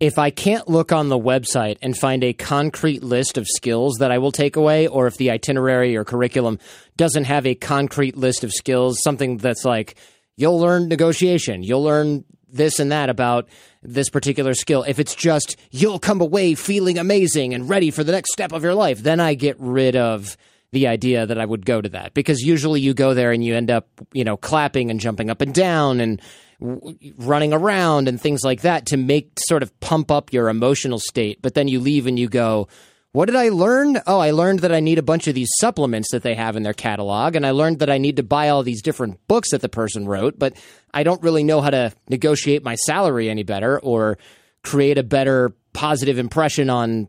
if 0.00 0.18
I 0.18 0.30
can't 0.30 0.66
look 0.66 0.92
on 0.92 1.08
the 1.10 1.18
website 1.18 1.76
and 1.82 1.96
find 1.96 2.24
a 2.24 2.32
concrete 2.32 3.02
list 3.02 3.36
of 3.36 3.46
skills 3.46 3.98
that 3.98 4.10
I 4.10 4.16
will 4.16 4.32
take 4.32 4.56
away, 4.56 4.86
or 4.86 5.06
if 5.06 5.18
the 5.18 5.30
itinerary 5.30 5.94
or 5.94 6.04
curriculum 6.04 6.58
doesn't 6.96 7.24
have 7.24 7.46
a 7.46 7.54
concrete 7.54 8.16
list 8.16 8.42
of 8.42 8.52
skills, 8.52 8.98
something 9.04 9.36
that's 9.36 9.64
like, 9.64 9.96
you'll 10.36 10.58
learn 10.58 10.88
negotiation, 10.88 11.62
you'll 11.62 11.82
learn 11.82 12.24
this 12.48 12.78
and 12.78 12.90
that 12.90 13.10
about 13.10 13.46
this 13.82 14.08
particular 14.08 14.54
skill. 14.54 14.82
If 14.82 14.98
it's 14.98 15.14
just, 15.14 15.56
you'll 15.70 15.98
come 15.98 16.22
away 16.22 16.54
feeling 16.54 16.98
amazing 16.98 17.52
and 17.52 17.68
ready 17.68 17.90
for 17.90 18.02
the 18.02 18.12
next 18.12 18.32
step 18.32 18.52
of 18.52 18.64
your 18.64 18.74
life, 18.74 19.02
then 19.02 19.20
I 19.20 19.34
get 19.34 19.56
rid 19.60 19.96
of 19.96 20.36
the 20.72 20.86
idea 20.86 21.26
that 21.26 21.38
I 21.38 21.44
would 21.44 21.66
go 21.66 21.80
to 21.80 21.88
that 21.90 22.14
because 22.14 22.40
usually 22.40 22.80
you 22.80 22.94
go 22.94 23.12
there 23.12 23.32
and 23.32 23.44
you 23.44 23.54
end 23.54 23.70
up, 23.70 23.88
you 24.12 24.24
know, 24.24 24.36
clapping 24.36 24.90
and 24.90 24.98
jumping 24.98 25.28
up 25.28 25.40
and 25.40 25.52
down 25.52 26.00
and 26.00 26.22
running 26.60 27.52
around 27.52 28.08
and 28.08 28.20
things 28.20 28.42
like 28.44 28.62
that 28.62 28.86
to 28.86 28.96
make 28.96 29.38
sort 29.48 29.62
of 29.62 29.78
pump 29.80 30.10
up 30.10 30.32
your 30.32 30.48
emotional 30.48 30.98
state. 30.98 31.40
But 31.42 31.54
then 31.54 31.68
you 31.68 31.80
leave 31.80 32.06
and 32.06 32.18
you 32.18 32.28
go, 32.28 32.68
what 33.12 33.26
did 33.26 33.34
I 33.34 33.48
learn? 33.48 34.00
Oh, 34.06 34.20
I 34.20 34.30
learned 34.30 34.60
that 34.60 34.72
I 34.72 34.78
need 34.78 34.98
a 34.98 35.02
bunch 35.02 35.26
of 35.26 35.34
these 35.34 35.50
supplements 35.58 36.12
that 36.12 36.22
they 36.22 36.34
have 36.34 36.54
in 36.54 36.62
their 36.62 36.74
catalog, 36.74 37.34
and 37.34 37.44
I 37.44 37.50
learned 37.50 37.80
that 37.80 37.90
I 37.90 37.98
need 37.98 38.16
to 38.16 38.22
buy 38.22 38.50
all 38.50 38.62
these 38.62 38.82
different 38.82 39.26
books 39.26 39.50
that 39.50 39.62
the 39.62 39.68
person 39.68 40.06
wrote, 40.06 40.38
but 40.38 40.54
I 40.94 41.02
don't 41.02 41.22
really 41.22 41.42
know 41.42 41.60
how 41.60 41.70
to 41.70 41.92
negotiate 42.08 42.62
my 42.62 42.76
salary 42.76 43.28
any 43.28 43.42
better 43.42 43.80
or 43.80 44.18
create 44.62 44.96
a 44.96 45.02
better 45.02 45.52
positive 45.72 46.18
impression 46.18 46.70
on 46.70 47.08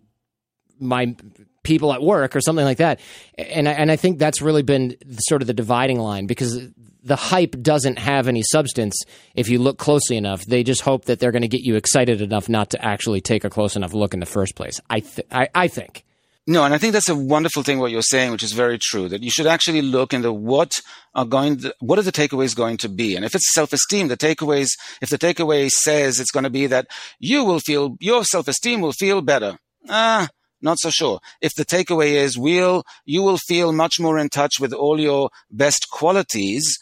my 0.79 1.15
people 1.63 1.93
at 1.93 2.01
work 2.01 2.35
or 2.35 2.41
something 2.41 2.65
like 2.65 2.79
that. 2.79 2.99
And 3.37 3.69
I, 3.69 3.73
and 3.73 3.91
I 3.91 3.95
think 3.95 4.17
that's 4.17 4.41
really 4.41 4.63
been 4.63 4.97
sort 5.19 5.43
of 5.43 5.47
the 5.47 5.53
dividing 5.53 5.99
line 5.99 6.25
because 6.25 6.67
the 7.03 7.15
hype 7.15 7.55
doesn't 7.61 7.97
have 7.99 8.27
any 8.27 8.43
substance 8.43 9.03
if 9.35 9.49
you 9.49 9.59
look 9.59 9.77
closely 9.77 10.17
enough. 10.17 10.45
They 10.45 10.63
just 10.63 10.81
hope 10.81 11.05
that 11.05 11.19
they're 11.19 11.31
going 11.31 11.41
to 11.41 11.47
get 11.47 11.61
you 11.61 11.75
excited 11.75 12.21
enough 12.21 12.47
not 12.49 12.69
to 12.71 12.85
actually 12.85 13.21
take 13.21 13.43
a 13.43 13.49
close 13.49 13.75
enough 13.75 13.93
look 13.93 14.13
in 14.13 14.19
the 14.19 14.25
first 14.25 14.55
place. 14.55 14.79
I, 14.89 14.99
th- 14.99 15.27
I, 15.31 15.47
I 15.55 15.67
think. 15.67 16.03
No, 16.47 16.63
and 16.63 16.73
I 16.73 16.79
think 16.79 16.93
that's 16.93 17.09
a 17.09 17.15
wonderful 17.15 17.61
thing 17.61 17.77
what 17.77 17.91
you're 17.91 18.01
saying, 18.01 18.31
which 18.31 18.41
is 18.41 18.53
very 18.53 18.79
true. 18.79 19.07
That 19.07 19.21
you 19.21 19.29
should 19.29 19.45
actually 19.45 19.83
look 19.83 20.11
into 20.11 20.33
what 20.33 20.71
are 21.13 21.25
going, 21.25 21.57
to, 21.59 21.75
what 21.79 21.99
are 21.99 22.03
the 22.03 22.11
takeaways 22.11 22.55
going 22.55 22.77
to 22.77 22.89
be, 22.89 23.15
and 23.15 23.23
if 23.23 23.35
it's 23.35 23.53
self-esteem, 23.53 24.07
the 24.07 24.17
takeaways, 24.17 24.69
if 25.01 25.09
the 25.09 25.19
takeaway 25.19 25.69
says 25.69 26.19
it's 26.19 26.31
going 26.31 26.43
to 26.43 26.49
be 26.49 26.65
that 26.67 26.87
you 27.19 27.43
will 27.43 27.59
feel 27.59 27.95
your 27.99 28.23
self-esteem 28.23 28.81
will 28.81 28.91
feel 28.91 29.21
better, 29.21 29.59
ah, 29.87 30.29
not 30.61 30.79
so 30.79 30.89
sure. 30.89 31.19
If 31.41 31.53
the 31.53 31.65
takeaway 31.65 32.13
is 32.13 32.37
will 32.37 32.83
you 33.05 33.21
will 33.21 33.37
feel 33.37 33.71
much 33.71 33.99
more 33.99 34.17
in 34.17 34.29
touch 34.29 34.59
with 34.59 34.73
all 34.73 34.99
your 34.99 35.29
best 35.51 35.87
qualities, 35.91 36.77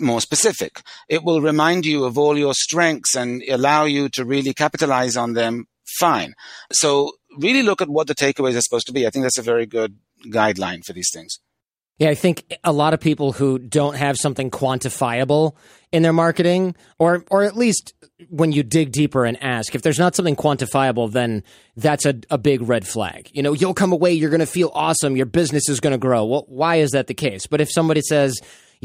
more 0.00 0.20
specific. 0.20 0.82
It 1.08 1.22
will 1.24 1.40
remind 1.40 1.86
you 1.86 2.04
of 2.04 2.18
all 2.18 2.36
your 2.38 2.54
strengths 2.54 3.14
and 3.14 3.42
allow 3.48 3.84
you 3.84 4.08
to 4.10 4.24
really 4.24 4.54
capitalize 4.54 5.16
on 5.16 5.34
them. 5.34 5.66
Fine. 5.98 6.34
So 6.72 7.12
really 7.38 7.62
look 7.62 7.80
at 7.80 7.88
what 7.88 8.06
the 8.06 8.14
takeaways 8.14 8.56
are 8.56 8.60
supposed 8.60 8.86
to 8.88 8.92
be. 8.92 9.06
I 9.06 9.10
think 9.10 9.24
that's 9.24 9.38
a 9.38 9.42
very 9.42 9.66
good 9.66 9.96
guideline 10.26 10.84
for 10.84 10.92
these 10.92 11.10
things. 11.12 11.38
Yeah, 11.98 12.10
I 12.10 12.14
think 12.14 12.58
a 12.62 12.72
lot 12.72 12.92
of 12.92 13.00
people 13.00 13.32
who 13.32 13.58
don't 13.58 13.96
have 13.96 14.18
something 14.18 14.50
quantifiable 14.50 15.56
in 15.92 16.02
their 16.02 16.12
marketing, 16.12 16.74
or 16.98 17.24
or 17.30 17.42
at 17.44 17.56
least 17.56 17.94
when 18.28 18.52
you 18.52 18.62
dig 18.62 18.92
deeper 18.92 19.24
and 19.24 19.42
ask, 19.42 19.74
if 19.74 19.80
there's 19.80 19.98
not 19.98 20.14
something 20.14 20.36
quantifiable, 20.36 21.10
then 21.10 21.42
that's 21.74 22.04
a, 22.04 22.14
a 22.28 22.36
big 22.36 22.60
red 22.60 22.86
flag. 22.86 23.30
You 23.32 23.42
know, 23.42 23.54
you'll 23.54 23.72
come 23.72 23.92
away, 23.92 24.12
you're 24.12 24.28
going 24.28 24.40
to 24.40 24.46
feel 24.46 24.70
awesome, 24.74 25.16
your 25.16 25.26
business 25.26 25.70
is 25.70 25.80
going 25.80 25.92
to 25.92 25.98
grow. 25.98 26.26
Well, 26.26 26.44
why 26.48 26.76
is 26.76 26.90
that 26.90 27.06
the 27.06 27.14
case? 27.14 27.46
But 27.46 27.62
if 27.62 27.70
somebody 27.70 28.02
says, 28.02 28.38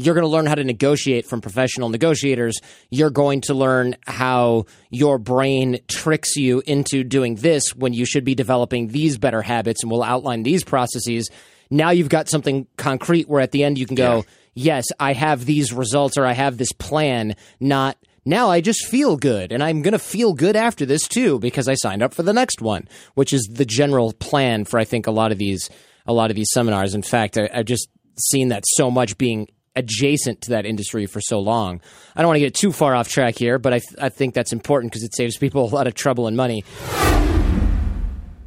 you're 0.04 0.14
going 0.14 0.24
to 0.24 0.28
learn 0.28 0.46
how 0.46 0.54
to 0.54 0.64
negotiate 0.64 1.26
from 1.26 1.40
professional 1.40 1.88
negotiators. 1.88 2.58
You're 2.90 3.10
going 3.10 3.40
to 3.42 3.54
learn 3.54 3.96
how 4.06 4.66
your 4.90 5.18
brain 5.18 5.80
tricks 5.88 6.36
you 6.36 6.62
into 6.66 7.04
doing 7.04 7.36
this 7.36 7.74
when 7.74 7.92
you 7.92 8.04
should 8.04 8.24
be 8.24 8.34
developing 8.34 8.88
these 8.88 9.18
better 9.18 9.42
habits, 9.42 9.82
and 9.82 9.90
we'll 9.90 10.02
outline 10.02 10.42
these 10.42 10.64
processes. 10.64 11.30
Now 11.70 11.90
you've 11.90 12.08
got 12.08 12.28
something 12.28 12.66
concrete 12.76 13.28
where 13.28 13.40
at 13.40 13.52
the 13.52 13.64
end 13.64 13.78
you 13.78 13.86
can 13.86 13.96
go, 13.96 14.16
yeah. 14.16 14.22
yes, 14.54 14.84
I 15.00 15.14
have 15.14 15.44
these 15.44 15.72
results 15.72 16.18
or 16.18 16.26
I 16.26 16.32
have 16.32 16.58
this 16.58 16.72
plan, 16.72 17.34
not 17.60 17.96
now 18.24 18.50
I 18.50 18.60
just 18.60 18.86
feel 18.86 19.16
good 19.16 19.52
and 19.52 19.62
I'm 19.62 19.82
going 19.82 19.92
to 19.92 19.98
feel 19.98 20.32
good 20.32 20.54
after 20.54 20.86
this 20.86 21.08
too 21.08 21.38
because 21.38 21.68
I 21.68 21.74
signed 21.74 22.02
up 22.02 22.14
for 22.14 22.22
the 22.22 22.32
next 22.32 22.60
one, 22.60 22.88
which 23.14 23.32
is 23.32 23.48
the 23.50 23.64
general 23.64 24.12
plan 24.12 24.64
for 24.64 24.78
I 24.78 24.84
think 24.84 25.06
a 25.06 25.10
lot 25.10 25.32
of 25.32 25.38
these 25.38 25.70
a 26.06 26.12
lot 26.12 26.30
of 26.30 26.36
these 26.36 26.50
seminars. 26.52 26.94
In 26.94 27.02
fact, 27.02 27.38
I, 27.38 27.48
I've 27.52 27.66
just 27.66 27.88
seen 28.18 28.48
that 28.48 28.64
so 28.66 28.90
much 28.90 29.18
being 29.18 29.48
adjacent 29.74 30.42
to 30.42 30.50
that 30.50 30.66
industry 30.66 31.06
for 31.06 31.20
so 31.20 31.40
long. 31.40 31.80
I 32.14 32.20
don't 32.20 32.28
want 32.28 32.36
to 32.36 32.40
get 32.40 32.54
too 32.54 32.72
far 32.72 32.94
off 32.94 33.08
track 33.08 33.36
here, 33.38 33.58
but 33.58 33.72
I, 33.72 33.78
th- 33.78 34.00
I 34.00 34.08
think 34.08 34.34
that's 34.34 34.52
important 34.52 34.92
because 34.92 35.04
it 35.04 35.14
saves 35.14 35.36
people 35.36 35.64
a 35.72 35.74
lot 35.74 35.86
of 35.86 35.94
trouble 35.94 36.26
and 36.26 36.36
money. 36.36 36.64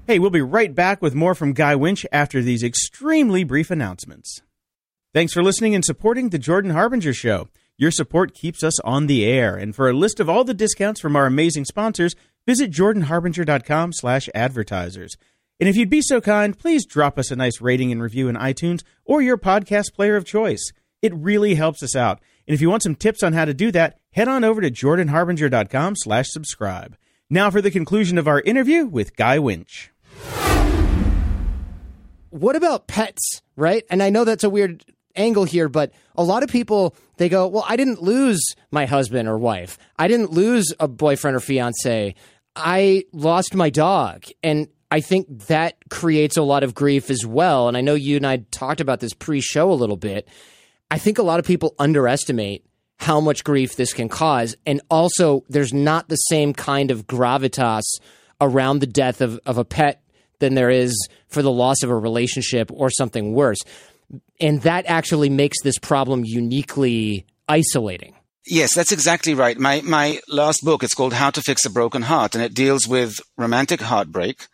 Hey, 0.08 0.20
we'll 0.20 0.30
be 0.30 0.42
right 0.42 0.74
back 0.74 1.02
with 1.02 1.16
more 1.16 1.34
from 1.34 1.54
Guy 1.54 1.76
Winch 1.76 2.06
after 2.12 2.42
these 2.42 2.64
extremely 2.64 3.44
brief 3.44 3.72
announcements. 3.72 4.42
Thanks 5.16 5.34
for 5.34 5.42
listening 5.42 5.74
and 5.74 5.84
supporting 5.84 6.30
the 6.30 6.38
Jordan 6.38 6.72
Harbinger 6.72 7.14
Show. 7.14 7.48
Your 7.78 7.90
support 7.92 8.34
keeps 8.34 8.64
us 8.64 8.80
on 8.82 9.08
the 9.08 9.26
air, 9.26 9.56
and 9.56 9.76
for 9.76 9.90
a 9.90 9.94
list 9.94 10.20
of 10.20 10.30
all 10.30 10.44
the 10.44 10.54
discounts 10.54 11.02
from 11.02 11.16
our 11.16 11.26
amazing 11.26 11.66
sponsors, 11.66 12.16
visit 12.46 12.72
jordanharbinger.com 12.72 13.94
slash 13.94 14.30
advertisers. 14.36 15.18
And 15.60 15.68
if 15.68 15.76
you'd 15.76 15.90
be 15.90 16.02
so 16.02 16.22
kind, 16.22 16.58
please 16.58 16.86
drop 16.86 17.18
us 17.18 17.32
a 17.32 17.36
nice 17.36 17.60
rating 17.62 17.92
and 17.92 18.02
review 18.02 18.28
in 18.28 18.36
iTunes 18.36 18.84
or 19.06 19.22
your 19.22 19.38
podcast 19.38 19.94
player 19.94 20.16
of 20.16 20.26
choice. 20.26 20.72
It 21.06 21.13
really 21.13 21.54
helps 21.54 21.84
us 21.84 21.96
out. 21.96 22.20
And 22.48 22.56
if 22.56 22.62
you 22.62 22.70
want 22.72 22.82
some 22.82 22.96
tips 22.96 23.22
on 23.22 23.34
how 23.34 23.46
to 23.46 23.54
do 23.54 23.72
that, 23.74 24.00
head 24.10 24.28
on 24.28 24.44
over 24.44 24.60
to 24.60 24.72
jordanharbinger.com 24.72 25.98
slash 25.98 26.26
subscribe. 26.30 26.98
Now 27.30 27.52
for 27.52 27.62
the 27.62 27.70
conclusion 27.70 28.18
of 28.18 28.28
our 28.28 28.41
interview 28.41 28.88
with 28.88 29.15
Guy 29.15 29.38
Winch. 29.38 29.91
What 32.32 32.56
about 32.56 32.88
pets, 32.88 33.44
right? 33.56 33.84
And 33.91 34.02
I 34.02 34.10
know 34.10 34.24
that's 34.24 34.44
a 34.44 34.50
weird 34.50 34.84
angle 35.15 35.44
here, 35.44 35.70
but 35.70 35.91
a 36.15 36.24
lot 36.24 36.41
of 36.41 36.50
people 36.50 36.96
they 37.18 37.30
go, 37.30 37.46
"Well, 37.46 37.65
I 37.68 37.76
didn't 37.76 38.02
lose 38.02 38.41
my 38.72 38.88
husband 38.88 39.30
or 39.30 39.38
wife. 39.38 39.78
I 40.00 40.08
didn't 40.08 40.32
lose 40.32 40.74
a 40.80 40.88
boyfriend 40.88 41.38
or 41.38 41.39
fiance. 41.39 42.15
I 42.56 43.04
lost 43.13 43.54
my 43.54 43.70
dog." 43.70 44.24
And 44.41 44.70
I 44.89 45.02
think 45.02 45.28
that 45.48 45.76
creates 45.91 46.36
a 46.36 46.41
lot 46.41 46.63
of 46.63 46.74
grief 46.74 47.12
as 47.12 47.28
well. 47.28 47.68
And 47.68 47.78
I 47.78 47.82
know 47.82 47.94
you 47.94 48.15
and 48.15 48.26
I 48.26 48.38
talked 48.50 48.82
about 48.82 49.02
this 49.02 49.13
pre-show 49.13 49.72
a 49.72 49.74
little 49.74 49.98
bit 49.98 50.28
I 50.91 50.98
think 50.98 51.17
a 51.17 51.24
lot 51.24 51.39
of 51.39 51.45
people 51.45 51.76
underestimate 51.80 52.65
how 52.98 53.19
much 53.19 53.43
grief 53.43 53.76
this 53.76 53.93
can 53.93 54.10
cause. 54.10 54.56
And 54.65 54.82
also, 54.89 55.43
there's 55.50 55.74
not 55.74 56.08
the 56.08 56.15
same 56.15 56.54
kind 56.54 56.91
of 56.91 57.08
gravitas 57.08 57.84
around 58.39 58.80
the 58.80 58.88
death 58.88 59.21
of, 59.21 59.39
of 59.45 59.58
a 59.58 59.65
pet 59.65 60.02
than 60.39 60.56
there 60.56 60.69
is 60.69 61.08
for 61.28 61.41
the 61.41 61.52
loss 61.52 61.84
of 61.84 61.89
a 61.89 61.95
relationship 61.95 62.69
or 62.71 62.89
something 62.89 63.34
worse. 63.34 63.60
And 64.39 64.62
that 64.62 64.86
actually 64.88 65.30
makes 65.30 65.62
this 65.62 65.78
problem 65.80 66.24
uniquely 66.26 67.26
isolating. 67.48 68.15
Yes, 68.45 68.76
that's 68.76 68.91
exactly 68.91 69.34
right. 69.34 69.58
My 69.58 69.82
my 69.82 70.19
last 70.28 70.63
book, 70.63 70.84
it's 70.84 70.93
called 70.93 71.13
How 71.13 71.32
to 71.32 71.41
Fix 71.41 71.65
a 71.65 71.69
Broken 71.69 72.04
Heart, 72.04 72.36
and 72.36 72.43
it 72.43 72.54
deals 72.54 72.88
with 72.88 73.19
romantic 73.38 73.82
heartbreak 73.82 74.45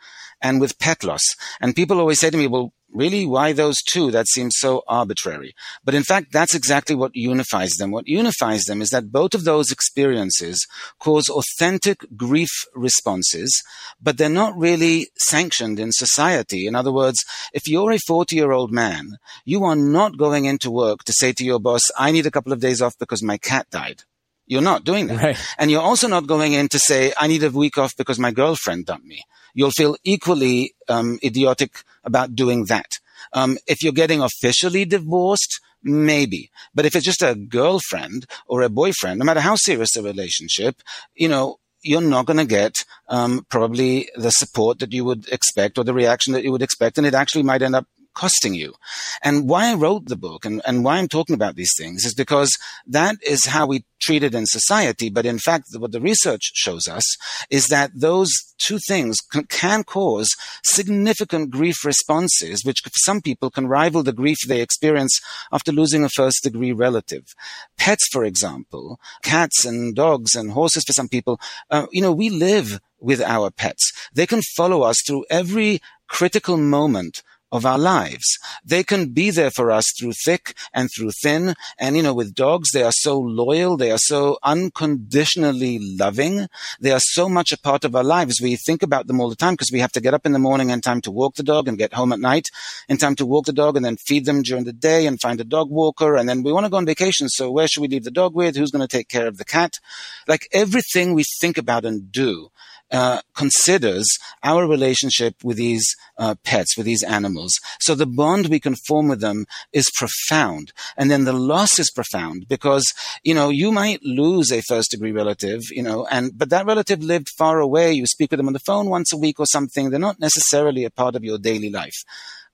and 0.41 0.61
with 0.61 0.79
pet 0.79 1.03
loss. 1.03 1.21
And 1.59 1.75
people 1.75 1.99
always 1.99 2.19
say 2.19 2.29
to 2.29 2.37
me, 2.37 2.47
well, 2.47 2.73
Really? 2.93 3.25
Why 3.25 3.53
those 3.53 3.81
two? 3.81 4.11
That 4.11 4.27
seems 4.27 4.55
so 4.57 4.83
arbitrary. 4.87 5.53
But 5.83 5.95
in 5.95 6.03
fact, 6.03 6.31
that's 6.31 6.53
exactly 6.53 6.95
what 6.95 7.15
unifies 7.15 7.71
them. 7.77 7.91
What 7.91 8.07
unifies 8.07 8.63
them 8.65 8.81
is 8.81 8.89
that 8.89 9.11
both 9.11 9.33
of 9.33 9.45
those 9.45 9.71
experiences 9.71 10.67
cause 10.99 11.29
authentic 11.29 12.05
grief 12.17 12.51
responses, 12.75 13.63
but 14.01 14.17
they're 14.17 14.29
not 14.29 14.57
really 14.57 15.07
sanctioned 15.17 15.79
in 15.79 15.91
society. 15.91 16.67
In 16.67 16.75
other 16.75 16.91
words, 16.91 17.23
if 17.53 17.67
you're 17.67 17.91
a 17.91 17.99
40 18.07 18.35
year 18.35 18.51
old 18.51 18.71
man, 18.71 19.17
you 19.45 19.63
are 19.63 19.75
not 19.75 20.17
going 20.17 20.45
into 20.45 20.69
work 20.69 21.03
to 21.05 21.13
say 21.13 21.31
to 21.33 21.45
your 21.45 21.59
boss, 21.59 21.81
I 21.97 22.11
need 22.11 22.25
a 22.25 22.31
couple 22.31 22.51
of 22.51 22.59
days 22.59 22.81
off 22.81 22.97
because 22.99 23.23
my 23.23 23.37
cat 23.37 23.67
died. 23.69 24.03
You're 24.47 24.61
not 24.61 24.83
doing 24.83 25.07
that. 25.07 25.23
Right. 25.23 25.37
And 25.57 25.71
you're 25.71 25.81
also 25.81 26.09
not 26.09 26.27
going 26.27 26.53
in 26.53 26.67
to 26.69 26.79
say, 26.79 27.13
I 27.17 27.27
need 27.27 27.43
a 27.43 27.49
week 27.51 27.77
off 27.77 27.95
because 27.95 28.19
my 28.19 28.31
girlfriend 28.31 28.85
dumped 28.85 29.05
me 29.05 29.23
you'll 29.53 29.71
feel 29.71 29.95
equally 30.03 30.73
um, 30.89 31.19
idiotic 31.23 31.83
about 32.03 32.35
doing 32.35 32.65
that. 32.65 32.91
Um, 33.33 33.57
if 33.67 33.83
you're 33.83 33.93
getting 33.93 34.21
officially 34.21 34.85
divorced, 34.85 35.59
maybe. 35.83 36.51
But 36.73 36.85
if 36.85 36.95
it's 36.95 37.05
just 37.05 37.21
a 37.21 37.35
girlfriend 37.35 38.25
or 38.47 38.61
a 38.61 38.69
boyfriend, 38.69 39.19
no 39.19 39.25
matter 39.25 39.39
how 39.39 39.55
serious 39.55 39.93
the 39.93 40.03
relationship, 40.03 40.81
you 41.15 41.27
know, 41.27 41.59
you're 41.83 42.01
not 42.01 42.25
going 42.25 42.37
to 42.37 42.45
get 42.45 42.75
um, 43.09 43.45
probably 43.49 44.07
the 44.15 44.29
support 44.31 44.79
that 44.79 44.93
you 44.93 45.03
would 45.03 45.27
expect 45.29 45.77
or 45.77 45.83
the 45.83 45.93
reaction 45.93 46.33
that 46.33 46.43
you 46.43 46.51
would 46.51 46.61
expect, 46.61 46.97
and 46.97 47.07
it 47.07 47.15
actually 47.15 47.43
might 47.43 47.61
end 47.61 47.75
up 47.75 47.87
costing 48.13 48.53
you. 48.53 48.73
And 49.21 49.47
why 49.47 49.71
I 49.71 49.75
wrote 49.75 50.05
the 50.05 50.15
book 50.15 50.45
and, 50.45 50.61
and 50.65 50.83
why 50.83 50.97
I'm 50.97 51.07
talking 51.07 51.33
about 51.33 51.55
these 51.55 51.73
things 51.77 52.05
is 52.05 52.13
because 52.13 52.51
that 52.87 53.15
is 53.25 53.45
how 53.45 53.67
we 53.67 53.85
treat 54.01 54.23
it 54.23 54.35
in 54.35 54.45
society. 54.45 55.09
But 55.09 55.25
in 55.25 55.39
fact, 55.39 55.67
what 55.77 55.91
the 55.91 56.01
research 56.01 56.51
shows 56.53 56.87
us 56.87 57.03
is 57.49 57.67
that 57.67 57.91
those 57.95 58.31
two 58.57 58.79
things 58.87 59.17
can, 59.31 59.45
can 59.45 59.83
cause 59.83 60.29
significant 60.63 61.51
grief 61.51 61.85
responses, 61.85 62.65
which 62.65 62.81
for 62.81 62.89
some 62.95 63.21
people 63.21 63.49
can 63.49 63.67
rival 63.67 64.03
the 64.03 64.13
grief 64.13 64.37
they 64.47 64.61
experience 64.61 65.19
after 65.51 65.71
losing 65.71 66.03
a 66.03 66.09
first 66.09 66.43
degree 66.43 66.71
relative. 66.71 67.33
Pets, 67.77 68.07
for 68.11 68.23
example, 68.23 68.99
cats 69.23 69.65
and 69.65 69.95
dogs 69.95 70.35
and 70.35 70.51
horses 70.51 70.83
for 70.83 70.93
some 70.93 71.07
people, 71.07 71.39
uh, 71.69 71.87
you 71.91 72.01
know, 72.01 72.11
we 72.11 72.29
live 72.29 72.79
with 72.99 73.21
our 73.21 73.49
pets. 73.49 73.91
They 74.13 74.27
can 74.27 74.41
follow 74.55 74.83
us 74.83 74.97
through 75.05 75.25
every 75.29 75.81
critical 76.07 76.57
moment 76.57 77.23
of 77.51 77.65
our 77.65 77.77
lives. 77.77 78.37
They 78.63 78.83
can 78.83 79.09
be 79.09 79.29
there 79.31 79.51
for 79.51 79.71
us 79.71 79.85
through 79.97 80.13
thick 80.13 80.55
and 80.73 80.89
through 80.89 81.11
thin. 81.21 81.55
And, 81.77 81.95
you 81.97 82.03
know, 82.03 82.13
with 82.13 82.33
dogs, 82.33 82.71
they 82.71 82.83
are 82.83 82.91
so 82.93 83.19
loyal. 83.19 83.77
They 83.77 83.91
are 83.91 83.97
so 83.97 84.37
unconditionally 84.43 85.79
loving. 85.97 86.47
They 86.79 86.91
are 86.91 86.99
so 86.99 87.27
much 87.27 87.51
a 87.51 87.59
part 87.59 87.83
of 87.83 87.95
our 87.95 88.03
lives. 88.03 88.41
We 88.41 88.55
think 88.55 88.83
about 88.83 89.07
them 89.07 89.19
all 89.19 89.29
the 89.29 89.35
time 89.35 89.53
because 89.53 89.71
we 89.71 89.79
have 89.79 89.91
to 89.93 90.01
get 90.01 90.13
up 90.13 90.25
in 90.25 90.31
the 90.31 90.39
morning 90.39 90.69
in 90.69 90.81
time 90.81 91.01
to 91.01 91.11
walk 91.11 91.35
the 91.35 91.43
dog 91.43 91.67
and 91.67 91.77
get 91.77 91.93
home 91.93 92.13
at 92.13 92.19
night 92.19 92.49
in 92.87 92.97
time 92.97 93.15
to 93.15 93.25
walk 93.25 93.45
the 93.45 93.53
dog 93.53 93.75
and 93.75 93.85
then 93.85 93.97
feed 93.97 94.25
them 94.25 94.41
during 94.41 94.63
the 94.63 94.73
day 94.73 95.05
and 95.05 95.21
find 95.21 95.39
a 95.41 95.45
dog 95.45 95.69
walker. 95.69 96.15
And 96.15 96.27
then 96.27 96.43
we 96.43 96.53
want 96.53 96.65
to 96.65 96.69
go 96.69 96.77
on 96.77 96.85
vacation. 96.85 97.29
So 97.29 97.51
where 97.51 97.67
should 97.67 97.81
we 97.81 97.87
leave 97.87 98.03
the 98.03 98.11
dog 98.11 98.35
with? 98.35 98.55
Who's 98.55 98.71
going 98.71 98.87
to 98.87 98.97
take 98.97 99.09
care 99.09 99.27
of 99.27 99.37
the 99.37 99.45
cat? 99.45 99.79
Like 100.27 100.47
everything 100.51 101.13
we 101.13 101.23
think 101.39 101.57
about 101.57 101.85
and 101.85 102.11
do 102.11 102.49
uh, 102.91 103.21
considers 103.35 104.07
our 104.43 104.67
relationship 104.67 105.35
with 105.43 105.57
these 105.57 105.95
uh, 106.17 106.35
pets, 106.43 106.75
with 106.77 106.85
these 106.85 107.03
animals. 107.03 107.53
So 107.79 107.95
the 107.95 108.05
bond 108.05 108.47
we 108.47 108.59
can 108.59 108.75
form 108.75 109.07
with 109.07 109.21
them 109.21 109.45
is 109.71 109.89
profound. 109.95 110.73
And 110.97 111.09
then 111.09 111.23
the 111.23 111.33
loss 111.33 111.79
is 111.79 111.91
profound 111.91 112.47
because, 112.47 112.85
you 113.23 113.33
know, 113.33 113.49
you 113.49 113.71
might 113.71 114.03
lose 114.03 114.51
a 114.51 114.61
first 114.61 114.91
degree 114.91 115.11
relative, 115.11 115.61
you 115.71 115.83
know, 115.83 116.05
and, 116.11 116.37
but 116.37 116.49
that 116.49 116.65
relative 116.65 117.01
lived 117.01 117.29
far 117.37 117.59
away. 117.59 117.93
You 117.93 118.05
speak 118.05 118.31
with 118.31 118.39
them 118.39 118.47
on 118.47 118.53
the 118.53 118.59
phone 118.59 118.89
once 118.89 119.13
a 119.13 119.17
week 119.17 119.39
or 119.39 119.45
something. 119.45 119.89
They're 119.89 119.99
not 119.99 120.19
necessarily 120.19 120.85
a 120.85 120.91
part 120.91 121.15
of 121.15 121.23
your 121.23 121.37
daily 121.37 121.69
life. 121.69 121.95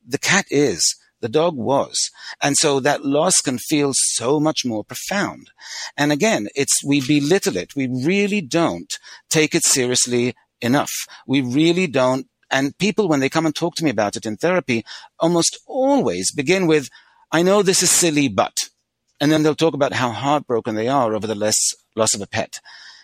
The 0.07 0.19
cat 0.19 0.45
is. 0.49 0.95
The 1.19 1.29
dog 1.29 1.55
was. 1.55 2.11
And 2.41 2.55
so 2.57 2.79
that 2.79 3.05
loss 3.05 3.41
can 3.41 3.57
feel 3.57 3.91
so 3.93 4.39
much 4.39 4.63
more 4.65 4.83
profound. 4.83 5.49
And 5.97 6.11
again, 6.11 6.47
it's, 6.55 6.83
we 6.83 7.05
belittle 7.05 7.57
it. 7.57 7.75
We 7.75 7.87
really 7.87 8.41
don't 8.41 8.93
take 9.29 9.55
it 9.55 9.65
seriously 9.65 10.35
enough. 10.61 10.91
We 11.25 11.41
really 11.41 11.87
don't. 11.87 12.27
And 12.49 12.77
people, 12.77 13.07
when 13.07 13.19
they 13.19 13.29
come 13.29 13.45
and 13.45 13.55
talk 13.55 13.75
to 13.75 13.83
me 13.83 13.89
about 13.89 14.15
it 14.15 14.25
in 14.25 14.37
therapy, 14.37 14.85
almost 15.19 15.59
always 15.65 16.31
begin 16.31 16.67
with, 16.67 16.87
I 17.31 17.41
know 17.41 17.61
this 17.61 17.83
is 17.83 17.91
silly, 17.91 18.27
but, 18.29 18.55
and 19.19 19.31
then 19.31 19.43
they'll 19.43 19.55
talk 19.55 19.73
about 19.73 19.93
how 19.93 20.11
heartbroken 20.11 20.75
they 20.75 20.87
are 20.87 21.13
over 21.13 21.27
the 21.27 21.35
less 21.35 21.57
loss 21.95 22.13
of 22.13 22.21
a 22.21 22.27
pet. 22.27 22.61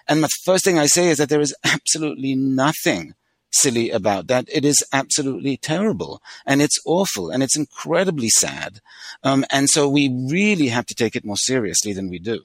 And 0.08 0.24
the 0.24 0.30
first 0.44 0.64
thing 0.64 0.78
I 0.78 0.86
say 0.86 1.10
is 1.10 1.18
that 1.18 1.30
there 1.30 1.42
is 1.42 1.56
absolutely 1.64 2.36
nothing 2.36 3.16
silly 3.54 3.90
about 3.90 4.28
that. 4.28 4.48
It 4.52 4.66
is 4.66 4.84
absolutely 4.92 5.58
terrible 5.58 6.22
and 6.46 6.62
it's 6.62 6.80
awful 6.86 7.30
and 7.30 7.44
it's 7.44 7.58
incredibly 7.58 8.30
sad. 8.30 8.80
Um, 9.24 9.46
and 9.52 9.70
so 9.70 9.88
we 9.88 10.10
really 10.30 10.68
have 10.68 10.86
to 10.88 10.96
take 10.96 11.16
it 11.16 11.26
more 11.26 11.38
seriously 11.38 11.94
than 11.94 12.10
we 12.10 12.20
do. 12.20 12.42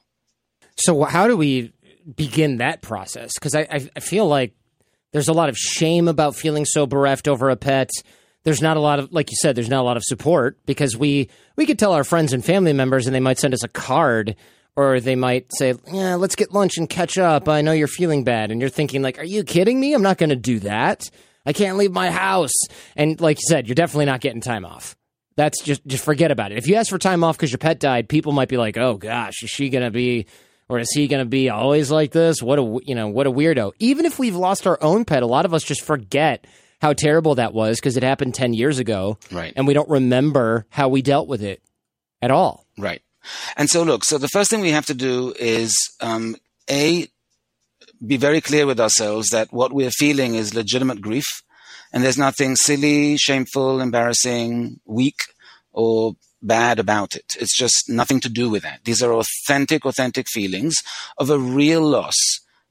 So, 0.76 1.02
how 1.04 1.26
do 1.26 1.36
we 1.36 1.72
begin 2.14 2.58
that 2.58 2.82
process? 2.82 3.34
Because 3.34 3.54
I, 3.54 3.66
I 3.96 4.00
feel 4.00 4.28
like 4.28 4.54
there's 5.12 5.28
a 5.28 5.32
lot 5.32 5.48
of 5.48 5.56
shame 5.56 6.06
about 6.08 6.36
feeling 6.36 6.64
so 6.64 6.86
bereft 6.86 7.28
over 7.28 7.50
a 7.50 7.56
pet. 7.56 7.90
There's 8.44 8.62
not 8.62 8.76
a 8.76 8.80
lot 8.80 8.98
of, 9.00 9.12
like 9.12 9.30
you 9.30 9.36
said, 9.40 9.56
there's 9.56 9.68
not 9.68 9.80
a 9.80 9.82
lot 9.82 9.96
of 9.96 10.04
support 10.04 10.58
because 10.66 10.96
we 10.96 11.28
we 11.56 11.66
could 11.66 11.78
tell 11.78 11.92
our 11.92 12.04
friends 12.04 12.32
and 12.32 12.44
family 12.44 12.72
members, 12.72 13.06
and 13.06 13.14
they 13.14 13.20
might 13.20 13.38
send 13.38 13.54
us 13.54 13.64
a 13.64 13.68
card 13.68 14.36
or 14.78 15.00
they 15.00 15.16
might 15.16 15.52
say, 15.58 15.74
"Yeah, 15.92 16.14
let's 16.14 16.36
get 16.36 16.54
lunch 16.54 16.78
and 16.78 16.88
catch 16.88 17.18
up. 17.18 17.48
I 17.48 17.62
know 17.62 17.72
you're 17.72 17.88
feeling 17.88 18.22
bad." 18.22 18.52
And 18.52 18.60
you're 18.60 18.70
thinking 18.70 19.02
like, 19.02 19.18
"Are 19.18 19.24
you 19.24 19.42
kidding 19.42 19.80
me? 19.80 19.92
I'm 19.92 20.02
not 20.02 20.18
going 20.18 20.30
to 20.30 20.36
do 20.36 20.60
that. 20.60 21.10
I 21.44 21.52
can't 21.52 21.78
leave 21.78 21.90
my 21.90 22.12
house." 22.12 22.52
And 22.94 23.20
like 23.20 23.38
you 23.38 23.46
said, 23.48 23.66
you're 23.66 23.74
definitely 23.74 24.04
not 24.04 24.20
getting 24.20 24.40
time 24.40 24.64
off. 24.64 24.96
That's 25.34 25.60
just 25.64 25.84
just 25.84 26.04
forget 26.04 26.30
about 26.30 26.52
it. 26.52 26.58
If 26.58 26.68
you 26.68 26.76
ask 26.76 26.90
for 26.90 26.98
time 26.98 27.24
off 27.24 27.36
because 27.36 27.50
your 27.50 27.58
pet 27.58 27.80
died, 27.80 28.08
people 28.08 28.30
might 28.30 28.48
be 28.48 28.56
like, 28.56 28.78
"Oh 28.78 28.94
gosh, 28.94 29.42
is 29.42 29.50
she 29.50 29.68
going 29.68 29.84
to 29.84 29.90
be 29.90 30.26
or 30.68 30.78
is 30.78 30.92
he 30.94 31.08
going 31.08 31.24
to 31.24 31.28
be 31.28 31.50
always 31.50 31.90
like 31.90 32.12
this? 32.12 32.40
What 32.40 32.60
a 32.60 32.78
you 32.84 32.94
know, 32.94 33.08
what 33.08 33.26
a 33.26 33.32
weirdo." 33.32 33.72
Even 33.80 34.06
if 34.06 34.20
we've 34.20 34.36
lost 34.36 34.64
our 34.64 34.78
own 34.80 35.04
pet, 35.04 35.24
a 35.24 35.26
lot 35.26 35.44
of 35.44 35.52
us 35.52 35.64
just 35.64 35.82
forget 35.82 36.46
how 36.80 36.92
terrible 36.92 37.34
that 37.34 37.52
was 37.52 37.80
because 37.80 37.96
it 37.96 38.04
happened 38.04 38.32
10 38.32 38.54
years 38.54 38.78
ago. 38.78 39.18
Right. 39.32 39.52
And 39.56 39.66
we 39.66 39.74
don't 39.74 39.88
remember 39.88 40.66
how 40.70 40.88
we 40.88 41.02
dealt 41.02 41.26
with 41.26 41.42
it 41.42 41.60
at 42.22 42.30
all. 42.30 42.64
Right. 42.78 43.02
And 43.56 43.68
so, 43.68 43.82
look, 43.82 44.04
so 44.04 44.18
the 44.18 44.28
first 44.28 44.50
thing 44.50 44.60
we 44.60 44.70
have 44.70 44.86
to 44.86 44.94
do 44.94 45.34
is 45.38 45.74
um, 46.00 46.36
A, 46.70 47.08
be 48.06 48.16
very 48.16 48.40
clear 48.40 48.66
with 48.66 48.80
ourselves 48.80 49.28
that 49.30 49.52
what 49.52 49.72
we're 49.72 49.90
feeling 49.90 50.34
is 50.34 50.54
legitimate 50.54 51.00
grief. 51.00 51.26
And 51.92 52.04
there's 52.04 52.18
nothing 52.18 52.54
silly, 52.56 53.16
shameful, 53.16 53.80
embarrassing, 53.80 54.80
weak, 54.84 55.20
or 55.72 56.16
bad 56.42 56.78
about 56.78 57.14
it. 57.16 57.34
It's 57.40 57.56
just 57.56 57.88
nothing 57.88 58.20
to 58.20 58.28
do 58.28 58.50
with 58.50 58.62
that. 58.62 58.80
These 58.84 59.02
are 59.02 59.12
authentic, 59.12 59.84
authentic 59.84 60.28
feelings 60.28 60.76
of 61.16 61.30
a 61.30 61.38
real 61.38 61.82
loss 61.82 62.14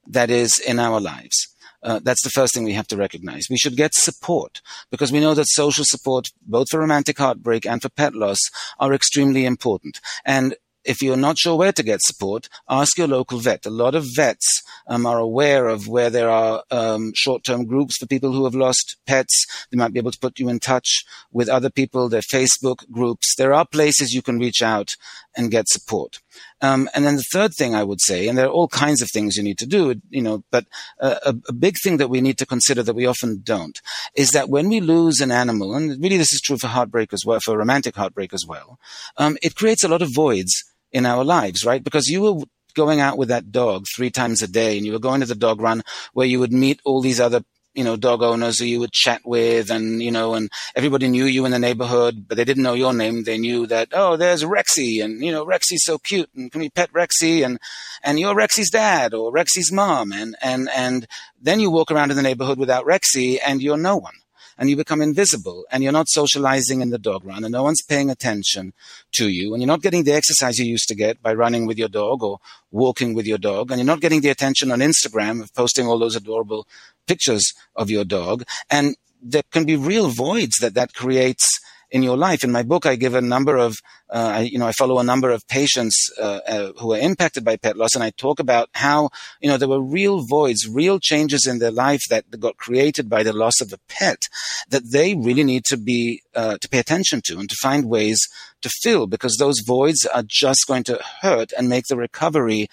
that 0.06 0.30
is 0.30 0.58
in 0.58 0.78
our 0.78 1.00
lives. 1.00 1.48
Uh, 1.82 2.00
that's 2.02 2.22
the 2.24 2.30
first 2.30 2.54
thing 2.54 2.64
we 2.64 2.72
have 2.72 2.88
to 2.88 2.96
recognize. 2.96 3.46
We 3.48 3.58
should 3.58 3.76
get 3.76 3.94
support 3.94 4.60
because 4.90 5.12
we 5.12 5.20
know 5.20 5.34
that 5.34 5.48
social 5.48 5.84
support, 5.86 6.28
both 6.46 6.68
for 6.70 6.80
romantic 6.80 7.18
heartbreak 7.18 7.66
and 7.66 7.80
for 7.80 7.88
pet 7.88 8.14
loss, 8.14 8.38
are 8.78 8.92
extremely 8.92 9.44
important. 9.44 10.00
And 10.24 10.54
if 10.84 11.02
you're 11.02 11.16
not 11.16 11.38
sure 11.38 11.56
where 11.56 11.72
to 11.72 11.82
get 11.82 12.00
support, 12.02 12.48
ask 12.68 12.96
your 12.96 13.08
local 13.08 13.38
vet. 13.38 13.66
A 13.66 13.70
lot 13.70 13.94
of 13.94 14.06
vets 14.16 14.62
um, 14.86 15.04
are 15.04 15.18
aware 15.18 15.68
of 15.68 15.86
where 15.86 16.08
there 16.08 16.30
are 16.30 16.62
um, 16.70 17.12
short-term 17.14 17.66
groups 17.66 17.98
for 17.98 18.06
people 18.06 18.32
who 18.32 18.44
have 18.44 18.54
lost 18.54 18.96
pets. 19.06 19.44
They 19.70 19.76
might 19.76 19.92
be 19.92 19.98
able 19.98 20.12
to 20.12 20.18
put 20.18 20.38
you 20.38 20.48
in 20.48 20.60
touch 20.60 21.04
with 21.30 21.48
other 21.48 21.68
people. 21.68 22.08
Their 22.08 22.22
Facebook 22.22 22.90
groups. 22.90 23.34
There 23.36 23.52
are 23.52 23.66
places 23.66 24.14
you 24.14 24.22
can 24.22 24.38
reach 24.38 24.62
out 24.62 24.94
and 25.36 25.50
get 25.50 25.68
support. 25.68 26.20
Um, 26.60 26.88
and 26.94 27.04
then 27.04 27.16
the 27.16 27.24
third 27.32 27.52
thing 27.54 27.74
I 27.74 27.84
would 27.84 28.00
say, 28.00 28.28
and 28.28 28.36
there 28.36 28.46
are 28.46 28.50
all 28.50 28.68
kinds 28.68 29.02
of 29.02 29.08
things 29.12 29.36
you 29.36 29.42
need 29.42 29.58
to 29.58 29.66
do, 29.66 29.94
you 30.10 30.22
know, 30.22 30.44
but 30.50 30.66
a, 30.98 31.34
a, 31.48 31.52
big 31.52 31.76
thing 31.82 31.98
that 31.98 32.10
we 32.10 32.20
need 32.20 32.38
to 32.38 32.46
consider 32.46 32.82
that 32.82 32.94
we 32.94 33.06
often 33.06 33.40
don't 33.42 33.80
is 34.14 34.30
that 34.30 34.48
when 34.48 34.68
we 34.68 34.80
lose 34.80 35.20
an 35.20 35.30
animal, 35.30 35.74
and 35.74 36.02
really 36.02 36.16
this 36.16 36.32
is 36.32 36.40
true 36.40 36.58
for 36.58 36.68
heartbreak 36.68 37.12
as 37.12 37.24
well, 37.24 37.40
for 37.40 37.56
romantic 37.56 37.94
heartbreak 37.96 38.32
as 38.32 38.44
well, 38.46 38.78
um, 39.16 39.36
it 39.42 39.54
creates 39.54 39.84
a 39.84 39.88
lot 39.88 40.02
of 40.02 40.14
voids 40.14 40.64
in 40.90 41.06
our 41.06 41.24
lives, 41.24 41.64
right? 41.64 41.84
Because 41.84 42.08
you 42.08 42.22
were 42.22 42.44
going 42.74 43.00
out 43.00 43.18
with 43.18 43.28
that 43.28 43.50
dog 43.50 43.86
three 43.94 44.10
times 44.10 44.42
a 44.42 44.48
day 44.48 44.76
and 44.76 44.86
you 44.86 44.92
were 44.92 44.98
going 44.98 45.20
to 45.20 45.26
the 45.26 45.34
dog 45.34 45.60
run 45.60 45.82
where 46.12 46.26
you 46.26 46.38
would 46.38 46.52
meet 46.52 46.80
all 46.84 47.00
these 47.00 47.20
other 47.20 47.42
you 47.78 47.84
know, 47.84 47.94
dog 47.94 48.24
owners 48.24 48.58
who 48.58 48.64
you 48.64 48.80
would 48.80 48.90
chat 48.90 49.20
with 49.24 49.70
and, 49.70 50.02
you 50.02 50.10
know, 50.10 50.34
and 50.34 50.50
everybody 50.74 51.06
knew 51.06 51.26
you 51.26 51.44
in 51.44 51.52
the 51.52 51.60
neighborhood, 51.60 52.26
but 52.26 52.36
they 52.36 52.44
didn't 52.44 52.64
know 52.64 52.74
your 52.74 52.92
name. 52.92 53.22
They 53.22 53.38
knew 53.38 53.68
that, 53.68 53.90
oh, 53.92 54.16
there's 54.16 54.42
Rexy 54.42 55.00
and, 55.04 55.24
you 55.24 55.30
know, 55.30 55.46
Rexy's 55.46 55.84
so 55.84 55.96
cute 55.96 56.28
and 56.34 56.50
can 56.50 56.60
we 56.60 56.70
pet 56.70 56.92
Rexy 56.92 57.46
and, 57.46 57.60
and 58.02 58.18
you're 58.18 58.34
Rexy's 58.34 58.70
dad 58.70 59.14
or 59.14 59.32
Rexy's 59.32 59.70
mom. 59.70 60.10
And, 60.10 60.34
and, 60.42 60.68
and 60.74 61.06
then 61.40 61.60
you 61.60 61.70
walk 61.70 61.92
around 61.92 62.10
in 62.10 62.16
the 62.16 62.22
neighborhood 62.24 62.58
without 62.58 62.84
Rexy 62.84 63.38
and 63.46 63.62
you're 63.62 63.76
no 63.76 63.96
one 63.96 64.14
and 64.58 64.68
you 64.68 64.76
become 64.76 65.00
invisible 65.00 65.64
and 65.70 65.82
you're 65.82 65.92
not 65.92 66.08
socializing 66.08 66.80
in 66.80 66.90
the 66.90 66.98
dog 66.98 67.24
run 67.24 67.44
and 67.44 67.52
no 67.52 67.62
one's 67.62 67.82
paying 67.82 68.10
attention 68.10 68.72
to 69.12 69.28
you 69.28 69.54
and 69.54 69.62
you're 69.62 69.68
not 69.68 69.82
getting 69.82 70.04
the 70.04 70.12
exercise 70.12 70.58
you 70.58 70.66
used 70.66 70.88
to 70.88 70.94
get 70.94 71.22
by 71.22 71.32
running 71.32 71.66
with 71.66 71.78
your 71.78 71.88
dog 71.88 72.22
or 72.22 72.38
walking 72.70 73.14
with 73.14 73.26
your 73.26 73.38
dog 73.38 73.70
and 73.70 73.78
you're 73.78 73.86
not 73.86 74.00
getting 74.00 74.20
the 74.20 74.28
attention 74.28 74.70
on 74.72 74.80
Instagram 74.80 75.40
of 75.42 75.54
posting 75.54 75.86
all 75.86 75.98
those 75.98 76.16
adorable 76.16 76.66
pictures 77.06 77.54
of 77.76 77.88
your 77.90 78.04
dog 78.04 78.44
and 78.68 78.96
there 79.22 79.42
can 79.50 79.64
be 79.64 79.76
real 79.76 80.08
voids 80.08 80.56
that 80.60 80.74
that 80.74 80.94
creates 80.94 81.60
in 81.90 82.02
your 82.02 82.16
life. 82.16 82.44
In 82.44 82.52
my 82.52 82.62
book, 82.62 82.86
I 82.86 82.96
give 82.96 83.14
a 83.14 83.20
number 83.20 83.56
of, 83.56 83.76
uh, 84.10 84.32
I, 84.36 84.40
you 84.40 84.58
know, 84.58 84.66
I 84.66 84.72
follow 84.72 84.98
a 84.98 85.04
number 85.04 85.30
of 85.30 85.46
patients 85.48 86.10
uh, 86.18 86.40
uh, 86.46 86.72
who 86.78 86.92
are 86.92 86.98
impacted 86.98 87.44
by 87.44 87.56
pet 87.56 87.76
loss, 87.76 87.94
and 87.94 88.04
I 88.04 88.10
talk 88.10 88.40
about 88.40 88.68
how, 88.74 89.10
you 89.40 89.48
know, 89.48 89.56
there 89.56 89.68
were 89.68 89.80
real 89.80 90.26
voids, 90.26 90.68
real 90.68 90.98
changes 90.98 91.46
in 91.46 91.58
their 91.58 91.70
life 91.70 92.02
that 92.10 92.24
got 92.38 92.56
created 92.56 93.08
by 93.08 93.22
the 93.22 93.32
loss 93.32 93.60
of 93.60 93.72
a 93.72 93.78
pet 93.88 94.22
that 94.68 94.90
they 94.90 95.14
really 95.14 95.44
need 95.44 95.64
to 95.66 95.76
be 95.76 96.22
uh, 96.34 96.58
to 96.58 96.68
pay 96.68 96.78
attention 96.78 97.20
to 97.24 97.38
and 97.38 97.48
to 97.48 97.56
find 97.60 97.88
ways 97.88 98.20
to 98.62 98.68
fill 98.68 99.06
because 99.06 99.36
those 99.36 99.60
voids 99.66 100.04
are 100.06 100.24
just 100.26 100.64
going 100.66 100.84
to 100.84 101.00
hurt 101.22 101.52
and 101.56 101.68
make 101.68 101.86
the 101.86 101.96
recovery 101.96 102.68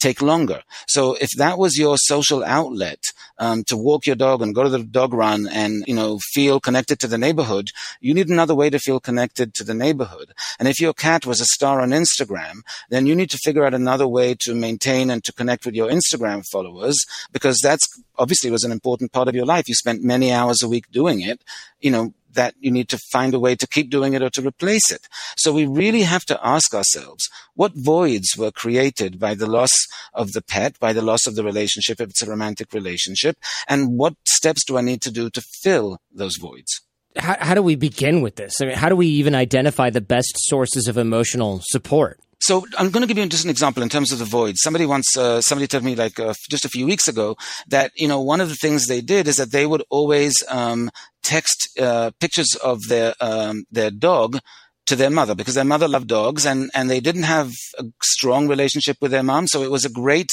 take 0.00 0.20
longer. 0.20 0.62
So 0.88 1.14
if 1.20 1.30
that 1.36 1.58
was 1.58 1.78
your 1.78 1.96
social 1.98 2.42
outlet 2.42 3.04
um, 3.38 3.64
to 3.64 3.76
walk 3.76 4.06
your 4.06 4.16
dog 4.16 4.42
and 4.42 4.54
go 4.54 4.64
to 4.64 4.68
the 4.68 4.82
dog 4.82 5.12
run 5.12 5.46
and 5.46 5.84
you 5.86 5.94
know 5.94 6.18
feel 6.32 6.58
connected 6.58 6.98
to 7.00 7.06
the 7.06 7.18
neighborhood, 7.18 7.70
you 8.00 8.14
need 8.14 8.28
another 8.28 8.54
way 8.54 8.70
to 8.70 8.78
feel 8.78 9.00
connected 9.00 9.54
to 9.54 9.64
the 9.64 9.74
neighborhood. 9.74 10.32
And 10.58 10.66
if 10.66 10.80
your 10.80 10.92
cat 10.92 11.26
was 11.26 11.40
a 11.40 11.44
star 11.46 11.80
on 11.80 11.90
Instagram, 11.90 12.62
then 12.88 13.06
you 13.06 13.14
need 13.14 13.30
to 13.30 13.38
figure 13.38 13.64
out 13.64 13.74
another 13.74 14.08
way 14.08 14.34
to 14.40 14.54
maintain 14.54 15.10
and 15.10 15.22
to 15.24 15.32
connect 15.32 15.64
with 15.66 15.74
your 15.74 15.90
Instagram 15.90 16.42
followers 16.50 16.96
because 17.32 17.60
that's 17.62 17.86
obviously 18.18 18.50
was 18.50 18.64
an 18.64 18.72
important 18.72 19.12
part 19.12 19.28
of 19.28 19.34
your 19.34 19.46
life. 19.46 19.68
You 19.68 19.74
spent 19.74 20.02
many 20.02 20.32
hours 20.32 20.62
a 20.62 20.68
week 20.68 20.90
doing 20.90 21.20
it. 21.20 21.42
You 21.80 21.90
know, 21.90 22.14
that 22.34 22.54
you 22.58 22.70
need 22.70 22.88
to 22.88 22.98
find 23.10 23.34
a 23.34 23.40
way 23.40 23.54
to 23.56 23.66
keep 23.66 23.90
doing 23.90 24.14
it 24.14 24.22
or 24.22 24.30
to 24.30 24.42
replace 24.42 24.90
it. 24.90 25.06
So 25.36 25.52
we 25.52 25.66
really 25.66 26.02
have 26.02 26.24
to 26.26 26.38
ask 26.46 26.74
ourselves 26.74 27.28
what 27.54 27.72
voids 27.74 28.36
were 28.36 28.50
created 28.50 29.18
by 29.18 29.34
the 29.34 29.46
loss 29.46 29.72
of 30.14 30.32
the 30.32 30.42
pet, 30.42 30.78
by 30.78 30.92
the 30.92 31.02
loss 31.02 31.26
of 31.26 31.34
the 31.34 31.44
relationship, 31.44 32.00
if 32.00 32.10
it's 32.10 32.22
a 32.22 32.30
romantic 32.30 32.72
relationship, 32.72 33.36
and 33.68 33.96
what 33.98 34.14
steps 34.26 34.64
do 34.64 34.78
I 34.78 34.82
need 34.82 35.02
to 35.02 35.10
do 35.10 35.30
to 35.30 35.42
fill 35.62 35.98
those 36.12 36.36
voids? 36.40 36.80
How, 37.16 37.36
how 37.40 37.54
do 37.54 37.62
we 37.62 37.74
begin 37.74 38.20
with 38.20 38.36
this? 38.36 38.54
I 38.60 38.66
mean, 38.66 38.76
how 38.76 38.88
do 38.88 38.96
we 38.96 39.08
even 39.08 39.34
identify 39.34 39.90
the 39.90 40.00
best 40.00 40.32
sources 40.36 40.86
of 40.86 40.96
emotional 40.96 41.60
support? 41.64 42.20
So 42.40 42.66
I'm 42.78 42.90
going 42.90 43.02
to 43.02 43.06
give 43.06 43.18
you 43.18 43.28
just 43.28 43.44
an 43.44 43.50
example 43.50 43.82
in 43.82 43.90
terms 43.90 44.12
of 44.12 44.18
the 44.18 44.24
void. 44.24 44.56
Somebody 44.56 44.86
once, 44.86 45.16
uh, 45.16 45.42
somebody 45.42 45.66
told 45.66 45.84
me 45.84 45.94
like 45.94 46.18
uh, 46.18 46.32
just 46.48 46.64
a 46.64 46.70
few 46.70 46.86
weeks 46.86 47.06
ago 47.06 47.36
that 47.68 47.92
you 47.96 48.08
know 48.08 48.20
one 48.20 48.40
of 48.40 48.48
the 48.48 48.54
things 48.54 48.86
they 48.86 49.02
did 49.02 49.28
is 49.28 49.36
that 49.36 49.52
they 49.52 49.66
would 49.66 49.84
always 49.90 50.34
um, 50.48 50.90
text 51.22 51.78
uh, 51.78 52.10
pictures 52.18 52.54
of 52.64 52.80
their 52.88 53.14
um, 53.20 53.64
their 53.70 53.90
dog 53.90 54.38
to 54.86 54.96
their 54.96 55.10
mother 55.10 55.34
because 55.34 55.54
their 55.54 55.64
mother 55.64 55.86
loved 55.86 56.08
dogs 56.08 56.46
and 56.46 56.70
and 56.74 56.88
they 56.88 57.00
didn't 57.00 57.24
have 57.24 57.52
a 57.78 57.84
strong 58.02 58.48
relationship 58.48 58.96
with 59.00 59.10
their 59.10 59.22
mom, 59.22 59.46
so 59.46 59.62
it 59.62 59.70
was 59.70 59.84
a 59.84 59.90
great 59.90 60.30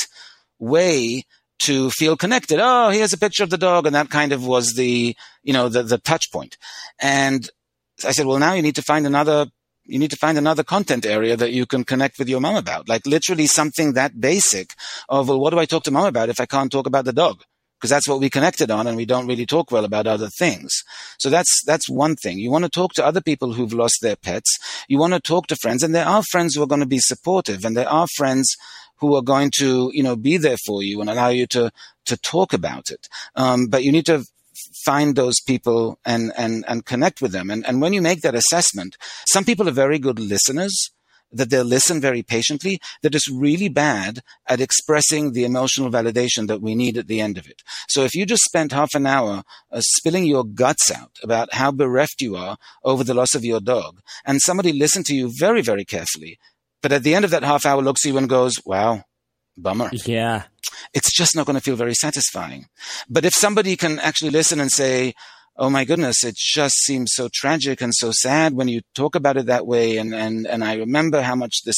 way 0.59 1.23
to 1.59 1.89
feel 1.89 2.15
connected. 2.15 2.59
Oh, 2.61 2.89
here's 2.89 3.13
a 3.13 3.17
picture 3.17 3.43
of 3.43 3.49
the 3.49 3.57
dog, 3.57 3.85
and 3.85 3.95
that 3.95 4.09
kind 4.09 4.31
of 4.31 4.45
was 4.45 4.75
the 4.75 5.15
you 5.43 5.53
know 5.53 5.67
the 5.67 5.83
the 5.83 5.97
touch 5.97 6.31
point. 6.31 6.57
And 7.01 7.49
I 8.05 8.11
said, 8.11 8.27
well, 8.27 8.39
now 8.39 8.53
you 8.53 8.61
need 8.61 8.75
to 8.75 8.83
find 8.83 9.05
another 9.05 9.47
you 9.87 9.99
need 9.99 10.11
to 10.11 10.17
find 10.17 10.37
another 10.37 10.63
content 10.63 11.05
area 11.05 11.35
that 11.37 11.51
you 11.51 11.65
can 11.65 11.83
connect 11.83 12.19
with 12.19 12.29
your 12.29 12.39
mom 12.39 12.55
about. 12.55 12.87
Like 12.87 13.05
literally 13.05 13.47
something 13.47 13.93
that 13.93 14.19
basic 14.19 14.73
of, 15.09 15.29
well, 15.29 15.39
what 15.39 15.51
do 15.51 15.59
I 15.59 15.65
talk 15.65 15.83
to 15.83 15.91
mom 15.91 16.05
about 16.05 16.29
if 16.29 16.39
I 16.39 16.45
can't 16.45 16.71
talk 16.71 16.87
about 16.87 17.05
the 17.05 17.13
dog? 17.13 17.43
Because 17.77 17.91
that's 17.91 18.07
what 18.07 18.19
we 18.19 18.29
connected 18.29 18.71
on 18.71 18.87
and 18.87 18.97
we 18.97 19.05
don't 19.05 19.27
really 19.27 19.45
talk 19.45 19.71
well 19.71 19.85
about 19.85 20.07
other 20.07 20.29
things. 20.29 20.73
So 21.19 21.29
that's, 21.29 21.61
that's 21.65 21.87
one 21.87 22.15
thing. 22.15 22.39
You 22.39 22.49
want 22.49 22.65
to 22.65 22.71
talk 22.71 22.93
to 22.93 23.05
other 23.05 23.21
people 23.21 23.53
who've 23.53 23.73
lost 23.73 23.99
their 24.01 24.15
pets. 24.15 24.57
You 24.87 24.97
want 24.97 25.13
to 25.13 25.19
talk 25.19 25.47
to 25.47 25.55
friends 25.55 25.83
and 25.83 25.93
there 25.93 26.07
are 26.07 26.23
friends 26.31 26.55
who 26.55 26.63
are 26.63 26.67
going 26.67 26.81
to 26.81 26.87
be 26.87 26.99
supportive 26.99 27.63
and 27.63 27.77
there 27.77 27.89
are 27.89 28.07
friends 28.15 28.55
who 28.99 29.15
are 29.15 29.21
going 29.21 29.51
to, 29.59 29.91
you 29.93 30.01
know, 30.01 30.15
be 30.15 30.37
there 30.37 30.57
for 30.65 30.81
you 30.81 31.01
and 31.01 31.09
allow 31.09 31.29
you 31.29 31.45
to, 31.45 31.71
to 32.05 32.17
talk 32.17 32.51
about 32.51 32.89
it. 32.89 33.07
Um, 33.35 33.67
but 33.67 33.83
you 33.83 33.91
need 33.91 34.07
to 34.07 34.25
find 34.85 35.15
those 35.15 35.39
people 35.41 35.99
and, 36.05 36.31
and, 36.37 36.63
and 36.67 36.85
connect 36.85 37.21
with 37.21 37.31
them. 37.31 37.49
And, 37.49 37.65
and 37.65 37.81
when 37.81 37.93
you 37.93 38.01
make 38.01 38.21
that 38.21 38.35
assessment, 38.35 38.97
some 39.27 39.45
people 39.45 39.67
are 39.67 39.71
very 39.71 39.99
good 39.99 40.19
listeners 40.19 40.91
that 41.31 41.49
they'll 41.49 41.65
listen 41.65 41.99
very 41.99 42.23
patiently. 42.23 42.79
They're 43.01 43.11
really 43.31 43.69
bad 43.69 44.21
at 44.47 44.61
expressing 44.61 45.33
the 45.33 45.43
emotional 45.43 45.89
validation 45.89 46.47
that 46.47 46.61
we 46.61 46.75
need 46.75 46.97
at 46.97 47.07
the 47.07 47.19
end 47.19 47.37
of 47.37 47.47
it. 47.47 47.63
So 47.89 48.03
if 48.03 48.15
you 48.15 48.25
just 48.25 48.43
spent 48.43 48.71
half 48.71 48.93
an 48.95 49.05
hour 49.05 49.43
uh, 49.71 49.81
spilling 49.81 50.25
your 50.25 50.45
guts 50.45 50.91
out 50.91 51.17
about 51.21 51.53
how 51.53 51.71
bereft 51.71 52.21
you 52.21 52.35
are 52.35 52.57
over 52.83 53.03
the 53.03 53.13
loss 53.13 53.35
of 53.35 53.43
your 53.43 53.59
dog, 53.59 53.99
and 54.25 54.41
somebody 54.41 54.71
listened 54.71 55.05
to 55.07 55.15
you 55.15 55.31
very, 55.37 55.61
very 55.61 55.83
carefully, 55.83 56.39
but 56.81 56.91
at 56.91 57.03
the 57.03 57.15
end 57.15 57.25
of 57.25 57.31
that 57.31 57.43
half 57.43 57.65
hour 57.65 57.81
looks 57.81 58.05
at 58.05 58.11
you 58.11 58.17
and 58.17 58.29
goes, 58.29 58.53
wow, 58.65 59.03
bummer. 59.57 59.89
Yeah 60.05 60.43
it's 60.93 61.15
just 61.15 61.35
not 61.35 61.45
going 61.45 61.55
to 61.55 61.61
feel 61.61 61.75
very 61.75 61.93
satisfying. 61.93 62.67
But 63.09 63.25
if 63.25 63.33
somebody 63.33 63.75
can 63.75 63.99
actually 63.99 64.31
listen 64.31 64.59
and 64.59 64.71
say, 64.71 65.13
Oh 65.59 65.71
my 65.71 65.85
goodness, 65.85 66.23
it 66.23 66.35
just 66.35 66.75
seems 66.83 67.13
so 67.15 67.29
tragic 67.33 67.81
and 67.81 67.91
so 67.91 68.11
sad 68.13 68.53
when 68.53 68.67
you 68.67 68.81
talk 68.93 69.15
about 69.15 69.37
it 69.37 69.47
that 69.47 69.65
way. 69.65 69.97
And, 69.97 70.13
and, 70.13 70.45
and 70.45 70.63
I 70.63 70.75
remember 70.75 71.23
how 71.23 71.33
much 71.33 71.63
this 71.65 71.77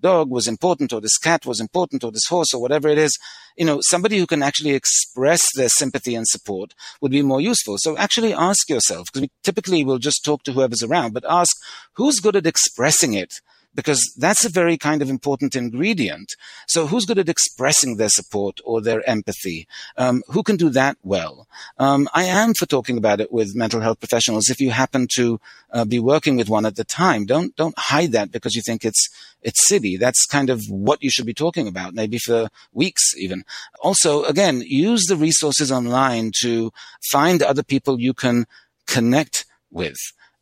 dog 0.00 0.30
was 0.30 0.46
important 0.46 0.92
or 0.92 1.00
this 1.00 1.18
cat 1.18 1.44
was 1.44 1.58
important 1.58 2.04
or 2.04 2.12
this 2.12 2.26
horse 2.28 2.54
or 2.54 2.62
whatever 2.62 2.86
it 2.88 2.98
is. 2.98 3.18
You 3.56 3.64
know, 3.64 3.80
somebody 3.82 4.18
who 4.18 4.28
can 4.28 4.44
actually 4.44 4.74
express 4.74 5.42
their 5.56 5.68
sympathy 5.68 6.14
and 6.14 6.24
support 6.28 6.72
would 7.00 7.10
be 7.10 7.22
more 7.22 7.40
useful. 7.40 7.78
So 7.78 7.98
actually 7.98 8.32
ask 8.32 8.70
yourself, 8.70 9.06
because 9.08 9.22
we 9.22 9.30
typically 9.42 9.84
will 9.84 9.98
just 9.98 10.24
talk 10.24 10.44
to 10.44 10.52
whoever's 10.52 10.84
around, 10.84 11.12
but 11.12 11.24
ask 11.28 11.50
who's 11.94 12.20
good 12.20 12.36
at 12.36 12.46
expressing 12.46 13.14
it 13.14 13.40
because 13.76 14.00
that's 14.16 14.44
a 14.44 14.48
very 14.48 14.76
kind 14.76 15.02
of 15.02 15.10
important 15.10 15.54
ingredient. 15.54 16.32
So 16.66 16.86
who's 16.86 17.04
good 17.04 17.18
at 17.18 17.28
expressing 17.28 17.96
their 17.96 18.08
support 18.08 18.58
or 18.64 18.80
their 18.80 19.08
empathy? 19.08 19.68
Um, 19.96 20.24
who 20.28 20.42
can 20.42 20.56
do 20.56 20.70
that 20.70 20.96
well? 21.02 21.46
Um, 21.78 22.08
I 22.14 22.24
am 22.24 22.54
for 22.54 22.66
talking 22.66 22.96
about 22.96 23.20
it 23.20 23.30
with 23.30 23.54
mental 23.54 23.82
health 23.82 24.00
professionals. 24.00 24.48
If 24.48 24.60
you 24.60 24.70
happen 24.70 25.06
to 25.16 25.38
uh, 25.70 25.84
be 25.84 26.00
working 26.00 26.36
with 26.36 26.48
one 26.48 26.66
at 26.66 26.76
the 26.76 26.84
time, 26.84 27.26
don't 27.26 27.54
don't 27.54 27.78
hide 27.78 28.12
that 28.12 28.32
because 28.32 28.54
you 28.54 28.62
think 28.62 28.84
it's 28.84 29.08
it's 29.42 29.68
silly. 29.68 29.96
That's 29.96 30.26
kind 30.26 30.50
of 30.50 30.64
what 30.68 31.02
you 31.02 31.10
should 31.10 31.26
be 31.26 31.34
talking 31.34 31.68
about, 31.68 31.94
maybe 31.94 32.18
for 32.18 32.48
weeks 32.72 33.14
even. 33.16 33.44
Also, 33.80 34.24
again, 34.24 34.62
use 34.66 35.04
the 35.04 35.16
resources 35.16 35.70
online 35.70 36.32
to 36.40 36.72
find 37.12 37.42
other 37.42 37.62
people 37.62 38.00
you 38.00 38.14
can 38.14 38.46
connect 38.86 39.44
with 39.70 39.96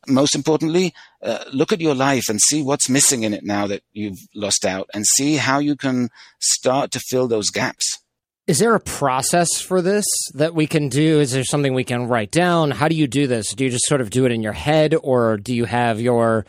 most 0.07 0.35
importantly, 0.35 0.93
uh, 1.21 1.43
look 1.53 1.71
at 1.71 1.81
your 1.81 1.95
life 1.95 2.29
and 2.29 2.39
see 2.41 2.61
what's 2.61 2.89
missing 2.89 3.23
in 3.23 3.33
it 3.33 3.43
now 3.43 3.67
that 3.67 3.83
you've 3.93 4.19
lost 4.33 4.65
out 4.65 4.89
and 4.93 5.05
see 5.05 5.35
how 5.35 5.59
you 5.59 5.75
can 5.75 6.09
start 6.39 6.91
to 6.91 6.99
fill 6.99 7.27
those 7.27 7.49
gaps. 7.49 7.99
Is 8.47 8.59
there 8.59 8.75
a 8.75 8.79
process 8.79 9.59
for 9.59 9.81
this 9.81 10.05
that 10.35 10.53
we 10.53 10.67
can 10.67 10.87
do? 10.87 11.19
Is 11.19 11.31
there 11.31 11.43
something 11.43 11.73
we 11.73 11.83
can 11.83 12.07
write 12.07 12.29
down? 12.29 12.69
How 12.69 12.87
do 12.87 12.95
you 12.95 13.07
do 13.07 13.25
this? 13.25 13.53
Do 13.53 13.63
you 13.63 13.71
just 13.71 13.87
sort 13.87 14.01
of 14.01 14.11
do 14.11 14.25
it 14.25 14.31
in 14.31 14.43
your 14.43 14.53
head 14.53 14.93
or 15.01 15.37
do 15.37 15.55
you 15.55 15.65
have 15.65 15.99
your 15.99 16.45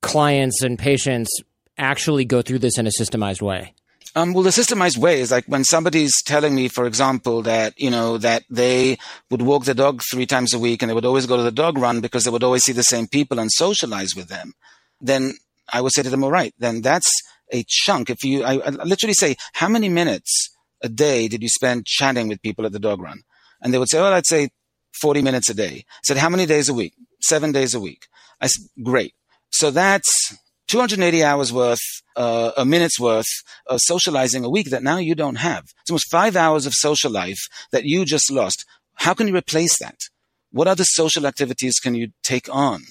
clients 0.00 0.62
and 0.62 0.78
patients 0.78 1.28
actually 1.76 2.24
go 2.24 2.40
through 2.40 2.60
this 2.60 2.78
in 2.78 2.86
a 2.86 2.90
systemized 2.90 3.42
way? 3.42 3.74
Um, 4.16 4.32
well, 4.34 4.42
the 4.42 4.50
systemized 4.50 4.98
way 4.98 5.20
is 5.20 5.30
like 5.30 5.44
when 5.46 5.62
somebody's 5.62 6.12
telling 6.24 6.54
me, 6.54 6.66
for 6.66 6.84
example, 6.84 7.42
that, 7.42 7.80
you 7.80 7.90
know, 7.90 8.18
that 8.18 8.42
they 8.50 8.98
would 9.30 9.42
walk 9.42 9.64
the 9.64 9.74
dog 9.74 10.02
three 10.10 10.26
times 10.26 10.52
a 10.52 10.58
week 10.58 10.82
and 10.82 10.90
they 10.90 10.94
would 10.94 11.04
always 11.04 11.26
go 11.26 11.36
to 11.36 11.44
the 11.44 11.52
dog 11.52 11.78
run 11.78 12.00
because 12.00 12.24
they 12.24 12.30
would 12.30 12.42
always 12.42 12.64
see 12.64 12.72
the 12.72 12.82
same 12.82 13.06
people 13.06 13.38
and 13.38 13.50
socialize 13.52 14.16
with 14.16 14.28
them. 14.28 14.52
Then 15.00 15.34
I 15.72 15.80
would 15.80 15.92
say 15.92 16.02
to 16.02 16.10
them, 16.10 16.24
all 16.24 16.30
right, 16.30 16.52
then 16.58 16.82
that's 16.82 17.08
a 17.52 17.64
chunk. 17.68 18.10
If 18.10 18.24
you, 18.24 18.42
I, 18.42 18.54
I 18.58 18.70
literally 18.70 19.14
say, 19.14 19.36
how 19.54 19.68
many 19.68 19.88
minutes 19.88 20.50
a 20.82 20.88
day 20.88 21.28
did 21.28 21.42
you 21.42 21.48
spend 21.48 21.86
chatting 21.86 22.26
with 22.26 22.42
people 22.42 22.66
at 22.66 22.72
the 22.72 22.80
dog 22.80 23.00
run? 23.00 23.22
And 23.62 23.72
they 23.72 23.78
would 23.78 23.90
say, 23.90 24.00
well, 24.00 24.12
I'd 24.12 24.26
say 24.26 24.48
40 25.00 25.22
minutes 25.22 25.48
a 25.50 25.54
day. 25.54 25.84
I 25.88 26.00
said, 26.04 26.16
how 26.16 26.28
many 26.28 26.46
days 26.46 26.68
a 26.68 26.74
week? 26.74 26.94
Seven 27.20 27.52
days 27.52 27.74
a 27.74 27.80
week. 27.80 28.08
I 28.40 28.48
said, 28.48 28.66
great. 28.82 29.14
So 29.50 29.70
that's 29.70 30.36
280 30.70 31.24
hours 31.24 31.52
worth, 31.52 31.80
uh, 32.14 32.52
a 32.56 32.64
minute's 32.64 33.00
worth 33.00 33.26
of 33.66 33.80
socializing 33.82 34.44
a 34.44 34.48
week 34.48 34.70
that 34.70 34.84
now 34.84 34.98
you 34.98 35.16
don't 35.16 35.34
have. 35.34 35.64
It's 35.80 35.90
almost 35.90 36.08
five 36.08 36.36
hours 36.36 36.64
of 36.64 36.74
social 36.74 37.10
life 37.10 37.40
that 37.72 37.84
you 37.84 38.04
just 38.04 38.30
lost. 38.30 38.64
How 38.94 39.12
can 39.12 39.26
you 39.26 39.36
replace 39.36 39.76
that? 39.80 39.96
What 40.52 40.68
other 40.68 40.84
social 40.84 41.26
activities 41.26 41.80
can 41.80 41.96
you 41.96 42.12
take 42.22 42.48
on 42.54 42.82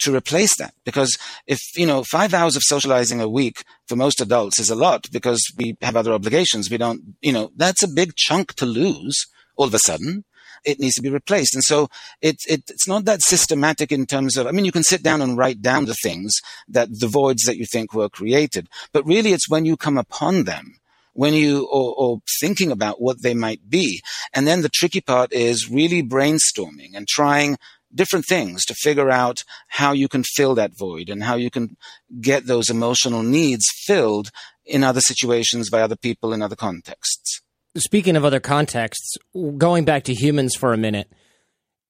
to 0.00 0.12
replace 0.12 0.56
that? 0.56 0.74
Because 0.84 1.16
if, 1.46 1.60
you 1.76 1.86
know, 1.86 2.02
five 2.02 2.34
hours 2.34 2.56
of 2.56 2.62
socializing 2.64 3.20
a 3.20 3.28
week 3.28 3.62
for 3.86 3.94
most 3.94 4.20
adults 4.20 4.58
is 4.58 4.68
a 4.68 4.74
lot 4.74 5.06
because 5.12 5.40
we 5.56 5.76
have 5.82 5.94
other 5.94 6.12
obligations. 6.12 6.68
We 6.68 6.78
don't, 6.78 7.14
you 7.20 7.32
know, 7.32 7.52
that's 7.54 7.84
a 7.84 7.88
big 7.88 8.16
chunk 8.16 8.54
to 8.54 8.66
lose 8.66 9.26
all 9.56 9.68
of 9.68 9.74
a 9.74 9.78
sudden 9.78 10.24
it 10.64 10.80
needs 10.80 10.94
to 10.94 11.02
be 11.02 11.10
replaced. 11.10 11.54
And 11.54 11.64
so 11.64 11.88
it, 12.20 12.36
it, 12.48 12.62
it's 12.68 12.88
not 12.88 13.04
that 13.04 13.22
systematic 13.22 13.92
in 13.92 14.06
terms 14.06 14.36
of, 14.36 14.46
I 14.46 14.50
mean, 14.50 14.64
you 14.64 14.72
can 14.72 14.82
sit 14.82 15.02
down 15.02 15.22
and 15.22 15.36
write 15.36 15.62
down 15.62 15.84
the 15.84 15.96
things 16.02 16.34
that 16.68 16.88
the 16.90 17.08
voids 17.08 17.42
that 17.42 17.56
you 17.56 17.66
think 17.66 17.94
were 17.94 18.08
created, 18.08 18.68
but 18.92 19.06
really 19.06 19.32
it's 19.32 19.48
when 19.48 19.64
you 19.64 19.76
come 19.76 19.98
upon 19.98 20.44
them 20.44 20.78
when 21.14 21.32
you 21.32 21.64
or, 21.66 21.94
or, 21.96 22.18
thinking 22.40 22.72
about 22.72 23.00
what 23.00 23.22
they 23.22 23.34
might 23.34 23.70
be. 23.70 24.02
And 24.32 24.48
then 24.48 24.62
the 24.62 24.68
tricky 24.68 25.00
part 25.00 25.32
is 25.32 25.70
really 25.70 26.02
brainstorming 26.02 26.94
and 26.94 27.06
trying 27.06 27.56
different 27.94 28.26
things 28.26 28.64
to 28.64 28.74
figure 28.74 29.10
out 29.10 29.44
how 29.68 29.92
you 29.92 30.08
can 30.08 30.24
fill 30.24 30.56
that 30.56 30.76
void 30.76 31.08
and 31.08 31.22
how 31.22 31.36
you 31.36 31.50
can 31.50 31.76
get 32.20 32.46
those 32.46 32.68
emotional 32.68 33.22
needs 33.22 33.64
filled 33.86 34.30
in 34.66 34.82
other 34.82 35.00
situations 35.00 35.70
by 35.70 35.80
other 35.80 35.96
people 35.96 36.32
in 36.32 36.42
other 36.42 36.56
contexts 36.56 37.43
speaking 37.76 38.16
of 38.16 38.24
other 38.24 38.40
contexts, 38.40 39.16
going 39.56 39.84
back 39.84 40.04
to 40.04 40.14
humans 40.14 40.54
for 40.54 40.72
a 40.72 40.76
minute, 40.76 41.12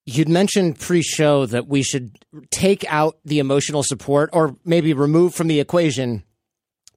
you'd 0.07 0.28
mentioned 0.28 0.78
pre-show 0.78 1.47
that 1.47 1.66
we 1.66 1.82
should 1.82 2.18
take 2.51 2.85
out 2.89 3.18
the 3.24 3.39
emotional 3.39 3.82
support 3.82 4.30
or 4.32 4.57
maybe 4.64 4.93
remove 4.93 5.35
from 5.35 5.47
the 5.47 5.61
equation 5.61 6.22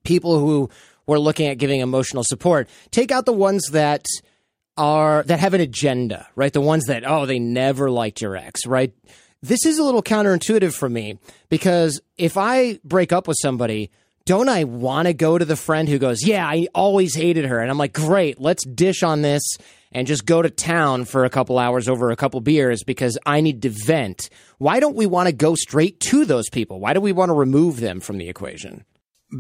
people 0.03 0.39
who 0.39 0.69
were 1.05 1.19
looking 1.19 1.47
at 1.47 1.57
giving 1.57 1.79
emotional 1.79 2.23
support. 2.23 2.69
Take 2.91 3.11
out 3.11 3.25
the 3.25 3.33
ones 3.33 3.69
that 3.71 4.05
are 4.77 5.23
that 5.23 5.39
have 5.39 5.53
an 5.53 5.61
agenda, 5.61 6.27
right? 6.35 6.53
The 6.53 6.61
ones 6.61 6.85
that 6.85 7.03
oh, 7.05 7.25
they 7.25 7.39
never 7.39 7.89
liked 7.89 8.21
your 8.21 8.35
ex, 8.35 8.65
right? 8.65 8.93
This 9.41 9.65
is 9.65 9.77
a 9.79 9.83
little 9.83 10.03
counterintuitive 10.03 10.73
for 10.73 10.89
me 10.89 11.19
because 11.49 12.01
if 12.17 12.38
I 12.38 12.79
break 12.83 13.11
up 13.11 13.27
with 13.27 13.38
somebody 13.41 13.91
don't 14.28 14.49
I 14.49 14.65
want 14.65 15.07
to 15.07 15.13
go 15.13 15.38
to 15.38 15.45
the 15.45 15.55
friend 15.55 15.88
who 15.88 15.97
goes, 15.97 16.23
Yeah, 16.23 16.45
I 16.45 16.67
always 16.75 17.15
hated 17.15 17.45
her? 17.45 17.59
And 17.59 17.71
I'm 17.71 17.78
like, 17.78 17.93
Great, 17.93 18.39
let's 18.39 18.65
dish 18.65 19.01
on 19.01 19.21
this 19.21 19.41
and 19.93 20.05
just 20.05 20.25
go 20.25 20.41
to 20.41 20.49
town 20.49 21.05
for 21.05 21.23
a 21.23 21.30
couple 21.30 21.57
hours 21.57 21.88
over 21.88 22.11
a 22.11 22.17
couple 22.17 22.41
beers 22.41 22.84
because 22.84 23.17
I 23.25 23.39
need 23.39 23.61
to 23.61 23.69
vent. 23.69 24.30
Why 24.57 24.82
don't 24.82 24.97
we 24.97 25.05
want 25.05 25.28
to 25.28 25.34
go 25.34 25.55
straight 25.55 26.01
to 26.01 26.25
those 26.25 26.49
people? 26.49 26.80
Why 26.82 26.93
do 26.93 26.99
we 26.99 27.13
want 27.13 27.30
to 27.30 27.34
remove 27.34 27.80
them 27.80 28.01
from 28.01 28.17
the 28.17 28.28
equation? 28.28 28.84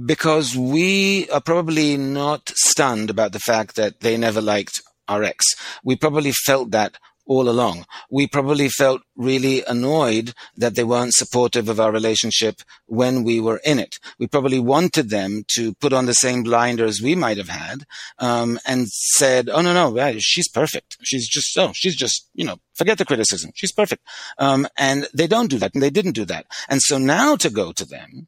Because 0.05 0.55
we 0.55 1.29
are 1.29 1.41
probably 1.41 1.97
not 1.97 2.49
stunned 2.55 3.09
about 3.09 3.33
the 3.33 3.39
fact 3.39 3.75
that 3.75 3.99
they 3.99 4.15
never 4.15 4.41
liked 4.41 4.81
our 5.09 5.21
ex. 5.21 5.45
We 5.83 5.97
probably 5.97 6.31
felt 6.31 6.71
that 6.71 6.97
all 7.27 7.49
along. 7.49 7.85
We 8.09 8.27
probably 8.27 8.69
felt 8.69 9.01
really 9.15 9.63
annoyed 9.65 10.33
that 10.55 10.75
they 10.75 10.83
weren't 10.83 11.13
supportive 11.13 11.69
of 11.69 11.79
our 11.79 11.91
relationship 11.91 12.61
when 12.85 13.23
we 13.23 13.39
were 13.39 13.61
in 13.63 13.79
it. 13.79 13.95
We 14.17 14.27
probably 14.27 14.59
wanted 14.59 15.09
them 15.09 15.43
to 15.55 15.73
put 15.75 15.93
on 15.93 16.05
the 16.05 16.13
same 16.13 16.43
blinders 16.43 17.01
we 17.01 17.15
might 17.15 17.37
have 17.37 17.49
had, 17.49 17.85
um, 18.19 18.59
and 18.65 18.87
said, 18.87 19.49
"Oh 19.49 19.61
no, 19.61 19.73
no, 19.73 20.15
she's 20.19 20.49
perfect. 20.49 20.97
She's 21.03 21.27
just 21.27 21.57
oh, 21.57 21.71
she's 21.75 21.95
just 21.95 22.29
you 22.33 22.45
know, 22.45 22.57
forget 22.75 22.97
the 22.97 23.05
criticism. 23.05 23.51
She's 23.53 23.71
perfect." 23.71 24.03
Um, 24.37 24.67
and 24.77 25.07
they 25.13 25.27
don't 25.27 25.49
do 25.49 25.59
that, 25.59 25.73
and 25.73 25.83
they 25.83 25.89
didn't 25.89 26.13
do 26.13 26.25
that. 26.25 26.45
And 26.69 26.81
so 26.81 26.97
now 26.97 27.35
to 27.37 27.49
go 27.49 27.71
to 27.73 27.85
them 27.85 28.27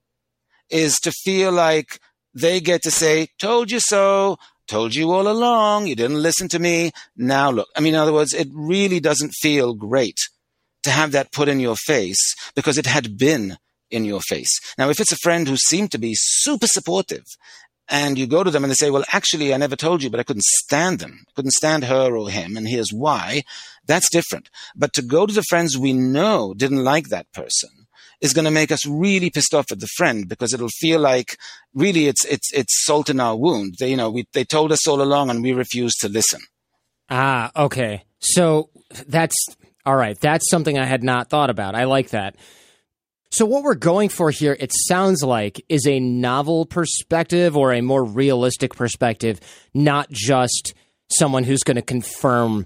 is 0.69 0.95
to 0.99 1.11
feel 1.11 1.51
like 1.51 1.99
they 2.33 2.59
get 2.59 2.83
to 2.83 2.91
say, 2.91 3.27
"Told 3.39 3.71
you 3.71 3.79
so." 3.79 4.37
Told 4.69 4.95
you 4.95 5.11
all 5.11 5.27
along, 5.27 5.87
you 5.87 5.95
didn't 5.95 6.21
listen 6.21 6.47
to 6.49 6.59
me. 6.59 6.91
Now 7.17 7.49
look, 7.49 7.67
I 7.75 7.81
mean, 7.81 7.95
in 7.95 7.99
other 7.99 8.13
words, 8.13 8.33
it 8.33 8.47
really 8.53 8.99
doesn't 8.99 9.33
feel 9.41 9.73
great 9.73 10.17
to 10.83 10.91
have 10.91 11.11
that 11.11 11.31
put 11.31 11.49
in 11.49 11.59
your 11.59 11.75
face 11.75 12.35
because 12.55 12.77
it 12.77 12.85
had 12.85 13.17
been 13.17 13.57
in 13.91 14.05
your 14.05 14.21
face. 14.21 14.59
Now, 14.77 14.89
if 14.89 14.99
it's 14.99 15.11
a 15.11 15.17
friend 15.17 15.47
who 15.47 15.57
seemed 15.57 15.91
to 15.91 15.97
be 15.97 16.13
super 16.15 16.67
supportive 16.67 17.25
and 17.89 18.17
you 18.19 18.27
go 18.27 18.43
to 18.43 18.51
them 18.51 18.63
and 18.63 18.69
they 18.71 18.75
say, 18.75 18.91
well, 18.91 19.03
actually, 19.11 19.53
I 19.53 19.57
never 19.57 19.75
told 19.75 20.03
you, 20.03 20.09
but 20.09 20.19
I 20.19 20.23
couldn't 20.23 20.43
stand 20.43 20.99
them. 20.99 21.23
I 21.27 21.31
couldn't 21.35 21.51
stand 21.51 21.85
her 21.85 22.15
or 22.15 22.29
him. 22.29 22.55
And 22.55 22.67
here's 22.67 22.93
why. 22.93 23.43
That's 23.85 24.09
different. 24.11 24.49
But 24.75 24.93
to 24.93 25.01
go 25.01 25.25
to 25.25 25.33
the 25.33 25.43
friends 25.49 25.77
we 25.77 25.93
know 25.93 26.53
didn't 26.55 26.83
like 26.83 27.07
that 27.09 27.31
person 27.33 27.78
is 28.21 28.33
going 28.33 28.45
to 28.45 28.51
make 28.51 28.71
us 28.71 28.85
really 28.85 29.29
pissed 29.29 29.53
off 29.53 29.71
at 29.71 29.79
the 29.79 29.87
friend 29.97 30.27
because 30.27 30.53
it'll 30.53 30.69
feel 30.69 30.99
like 30.99 31.37
really 31.73 32.07
it's 32.07 32.25
it's 32.25 32.51
it's 32.53 32.85
salt 32.85 33.09
in 33.09 33.19
our 33.19 33.37
wound. 33.37 33.75
They, 33.79 33.91
you 33.91 33.97
know, 33.97 34.09
we, 34.09 34.25
they 34.33 34.43
told 34.43 34.71
us 34.71 34.87
all 34.87 35.01
along 35.01 35.29
and 35.29 35.41
we 35.41 35.53
refused 35.53 35.99
to 36.01 36.09
listen. 36.09 36.41
Ah, 37.09 37.51
okay. 37.55 38.03
So 38.19 38.69
that's 39.07 39.35
all 39.85 39.95
right. 39.95 40.19
That's 40.19 40.49
something 40.49 40.77
I 40.77 40.85
had 40.85 41.03
not 41.03 41.29
thought 41.29 41.49
about. 41.49 41.75
I 41.75 41.85
like 41.85 42.09
that. 42.09 42.35
So 43.31 43.45
what 43.45 43.63
we're 43.63 43.75
going 43.75 44.09
for 44.09 44.31
here, 44.31 44.57
it 44.59 44.71
sounds 44.87 45.23
like, 45.23 45.63
is 45.69 45.85
a 45.85 45.99
novel 45.99 46.65
perspective 46.65 47.55
or 47.55 47.73
a 47.73 47.81
more 47.81 48.03
realistic 48.03 48.75
perspective, 48.75 49.39
not 49.73 50.09
just 50.09 50.73
someone 51.11 51.43
who's 51.43 51.63
going 51.63 51.75
to 51.75 51.83
confirm 51.83 52.65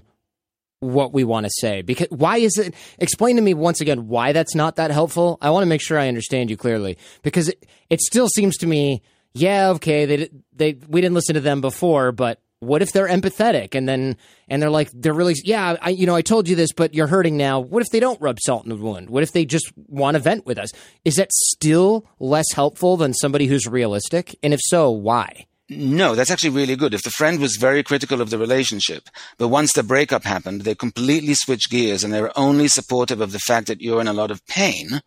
what 0.84 1.12
we 1.12 1.24
want 1.24 1.46
to 1.46 1.52
say. 1.58 1.82
Because 1.82 2.08
why 2.10 2.38
is 2.38 2.58
it? 2.58 2.74
Explain 2.98 3.36
to 3.36 3.42
me 3.42 3.54
once 3.54 3.80
again 3.80 4.08
why 4.08 4.32
that's 4.32 4.54
not 4.54 4.76
that 4.76 4.90
helpful. 4.90 5.38
I 5.40 5.50
want 5.50 5.62
to 5.62 5.68
make 5.68 5.80
sure 5.80 5.98
I 5.98 6.08
understand 6.08 6.50
you 6.50 6.56
clearly 6.56 6.98
because 7.22 7.48
it, 7.48 7.66
it 7.90 8.00
still 8.00 8.28
seems 8.28 8.56
to 8.58 8.66
me, 8.66 9.02
yeah, 9.32 9.70
okay, 9.70 10.06
they 10.06 10.28
they 10.52 10.78
we 10.88 11.00
didn't 11.00 11.14
listen 11.14 11.34
to 11.34 11.40
them 11.40 11.60
before, 11.60 12.12
but 12.12 12.40
what 12.60 12.82
if 12.82 12.92
they're 12.92 13.08
empathetic 13.08 13.74
and 13.74 13.88
then 13.88 14.16
and 14.48 14.62
they're 14.62 14.70
like 14.70 14.90
they're 14.94 15.12
really 15.12 15.34
yeah 15.44 15.76
I 15.82 15.90
you 15.90 16.06
know 16.06 16.14
I 16.14 16.22
told 16.22 16.48
you 16.48 16.56
this 16.56 16.72
but 16.72 16.94
you're 16.94 17.06
hurting 17.06 17.36
now. 17.36 17.60
What 17.60 17.82
if 17.82 17.90
they 17.90 18.00
don't 18.00 18.20
rub 18.20 18.38
salt 18.40 18.64
in 18.64 18.70
the 18.70 18.76
wound? 18.76 19.10
What 19.10 19.22
if 19.22 19.32
they 19.32 19.44
just 19.44 19.72
want 19.76 20.14
to 20.16 20.20
vent 20.20 20.46
with 20.46 20.58
us? 20.58 20.70
Is 21.04 21.16
that 21.16 21.32
still 21.32 22.06
less 22.18 22.52
helpful 22.54 22.96
than 22.96 23.12
somebody 23.14 23.46
who's 23.46 23.66
realistic? 23.66 24.36
And 24.42 24.54
if 24.54 24.60
so, 24.62 24.90
why? 24.90 25.46
No, 25.70 26.14
that's 26.14 26.30
actually 26.30 26.50
really 26.50 26.76
good. 26.76 26.92
If 26.92 27.02
the 27.02 27.10
friend 27.10 27.40
was 27.40 27.56
very 27.56 27.82
critical 27.82 28.20
of 28.20 28.28
the 28.28 28.38
relationship, 28.38 29.08
but 29.38 29.48
once 29.48 29.72
the 29.72 29.82
breakup 29.82 30.24
happened, 30.24 30.62
they 30.62 30.74
completely 30.74 31.34
switch 31.34 31.70
gears 31.70 32.04
and 32.04 32.12
they're 32.12 32.38
only 32.38 32.68
supportive 32.68 33.20
of 33.20 33.32
the 33.32 33.38
fact 33.38 33.68
that 33.68 33.80
you're 33.80 34.00
in 34.00 34.08
a 34.08 34.12
lot 34.12 34.30
of 34.30 34.44
pain, 34.46 35.00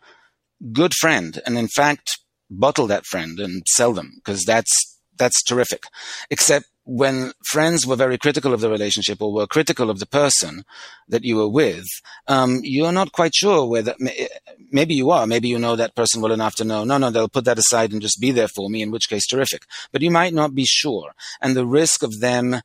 good 0.71 0.93
friend. 0.95 1.39
And 1.45 1.57
in 1.59 1.67
fact, 1.67 2.17
bottle 2.49 2.87
that 2.87 3.05
friend 3.05 3.39
and 3.39 3.61
sell 3.67 3.93
them 3.93 4.13
because 4.15 4.43
that's, 4.45 4.99
that's 5.15 5.43
terrific. 5.43 5.83
Except 6.31 6.65
when 6.87 7.33
friends 7.43 7.85
were 7.85 7.97
very 7.97 8.17
critical 8.17 8.53
of 8.53 8.61
the 8.61 8.69
relationship 8.69 9.21
or 9.21 9.33
were 9.33 9.45
critical 9.45 9.89
of 9.89 9.99
the 9.99 10.05
person 10.05 10.63
that 11.09 11.25
you 11.25 11.35
were 11.35 11.49
with, 11.49 11.85
um, 12.29 12.61
you're 12.63 12.93
not 12.93 13.11
quite 13.11 13.35
sure 13.35 13.67
whether, 13.67 13.93
maybe 14.71 14.95
you 14.95 15.11
are, 15.11 15.27
maybe 15.27 15.49
you 15.49 15.59
know 15.59 15.75
that 15.75 15.95
person 15.95 16.21
well 16.21 16.31
enough 16.31 16.55
to 16.55 16.63
know, 16.63 16.85
no, 16.85 16.97
no, 16.97 17.11
they'll 17.11 17.27
put 17.27 17.43
that 17.43 17.59
aside 17.59 17.91
and 17.91 18.01
just 18.01 18.21
be 18.21 18.31
there 18.31 18.47
for 18.47 18.69
me, 18.69 18.81
in 18.81 18.89
which 18.89 19.09
case 19.09 19.27
terrific. 19.27 19.63
But 19.91 20.01
you 20.01 20.09
might 20.09 20.33
not 20.33 20.55
be 20.55 20.63
sure. 20.65 21.11
And 21.41 21.57
the 21.57 21.65
risk 21.65 22.03
of 22.03 22.21
them, 22.21 22.61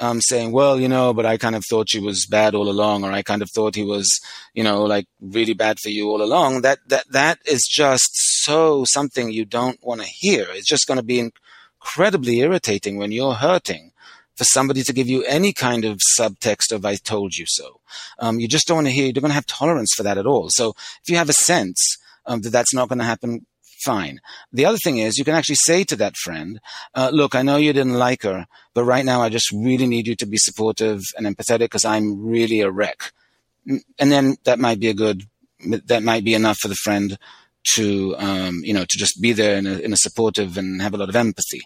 um, 0.00 0.20
saying, 0.22 0.52
well, 0.52 0.80
you 0.80 0.88
know, 0.88 1.12
but 1.12 1.26
I 1.26 1.36
kind 1.36 1.56
of 1.56 1.62
thought 1.68 1.90
she 1.90 2.00
was 2.00 2.24
bad 2.24 2.54
all 2.54 2.70
along, 2.70 3.04
or 3.04 3.12
I 3.12 3.22
kind 3.22 3.42
of 3.42 3.50
thought 3.54 3.74
he 3.74 3.84
was, 3.84 4.08
you 4.54 4.62
know, 4.62 4.84
like 4.84 5.06
really 5.20 5.54
bad 5.54 5.78
for 5.78 5.90
you 5.90 6.08
all 6.08 6.22
along. 6.22 6.62
That, 6.62 6.78
that, 6.86 7.04
that 7.10 7.38
is 7.44 7.68
just 7.70 8.08
so 8.14 8.84
something 8.86 9.30
you 9.30 9.44
don't 9.44 9.78
want 9.82 10.00
to 10.00 10.06
hear. 10.06 10.46
It's 10.50 10.68
just 10.68 10.86
going 10.86 10.98
to 10.98 11.04
be 11.04 11.30
incredibly 11.80 12.40
irritating 12.40 12.96
when 12.96 13.12
you're 13.12 13.34
hurting 13.34 13.92
for 14.36 14.44
somebody 14.44 14.82
to 14.82 14.92
give 14.92 15.08
you 15.08 15.24
any 15.24 15.52
kind 15.52 15.84
of 15.84 16.00
subtext 16.18 16.72
of 16.72 16.84
"I 16.84 16.96
told 16.96 17.34
you 17.36 17.44
so." 17.46 17.80
Um, 18.18 18.38
you 18.40 18.48
just 18.48 18.66
don't 18.66 18.76
want 18.76 18.86
to 18.86 18.92
hear. 18.92 19.06
You 19.06 19.12
don't 19.12 19.22
want 19.22 19.32
to 19.32 19.36
have 19.36 19.46
tolerance 19.46 19.94
for 19.96 20.02
that 20.02 20.18
at 20.18 20.26
all. 20.26 20.48
So 20.50 20.74
if 21.02 21.08
you 21.08 21.16
have 21.16 21.28
a 21.28 21.32
sense 21.32 21.98
um, 22.26 22.40
that 22.42 22.50
that's 22.50 22.74
not 22.74 22.88
going 22.88 22.98
to 23.00 23.04
happen, 23.04 23.46
fine. 23.84 24.20
The 24.52 24.66
other 24.66 24.78
thing 24.78 24.98
is 24.98 25.18
you 25.18 25.24
can 25.24 25.34
actually 25.34 25.62
say 25.66 25.84
to 25.84 25.96
that 25.96 26.16
friend, 26.16 26.60
uh, 26.94 27.10
"Look, 27.12 27.34
I 27.34 27.42
know 27.42 27.56
you 27.56 27.72
didn't 27.72 27.94
like 27.94 28.22
her, 28.22 28.46
but 28.74 28.84
right 28.84 29.04
now 29.04 29.22
I 29.22 29.28
just 29.28 29.50
really 29.52 29.86
need 29.86 30.06
you 30.06 30.16
to 30.16 30.26
be 30.26 30.38
supportive 30.38 31.02
and 31.16 31.26
empathetic 31.26 31.66
because 31.70 31.84
I'm 31.84 32.24
really 32.24 32.60
a 32.60 32.70
wreck." 32.70 33.12
And 33.98 34.12
then 34.12 34.36
that 34.44 34.58
might 34.58 34.80
be 34.80 34.88
a 34.88 34.94
good. 34.94 35.24
That 35.86 36.04
might 36.04 36.22
be 36.22 36.34
enough 36.34 36.58
for 36.58 36.68
the 36.68 36.76
friend 36.76 37.18
to 37.74 38.14
um, 38.18 38.60
you 38.62 38.72
know 38.72 38.84
to 38.84 38.98
just 38.98 39.20
be 39.20 39.32
there 39.32 39.56
in 39.56 39.66
a, 39.66 39.78
in 39.78 39.92
a, 39.92 39.96
supportive 39.96 40.56
and 40.56 40.80
have 40.82 40.94
a 40.94 40.96
lot 40.96 41.08
of 41.08 41.16
empathy. 41.16 41.60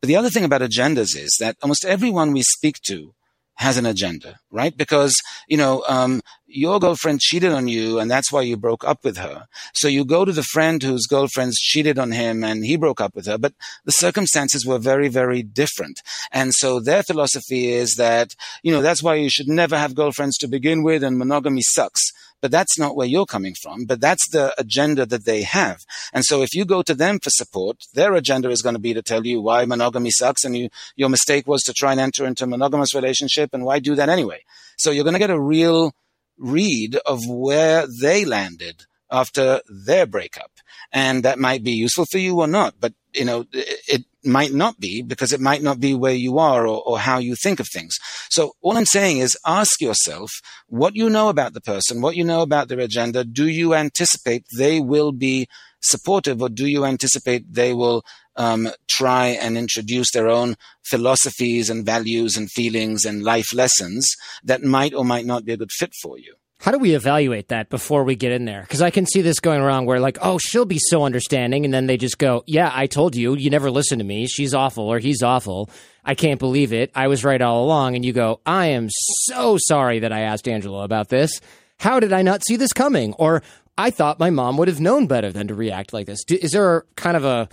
But 0.00 0.08
the 0.08 0.16
other 0.16 0.30
thing 0.30 0.44
about 0.44 0.60
agendas 0.60 1.16
is 1.16 1.36
that 1.40 1.56
almost 1.62 1.84
everyone 1.84 2.32
we 2.32 2.42
speak 2.42 2.76
to 2.86 3.14
has 3.58 3.78
an 3.78 3.86
agenda, 3.86 4.38
right? 4.50 4.76
Because 4.76 5.14
you 5.48 5.56
know 5.56 5.82
um, 5.88 6.20
your 6.46 6.78
girlfriend 6.78 7.20
cheated 7.20 7.52
on 7.52 7.68
you, 7.68 7.98
and 7.98 8.10
that's 8.10 8.30
why 8.30 8.42
you 8.42 8.56
broke 8.56 8.84
up 8.84 9.04
with 9.04 9.16
her. 9.16 9.46
So 9.74 9.88
you 9.88 10.04
go 10.04 10.24
to 10.24 10.32
the 10.32 10.42
friend 10.42 10.82
whose 10.82 11.06
girlfriend 11.06 11.52
cheated 11.54 11.98
on 11.98 12.12
him, 12.12 12.44
and 12.44 12.64
he 12.64 12.76
broke 12.76 13.00
up 13.00 13.14
with 13.14 13.26
her. 13.26 13.38
But 13.38 13.54
the 13.84 13.92
circumstances 13.92 14.66
were 14.66 14.78
very, 14.78 15.08
very 15.08 15.42
different, 15.42 16.00
and 16.32 16.52
so 16.54 16.80
their 16.80 17.02
philosophy 17.02 17.68
is 17.68 17.94
that 17.94 18.34
you 18.62 18.72
know 18.72 18.82
that's 18.82 19.02
why 19.02 19.14
you 19.14 19.30
should 19.30 19.48
never 19.48 19.78
have 19.78 19.94
girlfriends 19.94 20.36
to 20.38 20.48
begin 20.48 20.82
with, 20.82 21.02
and 21.02 21.18
monogamy 21.18 21.62
sucks 21.62 22.12
but 22.40 22.50
that's 22.50 22.78
not 22.78 22.96
where 22.96 23.06
you're 23.06 23.26
coming 23.26 23.54
from. 23.60 23.84
But 23.84 24.00
that's 24.00 24.28
the 24.30 24.54
agenda 24.58 25.06
that 25.06 25.24
they 25.24 25.42
have. 25.42 25.84
And 26.12 26.24
so 26.24 26.42
if 26.42 26.54
you 26.54 26.64
go 26.64 26.82
to 26.82 26.94
them 26.94 27.18
for 27.18 27.30
support, 27.30 27.84
their 27.94 28.14
agenda 28.14 28.50
is 28.50 28.62
going 28.62 28.74
to 28.74 28.80
be 28.80 28.94
to 28.94 29.02
tell 29.02 29.26
you 29.26 29.40
why 29.40 29.64
monogamy 29.64 30.10
sucks 30.10 30.44
and 30.44 30.56
you, 30.56 30.68
your 30.96 31.08
mistake 31.08 31.46
was 31.46 31.62
to 31.62 31.72
try 31.72 31.92
and 31.92 32.00
enter 32.00 32.26
into 32.26 32.44
a 32.44 32.48
monogamous 32.48 32.94
relationship 32.94 33.50
and 33.52 33.64
why 33.64 33.78
do 33.78 33.94
that 33.94 34.08
anyway. 34.08 34.44
So 34.76 34.90
you're 34.90 35.04
going 35.04 35.14
to 35.14 35.20
get 35.20 35.30
a 35.30 35.40
real 35.40 35.94
read 36.38 36.96
of 37.06 37.20
where 37.26 37.86
they 37.86 38.24
landed 38.24 38.84
after 39.10 39.60
their 39.68 40.06
breakup. 40.06 40.50
And 40.92 41.24
that 41.24 41.38
might 41.38 41.62
be 41.62 41.72
useful 41.72 42.06
for 42.10 42.18
you 42.18 42.40
or 42.40 42.46
not, 42.46 42.74
but 42.80 42.92
you 43.12 43.24
know, 43.24 43.46
it, 43.52 44.04
might 44.26 44.52
not 44.52 44.78
be 44.78 45.02
because 45.02 45.32
it 45.32 45.40
might 45.40 45.62
not 45.62 45.80
be 45.80 45.94
where 45.94 46.14
you 46.14 46.38
are 46.38 46.66
or, 46.66 46.82
or, 46.84 46.98
how 46.98 47.18
you 47.18 47.34
think 47.36 47.60
of 47.60 47.68
things. 47.72 47.96
So 48.30 48.52
all 48.60 48.76
I'm 48.76 48.86
saying 48.86 49.18
is 49.18 49.38
ask 49.46 49.80
yourself 49.80 50.30
what 50.66 50.96
you 50.96 51.08
know 51.08 51.28
about 51.28 51.52
the 51.54 51.60
person, 51.60 52.00
what 52.00 52.16
you 52.16 52.24
know 52.24 52.42
about 52.42 52.68
their 52.68 52.80
agenda. 52.80 53.24
Do 53.24 53.46
you 53.46 53.74
anticipate 53.74 54.44
they 54.56 54.80
will 54.80 55.12
be 55.12 55.46
supportive 55.80 56.42
or 56.42 56.48
do 56.48 56.66
you 56.66 56.84
anticipate 56.84 57.52
they 57.52 57.72
will 57.72 58.02
um, 58.36 58.68
try 58.88 59.28
and 59.28 59.56
introduce 59.56 60.10
their 60.12 60.28
own 60.28 60.56
philosophies 60.84 61.70
and 61.70 61.86
values 61.86 62.36
and 62.36 62.50
feelings 62.50 63.04
and 63.04 63.22
life 63.22 63.54
lessons 63.54 64.06
that 64.42 64.62
might 64.62 64.94
or 64.94 65.04
might 65.04 65.26
not 65.26 65.44
be 65.44 65.52
a 65.52 65.56
good 65.56 65.72
fit 65.72 65.92
for 66.02 66.18
you? 66.18 66.34
How 66.58 66.70
do 66.70 66.78
we 66.78 66.94
evaluate 66.94 67.48
that 67.48 67.68
before 67.68 68.04
we 68.04 68.16
get 68.16 68.32
in 68.32 68.46
there? 68.46 68.62
Because 68.62 68.80
I 68.80 68.90
can 68.90 69.04
see 69.06 69.20
this 69.20 69.40
going 69.40 69.62
wrong 69.62 69.84
where, 69.84 70.00
like, 70.00 70.18
oh, 70.22 70.38
she'll 70.38 70.64
be 70.64 70.80
so 70.80 71.04
understanding. 71.04 71.64
And 71.64 71.72
then 71.72 71.86
they 71.86 71.96
just 71.96 72.18
go, 72.18 72.44
yeah, 72.46 72.70
I 72.74 72.86
told 72.86 73.14
you, 73.14 73.34
you 73.34 73.50
never 73.50 73.70
listen 73.70 73.98
to 73.98 74.04
me. 74.04 74.26
She's 74.26 74.54
awful 74.54 74.84
or 74.84 74.98
he's 74.98 75.22
awful. 75.22 75.68
I 76.04 76.14
can't 76.14 76.40
believe 76.40 76.72
it. 76.72 76.90
I 76.94 77.08
was 77.08 77.24
right 77.24 77.40
all 77.42 77.64
along. 77.64 77.94
And 77.94 78.04
you 78.04 78.12
go, 78.12 78.40
I 78.46 78.68
am 78.68 78.88
so 78.90 79.58
sorry 79.58 80.00
that 80.00 80.12
I 80.12 80.20
asked 80.20 80.48
Angela 80.48 80.82
about 80.82 81.08
this. 81.08 81.40
How 81.78 82.00
did 82.00 82.12
I 82.12 82.22
not 82.22 82.44
see 82.44 82.56
this 82.56 82.72
coming? 82.72 83.12
Or 83.14 83.42
I 83.76 83.90
thought 83.90 84.18
my 84.18 84.30
mom 84.30 84.56
would 84.56 84.68
have 84.68 84.80
known 84.80 85.06
better 85.06 85.30
than 85.30 85.48
to 85.48 85.54
react 85.54 85.92
like 85.92 86.06
this. 86.06 86.24
Is 86.30 86.52
there 86.52 86.86
kind 86.96 87.18
of 87.18 87.24
a 87.24 87.48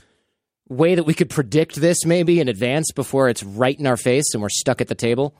way 0.70 0.96
that 0.96 1.04
we 1.04 1.14
could 1.14 1.30
predict 1.30 1.76
this 1.76 2.06
maybe 2.06 2.40
in 2.40 2.48
advance 2.48 2.92
before 2.94 3.28
it's 3.28 3.44
right 3.44 3.78
in 3.78 3.86
our 3.86 3.98
face 3.98 4.34
and 4.34 4.42
we're 4.42 4.50
stuck 4.50 4.80
at 4.80 4.88
the 4.88 4.96
table? 4.96 5.36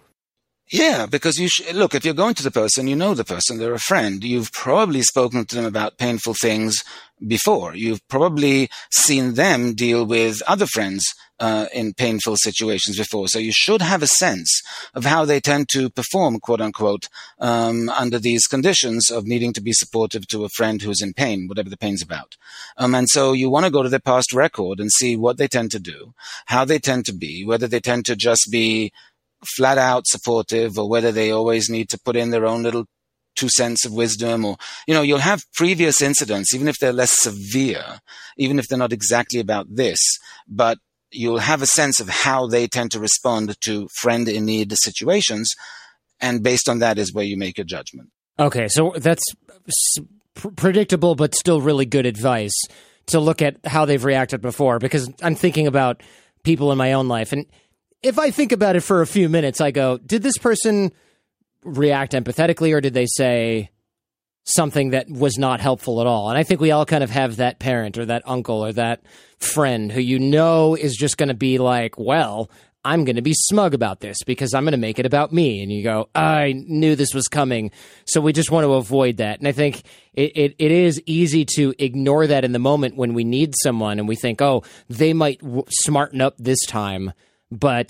Yeah, 0.74 1.06
because 1.06 1.38
you 1.38 1.50
sh- 1.50 1.72
look, 1.72 1.94
if 1.94 2.04
you're 2.04 2.16
going 2.16 2.34
to 2.34 2.42
the 2.42 2.50
person, 2.50 2.88
you 2.88 2.96
know 2.96 3.14
the 3.14 3.24
person, 3.24 3.60
they're 3.60 3.76
a 3.76 3.80
friend. 3.80 4.24
You've 4.24 4.52
probably 4.52 5.04
spoken 5.04 5.46
to 5.46 5.56
them 5.56 5.66
about 5.66 6.00
painful 6.00 6.34
things 6.34 6.84
before. 7.28 7.76
You've 7.76 8.06
probably 8.08 8.72
seen 8.92 9.36
them 9.36 9.76
deal 9.76 10.04
with 10.04 10.42
other 10.48 10.66
friends 10.66 11.06
uh, 11.40 11.68
in 11.76 11.94
painful 11.94 12.38
situations 12.38 12.98
before. 12.98 13.28
So 13.28 13.38
you 13.38 13.52
should 13.54 13.84
have 13.84 14.02
a 14.02 14.08
sense 14.08 14.50
of 14.96 15.06
how 15.06 15.26
they 15.26 15.40
tend 15.40 15.70
to 15.74 15.92
perform, 15.92 16.40
quote 16.40 16.60
unquote, 16.60 17.08
um, 17.38 17.90
under 17.90 18.18
these 18.18 18.48
conditions 18.48 19.12
of 19.12 19.26
needing 19.28 19.54
to 19.54 19.62
be 19.62 19.74
supportive 19.74 20.28
to 20.30 20.44
a 20.44 20.50
friend 20.50 20.82
who's 20.82 21.04
in 21.04 21.14
pain, 21.14 21.48
whatever 21.48 21.70
the 21.70 21.78
pain's 21.78 22.02
about. 22.02 22.36
Um, 22.78 22.96
and 22.96 23.08
so 23.08 23.34
you 23.34 23.48
want 23.48 23.66
to 23.66 23.72
go 23.72 23.84
to 23.84 23.90
their 23.90 24.00
past 24.00 24.34
record 24.34 24.80
and 24.80 24.92
see 24.92 25.16
what 25.16 25.38
they 25.38 25.48
tend 25.48 25.70
to 25.72 25.80
do, 25.80 26.16
how 26.48 26.66
they 26.66 26.80
tend 26.80 27.06
to 27.06 27.14
be, 27.14 27.46
whether 27.46 27.68
they 27.68 27.80
tend 27.80 28.06
to 28.06 28.16
just 28.16 28.48
be 28.52 28.92
flat 29.56 29.78
out 29.78 30.08
supportive 30.08 30.78
or 30.78 30.90
whether 30.90 31.12
they 31.12 31.32
always 31.32 31.70
need 31.70 31.90
to 31.90 32.00
put 32.00 32.16
in 32.16 32.32
their 32.32 32.46
own 32.46 32.64
little 32.64 32.86
two 33.36 33.50
cents 33.50 33.86
of 33.86 33.94
wisdom 33.94 34.46
or, 34.46 34.58
you 34.88 34.94
know, 34.94 35.02
you'll 35.02 35.18
have 35.18 35.44
previous 35.54 36.02
incidents, 36.02 36.54
even 36.54 36.68
if 36.68 36.78
they're 36.80 36.94
less 36.94 37.22
severe, 37.22 38.00
even 38.38 38.60
if 38.60 38.68
they're 38.68 38.78
not 38.78 38.94
exactly 38.94 39.40
about 39.40 39.66
this, 39.70 40.00
but 40.48 40.78
you'll 41.12 41.40
have 41.40 41.62
a 41.62 41.68
sense 41.68 42.00
of 42.00 42.10
how 42.10 42.48
they 42.48 42.68
tend 42.68 42.92
to 42.92 43.00
respond 43.00 43.56
to 43.62 43.88
friend 44.00 44.28
in 44.28 44.46
need 44.46 44.74
situations. 44.78 45.52
And 46.20 46.44
based 46.44 46.70
on 46.70 46.80
that 46.80 46.98
is 46.98 47.14
where 47.14 47.26
you 47.26 47.38
make 47.38 47.60
a 47.60 47.64
judgment. 47.64 48.10
Okay. 48.40 48.68
So 48.68 48.94
that's 48.98 49.24
pr- 50.36 50.50
predictable, 50.50 51.16
but 51.16 51.36
still 51.36 51.62
really 51.62 51.86
good 51.86 52.06
advice 52.06 52.60
to 53.08 53.20
look 53.20 53.42
at 53.42 53.58
how 53.66 53.86
they've 53.86 54.04
reacted 54.04 54.42
before 54.42 54.80
because 54.80 55.12
I'm 55.22 55.36
thinking 55.36 55.68
about 55.68 56.02
people 56.44 56.72
in 56.72 56.78
my 56.78 56.94
own 56.94 57.08
life. 57.08 57.32
And 57.32 57.46
if 58.04 58.20
I 58.20 58.32
think 58.32 58.52
about 58.52 58.76
it 58.76 58.82
for 58.82 59.02
a 59.02 59.08
few 59.08 59.30
minutes, 59.30 59.62
I 59.62 59.72
go, 59.72 59.98
did 59.98 60.22
this 60.22 60.38
person 60.38 60.92
react 61.64 62.14
empathetically 62.14 62.74
or 62.74 62.82
did 62.82 62.94
they 62.94 63.06
say 63.08 63.72
something 64.44 64.90
that 64.90 65.10
was 65.10 65.38
not 65.38 65.62
helpful 65.62 66.02
at 66.02 66.08
all? 66.08 66.30
And 66.30 66.38
I 66.38 66.44
think 66.44 66.60
we 66.60 66.72
all 66.72 66.86
kind 66.86 67.04
of 67.04 67.10
have 67.10 67.38
that 67.38 67.60
parent 67.60 67.98
or 67.98 68.06
that 68.06 68.24
uncle 68.26 68.64
or 68.64 68.74
that 68.74 69.02
friend 69.40 69.92
who 69.92 70.02
you 70.02 70.20
know 70.20 70.76
is 70.76 70.96
just 70.96 71.18
going 71.18 71.30
to 71.30 71.34
be 71.34 71.58
like, 71.58 71.98
well, 71.98 72.52
I'm 72.86 73.06
going 73.06 73.16
to 73.16 73.22
be 73.22 73.34
smug 73.34 73.74
about 73.74 74.02
this 74.02 74.18
because 74.26 74.54
I'm 74.54 74.66
going 74.66 74.74
to 74.74 74.78
make 74.78 75.00
it 75.00 75.06
about 75.06 75.32
me. 75.32 75.64
And 75.64 75.72
you 75.72 75.84
go, 75.84 76.10
I 76.14 76.52
knew 76.68 76.98
this 76.98 77.14
was 77.14 77.30
coming. 77.30 77.72
So 78.06 78.20
we 78.20 78.34
just 78.34 78.52
want 78.52 78.66
to 78.66 78.74
avoid 78.74 79.18
that. 79.18 79.40
And 79.40 79.48
I 79.48 79.54
think 79.54 79.84
it, 80.14 80.36
it, 80.36 80.56
it 80.60 80.72
is 80.72 81.02
easy 81.06 81.46
to 81.56 81.74
ignore 81.80 82.28
that 82.28 82.44
in 82.44 82.52
the 82.52 82.60
moment 82.60 82.98
when 82.98 83.14
we 83.14 83.24
need 83.24 83.54
someone 83.64 84.00
and 84.00 84.08
we 84.08 84.18
think, 84.18 84.42
oh, 84.42 84.64
they 84.90 85.14
might 85.14 85.40
w- 85.40 85.64
smarten 85.70 86.20
up 86.20 86.36
this 86.38 86.60
time. 86.66 87.14
But 87.54 87.90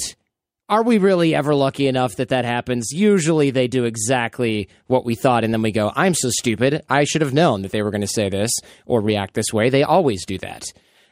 are 0.69 0.83
we 0.83 0.97
really 0.97 1.35
ever 1.35 1.53
lucky 1.55 1.87
enough 1.87 2.15
that 2.15 2.29
that 2.29 2.45
happens? 2.45 2.91
Usually 2.91 3.51
they 3.51 3.67
do 3.67 3.85
exactly 3.85 4.69
what 4.87 5.05
we 5.05 5.15
thought. 5.15 5.43
And 5.43 5.53
then 5.53 5.61
we 5.61 5.71
go, 5.71 5.91
I'm 5.95 6.13
so 6.13 6.29
stupid. 6.29 6.83
I 6.89 7.03
should 7.03 7.21
have 7.21 7.33
known 7.33 7.61
that 7.61 7.71
they 7.71 7.81
were 7.81 7.91
going 7.91 8.01
to 8.01 8.07
say 8.07 8.29
this 8.29 8.51
or 8.85 9.01
react 9.01 9.33
this 9.33 9.53
way. 9.53 9.69
They 9.69 9.83
always 9.83 10.25
do 10.25 10.37
that. 10.39 10.65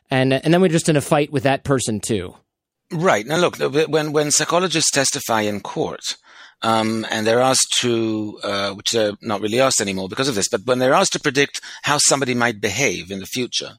And, 0.10 0.34
and 0.34 0.54
then 0.54 0.62
we're 0.62 0.68
just 0.70 0.90
in 0.90 0.98
a 0.98 1.02
fight 1.02 1.32
with 1.32 1.44
that 1.44 1.64
person 1.64 2.00
too. 2.00 2.36
Right. 2.92 3.26
Now, 3.26 3.38
look, 3.38 3.58
when, 3.58 4.12
when 4.12 4.32
psychologists 4.32 4.92
testify 4.92 5.42
in 5.42 5.62
court, 5.62 6.18
um, 6.62 7.06
and 7.10 7.26
they're 7.26 7.42
asked 7.42 7.78
to, 7.80 8.40
uh, 8.44 8.74
which 8.74 8.92
they're 8.92 9.14
not 9.22 9.42
really 9.42 9.60
asked 9.60 9.82
anymore 9.82 10.10
because 10.10 10.28
of 10.28 10.36
this, 10.36 10.50
but 10.50 10.62
when 10.66 10.80
they're 10.80 10.94
asked 10.94 11.14
to 11.14 11.20
predict 11.20 11.62
how 11.84 11.98
somebody 11.98 12.34
might 12.34 12.62
behave 12.62 13.12
in 13.12 13.20
the 13.20 13.26
future, 13.26 13.78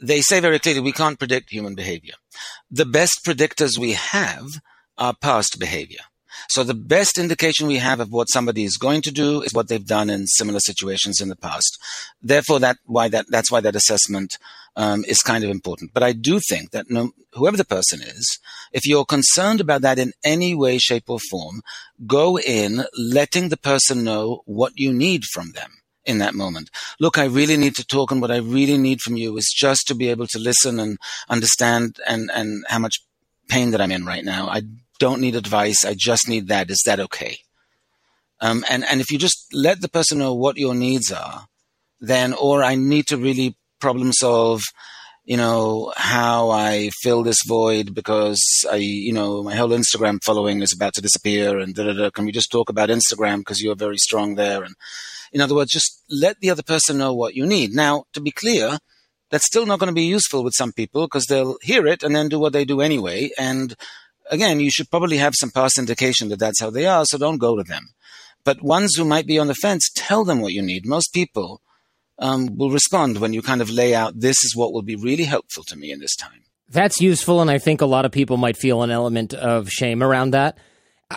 they 0.00 0.20
say 0.20 0.40
very 0.40 0.58
clearly 0.58 0.80
we 0.80 0.92
can't 0.92 1.18
predict 1.18 1.50
human 1.50 1.74
behavior. 1.74 2.14
The 2.70 2.86
best 2.86 3.20
predictors 3.24 3.78
we 3.78 3.92
have 3.92 4.46
are 4.96 5.14
past 5.14 5.58
behavior. 5.58 6.00
So 6.48 6.64
the 6.64 6.74
best 6.74 7.18
indication 7.18 7.66
we 7.66 7.78
have 7.78 8.00
of 8.00 8.12
what 8.12 8.30
somebody 8.30 8.64
is 8.64 8.76
going 8.76 9.02
to 9.02 9.10
do 9.10 9.42
is 9.42 9.52
what 9.52 9.68
they've 9.68 9.84
done 9.84 10.08
in 10.08 10.26
similar 10.26 10.60
situations 10.60 11.20
in 11.20 11.28
the 11.28 11.36
past. 11.36 11.78
Therefore, 12.22 12.58
that 12.60 12.78
why 12.86 13.08
that 13.08 13.26
that's 13.28 13.50
why 13.50 13.60
that 13.60 13.76
assessment 13.76 14.38
um, 14.76 15.04
is 15.06 15.18
kind 15.18 15.44
of 15.44 15.50
important. 15.50 15.92
But 15.92 16.02
I 16.02 16.12
do 16.12 16.40
think 16.48 16.70
that 16.70 16.86
no, 16.88 17.10
whoever 17.34 17.56
the 17.56 17.64
person 17.64 18.00
is, 18.00 18.38
if 18.72 18.86
you're 18.86 19.04
concerned 19.04 19.60
about 19.60 19.82
that 19.82 19.98
in 19.98 20.12
any 20.24 20.54
way, 20.54 20.78
shape, 20.78 21.08
or 21.08 21.18
form, 21.18 21.62
go 22.06 22.38
in 22.38 22.84
letting 22.96 23.48
the 23.48 23.56
person 23.56 24.04
know 24.04 24.42
what 24.46 24.72
you 24.76 24.92
need 24.92 25.24
from 25.24 25.52
them 25.52 25.79
in 26.04 26.18
that 26.18 26.34
moment. 26.34 26.70
Look, 26.98 27.18
I 27.18 27.24
really 27.24 27.56
need 27.56 27.74
to 27.76 27.84
talk, 27.84 28.10
and 28.10 28.20
what 28.20 28.30
I 28.30 28.38
really 28.38 28.78
need 28.78 29.00
from 29.00 29.16
you 29.16 29.36
is 29.36 29.54
just 29.54 29.86
to 29.88 29.94
be 29.94 30.08
able 30.08 30.26
to 30.28 30.38
listen 30.38 30.80
and 30.80 30.98
understand 31.28 31.96
and 32.06 32.30
and 32.32 32.64
how 32.68 32.78
much 32.78 33.00
pain 33.48 33.72
that 33.72 33.80
I'm 33.80 33.92
in 33.92 34.06
right 34.06 34.24
now. 34.24 34.48
I 34.48 34.62
don't 34.98 35.20
need 35.20 35.34
advice. 35.34 35.84
I 35.84 35.94
just 35.98 36.28
need 36.28 36.48
that. 36.48 36.70
Is 36.70 36.82
that 36.86 37.00
okay? 37.00 37.38
Um, 38.40 38.64
and, 38.70 38.84
and 38.84 39.00
if 39.00 39.10
you 39.10 39.18
just 39.18 39.46
let 39.52 39.80
the 39.80 39.88
person 39.88 40.18
know 40.18 40.34
what 40.34 40.56
your 40.56 40.74
needs 40.74 41.12
are, 41.12 41.46
then, 42.00 42.32
or 42.32 42.62
I 42.62 42.74
need 42.74 43.06
to 43.08 43.18
really 43.18 43.56
problem 43.80 44.12
solve, 44.12 44.62
you 45.24 45.36
know, 45.36 45.92
how 45.96 46.50
I 46.50 46.90
fill 47.02 47.22
this 47.22 47.44
void 47.46 47.94
because 47.94 48.40
I, 48.70 48.76
you 48.76 49.12
know, 49.12 49.42
my 49.42 49.54
whole 49.54 49.68
Instagram 49.68 50.18
following 50.24 50.62
is 50.62 50.72
about 50.72 50.94
to 50.94 51.02
disappear 51.02 51.58
and 51.58 51.74
da 51.74 51.84
da 51.84 51.92
da. 51.92 52.10
Can 52.10 52.24
we 52.24 52.32
just 52.32 52.50
talk 52.50 52.70
about 52.70 52.88
Instagram 52.88 53.38
because 53.38 53.60
you're 53.60 53.76
very 53.76 53.98
strong 53.98 54.36
there? 54.36 54.64
And 54.64 54.74
in 55.32 55.40
other 55.40 55.54
words, 55.54 55.72
just 55.72 56.02
let 56.10 56.40
the 56.40 56.50
other 56.50 56.62
person 56.62 56.98
know 56.98 57.14
what 57.14 57.34
you 57.34 57.46
need. 57.46 57.72
Now, 57.72 58.04
to 58.12 58.20
be 58.20 58.30
clear, 58.30 58.78
that's 59.30 59.46
still 59.46 59.66
not 59.66 59.78
going 59.78 59.88
to 59.88 59.94
be 59.94 60.02
useful 60.02 60.42
with 60.42 60.54
some 60.54 60.72
people 60.72 61.06
because 61.06 61.26
they'll 61.26 61.56
hear 61.62 61.86
it 61.86 62.02
and 62.02 62.14
then 62.14 62.28
do 62.28 62.38
what 62.38 62.52
they 62.52 62.64
do 62.64 62.80
anyway. 62.80 63.30
And 63.38 63.76
again, 64.30 64.60
you 64.60 64.70
should 64.70 64.90
probably 64.90 65.18
have 65.18 65.34
some 65.36 65.50
past 65.50 65.78
indication 65.78 66.28
that 66.28 66.38
that's 66.38 66.60
how 66.60 66.70
they 66.70 66.86
are, 66.86 67.04
so 67.04 67.18
don't 67.18 67.38
go 67.38 67.56
to 67.56 67.62
them. 67.62 67.90
But 68.44 68.62
ones 68.62 68.94
who 68.96 69.04
might 69.04 69.26
be 69.26 69.38
on 69.38 69.46
the 69.46 69.54
fence, 69.54 69.90
tell 69.94 70.24
them 70.24 70.40
what 70.40 70.52
you 70.52 70.62
need. 70.62 70.86
Most 70.86 71.12
people 71.12 71.60
um, 72.18 72.56
will 72.56 72.70
respond 72.70 73.18
when 73.18 73.32
you 73.32 73.42
kind 73.42 73.60
of 73.60 73.70
lay 73.70 73.94
out, 73.94 74.18
this 74.18 74.42
is 74.44 74.56
what 74.56 74.72
will 74.72 74.82
be 74.82 74.96
really 74.96 75.24
helpful 75.24 75.62
to 75.64 75.76
me 75.76 75.90
in 75.90 76.00
this 76.00 76.16
time. 76.16 76.42
That's 76.68 77.00
useful, 77.00 77.40
and 77.40 77.50
I 77.50 77.58
think 77.58 77.80
a 77.80 77.86
lot 77.86 78.04
of 78.04 78.12
people 78.12 78.36
might 78.36 78.56
feel 78.56 78.82
an 78.82 78.90
element 78.90 79.34
of 79.34 79.68
shame 79.68 80.02
around 80.02 80.30
that. 80.30 80.56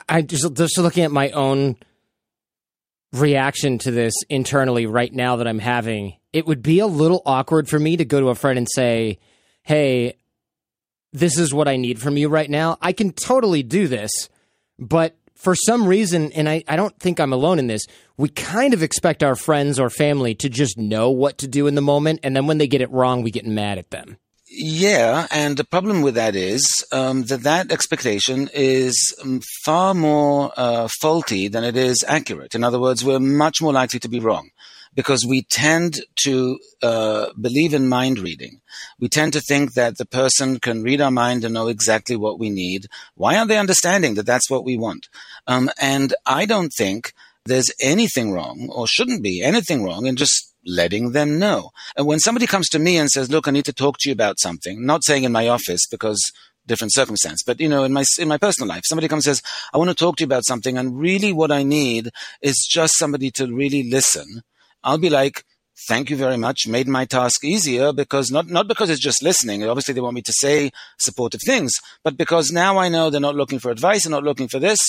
I 0.09 0.23
just 0.23 0.55
just 0.55 0.77
looking 0.79 1.03
at 1.03 1.11
my 1.11 1.29
own 1.29 1.75
reaction 3.13 3.77
to 3.79 3.91
this 3.91 4.13
internally 4.29 4.85
right 4.85 5.13
now 5.13 5.37
that 5.37 5.47
I'm 5.47 5.59
having, 5.59 6.17
it 6.33 6.45
would 6.45 6.61
be 6.61 6.79
a 6.79 6.87
little 6.87 7.21
awkward 7.25 7.69
for 7.69 7.79
me 7.79 7.95
to 7.97 8.05
go 8.05 8.19
to 8.19 8.29
a 8.29 8.35
friend 8.35 8.57
and 8.57 8.67
say, 8.69 9.19
"Hey, 9.61 10.15
this 11.13 11.37
is 11.37 11.53
what 11.53 11.67
I 11.67 11.77
need 11.77 12.01
from 12.01 12.17
you 12.17 12.27
right 12.27 12.49
now. 12.49 12.77
I 12.81 12.91
can 12.91 13.11
totally 13.11 13.63
do 13.63 13.87
this. 13.87 14.11
But 14.79 15.15
for 15.35 15.55
some 15.55 15.87
reason, 15.87 16.31
and 16.33 16.49
I, 16.49 16.63
I 16.67 16.75
don't 16.75 16.97
think 16.99 17.19
I'm 17.19 17.31
alone 17.31 17.59
in 17.59 17.67
this, 17.67 17.85
we 18.17 18.29
kind 18.29 18.73
of 18.73 18.83
expect 18.83 19.23
our 19.23 19.35
friends 19.35 19.79
or 19.79 19.89
family 19.89 20.33
to 20.35 20.49
just 20.49 20.77
know 20.77 21.11
what 21.11 21.37
to 21.39 21.47
do 21.47 21.67
in 21.67 21.75
the 21.75 21.81
moment. 21.81 22.19
And 22.23 22.35
then 22.35 22.47
when 22.47 22.57
they 22.57 22.67
get 22.67 22.81
it 22.81 22.91
wrong, 22.91 23.21
we 23.21 23.31
get 23.31 23.45
mad 23.45 23.77
at 23.77 23.91
them. 23.91 24.17
Yeah, 24.55 25.25
and 25.31 25.57
the 25.57 25.63
problem 25.63 26.03
with 26.03 26.13
that 26.13 26.35
is 26.35 26.61
um, 26.91 27.23
that 27.23 27.41
that 27.41 27.71
expectation 27.71 28.51
is 28.53 29.15
um, 29.23 29.41
far 29.65 29.95
more 29.95 30.51
uh, 30.55 30.87
faulty 31.01 31.47
than 31.47 31.63
it 31.63 31.75
is 31.75 32.05
accurate. 32.07 32.53
In 32.53 32.63
other 32.63 32.79
words, 32.79 33.03
we're 33.03 33.17
much 33.17 33.63
more 33.63 33.73
likely 33.73 33.99
to 34.01 34.07
be 34.07 34.19
wrong 34.19 34.51
because 34.93 35.25
we 35.27 35.41
tend 35.49 36.01
to 36.25 36.59
uh, 36.83 37.31
believe 37.41 37.73
in 37.73 37.89
mind 37.89 38.19
reading. 38.19 38.61
We 38.99 39.09
tend 39.09 39.33
to 39.33 39.41
think 39.41 39.73
that 39.73 39.97
the 39.97 40.05
person 40.05 40.59
can 40.59 40.83
read 40.83 41.01
our 41.01 41.09
mind 41.09 41.43
and 41.43 41.55
know 41.55 41.67
exactly 41.67 42.15
what 42.15 42.37
we 42.37 42.51
need. 42.51 42.85
Why 43.15 43.37
aren't 43.37 43.49
they 43.49 43.57
understanding 43.57 44.13
that 44.15 44.27
that's 44.27 44.51
what 44.51 44.63
we 44.63 44.77
want? 44.77 45.09
Um, 45.47 45.71
and 45.81 46.13
I 46.27 46.45
don't 46.45 46.71
think 46.77 47.13
there's 47.45 47.71
anything 47.81 48.31
wrong 48.31 48.69
or 48.71 48.85
shouldn't 48.85 49.23
be 49.23 49.41
anything 49.41 49.83
wrong 49.83 50.05
in 50.05 50.15
just 50.15 50.52
letting 50.65 51.11
them 51.11 51.39
know. 51.39 51.71
And 51.95 52.07
when 52.07 52.19
somebody 52.19 52.47
comes 52.47 52.69
to 52.69 52.79
me 52.79 52.97
and 52.97 53.09
says, 53.09 53.31
look, 53.31 53.47
I 53.47 53.51
need 53.51 53.65
to 53.65 53.73
talk 53.73 53.97
to 53.99 54.09
you 54.09 54.13
about 54.13 54.39
something, 54.39 54.85
not 54.85 55.03
saying 55.03 55.23
in 55.23 55.31
my 55.31 55.47
office 55.47 55.81
because 55.89 56.21
different 56.65 56.93
circumstance. 56.93 57.43
But 57.43 57.59
you 57.59 57.67
know, 57.67 57.83
in 57.83 57.91
my 57.91 58.05
in 58.17 58.29
my 58.29 58.37
personal 58.37 58.69
life, 58.69 58.83
somebody 58.85 59.09
comes 59.09 59.27
and 59.27 59.35
says, 59.35 59.43
"I 59.73 59.77
want 59.77 59.89
to 59.89 59.95
talk 59.95 60.15
to 60.15 60.21
you 60.21 60.25
about 60.25 60.45
something," 60.45 60.77
and 60.77 60.97
really, 60.97 61.33
what 61.33 61.51
I 61.51 61.63
need 61.63 62.09
is 62.41 62.65
just 62.71 62.97
somebody 62.97 63.31
to 63.31 63.53
really 63.53 63.83
listen 63.83 64.43
I'll 64.83 64.97
be 64.97 65.09
like, 65.09 65.45
thank 65.87 66.09
you 66.09 66.17
very 66.17 66.37
much, 66.37 66.67
made 66.67 66.87
my 66.87 67.05
task 67.05 67.43
easier 67.43 67.93
because 67.93 68.29
not, 68.29 68.47
not 68.47 68.67
because 68.67 68.89
it's 68.89 69.01
just 69.01 69.23
listening. 69.23 69.63
Obviously, 69.63 69.93
they 69.93 70.01
want 70.01 70.15
me 70.15 70.21
to 70.21 70.33
say 70.33 70.71
supportive 70.99 71.41
things, 71.45 71.71
but 72.03 72.17
because 72.17 72.51
now 72.51 72.77
I 72.77 72.89
know 72.89 73.09
they're 73.09 73.21
not 73.21 73.35
looking 73.35 73.59
for 73.59 73.71
advice, 73.71 74.03
they're 74.03 74.11
not 74.11 74.23
looking 74.23 74.49
for 74.49 74.59
this, 74.59 74.79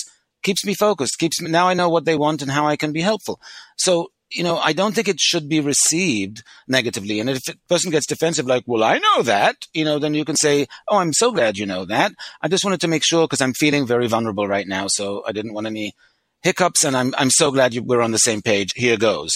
keeps 0.43 0.65
me 0.65 0.75
focused, 0.75 1.19
keeps 1.19 1.41
me, 1.41 1.51
now 1.51 1.69
I 1.69 1.75
know 1.75 1.89
what 1.89 2.05
they 2.05 2.17
want 2.17 2.43
and 2.43 2.51
how 2.51 2.67
I 2.67 2.77
can 2.77 2.93
be 2.93 3.01
helpful. 3.01 3.41
So, 3.77 4.11
you 4.31 4.43
know, 4.43 4.59
I 4.59 4.73
don't 4.73 4.95
think 4.95 5.09
it 5.09 5.21
should 5.21 5.49
be 5.49 5.61
received 5.61 6.43
negatively. 6.67 7.21
And 7.21 7.31
if 7.31 7.49
a 7.49 7.57
person 7.69 7.91
gets 7.91 8.07
defensive, 8.07 8.47
like, 8.47 8.65
well, 8.67 8.83
I 8.83 8.99
know 8.99 9.23
that, 9.23 9.57
you 9.73 9.85
know, 9.85 9.99
then 9.99 10.15
you 10.15 10.25
can 10.25 10.37
say, 10.37 10.67
oh, 10.89 10.99
I'm 10.99 11.13
so 11.13 11.31
glad 11.31 11.57
you 11.57 11.67
know 11.67 11.85
that. 11.85 12.13
I 12.41 12.49
just 12.49 12.65
wanted 12.65 12.81
to 12.81 12.89
make 12.89 13.05
sure 13.05 13.27
because 13.27 13.41
I'm 13.41 13.53
feeling 13.53 13.87
very 13.87 14.07
vulnerable 14.09 14.49
right 14.49 14.67
now. 14.67 14.87
So 14.89 15.23
I 15.27 15.33
didn't 15.33 15.55
want 15.55 15.67
any 15.67 15.95
hiccups 16.43 16.85
and 16.85 16.97
I'm, 16.97 17.15
I'm 17.17 17.31
so 17.31 17.51
glad 17.51 17.75
you, 17.75 17.83
we're 17.83 18.03
on 18.03 18.13
the 18.13 18.19
same 18.19 18.43
page. 18.43 18.73
Here 18.75 18.97
goes 18.97 19.33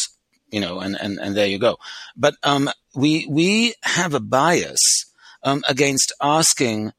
you 0.51 0.61
know, 0.61 0.81
and, 0.81 0.97
and, 1.01 1.19
and 1.19 1.37
there 1.37 1.47
you 1.47 1.59
go. 1.59 1.77
But 2.17 2.35
um, 2.43 2.71
we 2.95 3.27
we 3.29 3.75
have 3.83 4.15
a 4.15 4.21
bias 4.21 4.81
um, 5.43 5.65
against 5.69 6.13
asking 6.23 6.93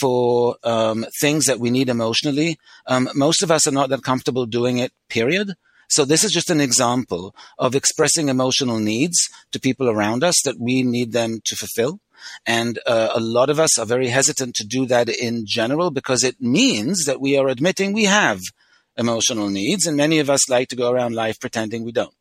for 0.00 0.56
um, 0.62 1.06
things 1.20 1.46
that 1.46 1.58
we 1.58 1.70
need 1.70 1.88
emotionally. 1.88 2.58
Um, 2.86 3.08
most 3.14 3.42
of 3.42 3.50
us 3.50 3.66
are 3.66 3.72
not 3.72 3.88
that 3.90 4.02
comfortable 4.02 4.46
doing 4.46 4.78
it. 4.78 4.92
Period. 5.08 5.54
So 5.94 6.06
this 6.06 6.24
is 6.24 6.32
just 6.32 6.48
an 6.48 6.60
example 6.60 7.34
of 7.58 7.74
expressing 7.74 8.28
emotional 8.28 8.78
needs 8.78 9.18
to 9.50 9.60
people 9.60 9.90
around 9.90 10.24
us 10.24 10.40
that 10.44 10.58
we 10.58 10.82
need 10.82 11.12
them 11.12 11.40
to 11.44 11.54
fulfill. 11.54 12.00
And 12.46 12.78
uh, 12.86 13.10
a 13.14 13.20
lot 13.20 13.50
of 13.50 13.58
us 13.58 13.78
are 13.78 13.84
very 13.84 14.08
hesitant 14.08 14.54
to 14.54 14.64
do 14.64 14.86
that 14.86 15.10
in 15.10 15.44
general 15.46 15.90
because 15.90 16.24
it 16.24 16.40
means 16.40 17.04
that 17.04 17.20
we 17.20 17.36
are 17.36 17.48
admitting 17.48 17.92
we 17.92 18.04
have 18.04 18.40
emotional 18.96 19.50
needs, 19.50 19.86
and 19.86 19.96
many 19.96 20.18
of 20.18 20.30
us 20.30 20.48
like 20.48 20.68
to 20.68 20.76
go 20.76 20.90
around 20.90 21.14
life 21.14 21.38
pretending 21.40 21.84
we 21.84 21.92
don't. 21.92 22.14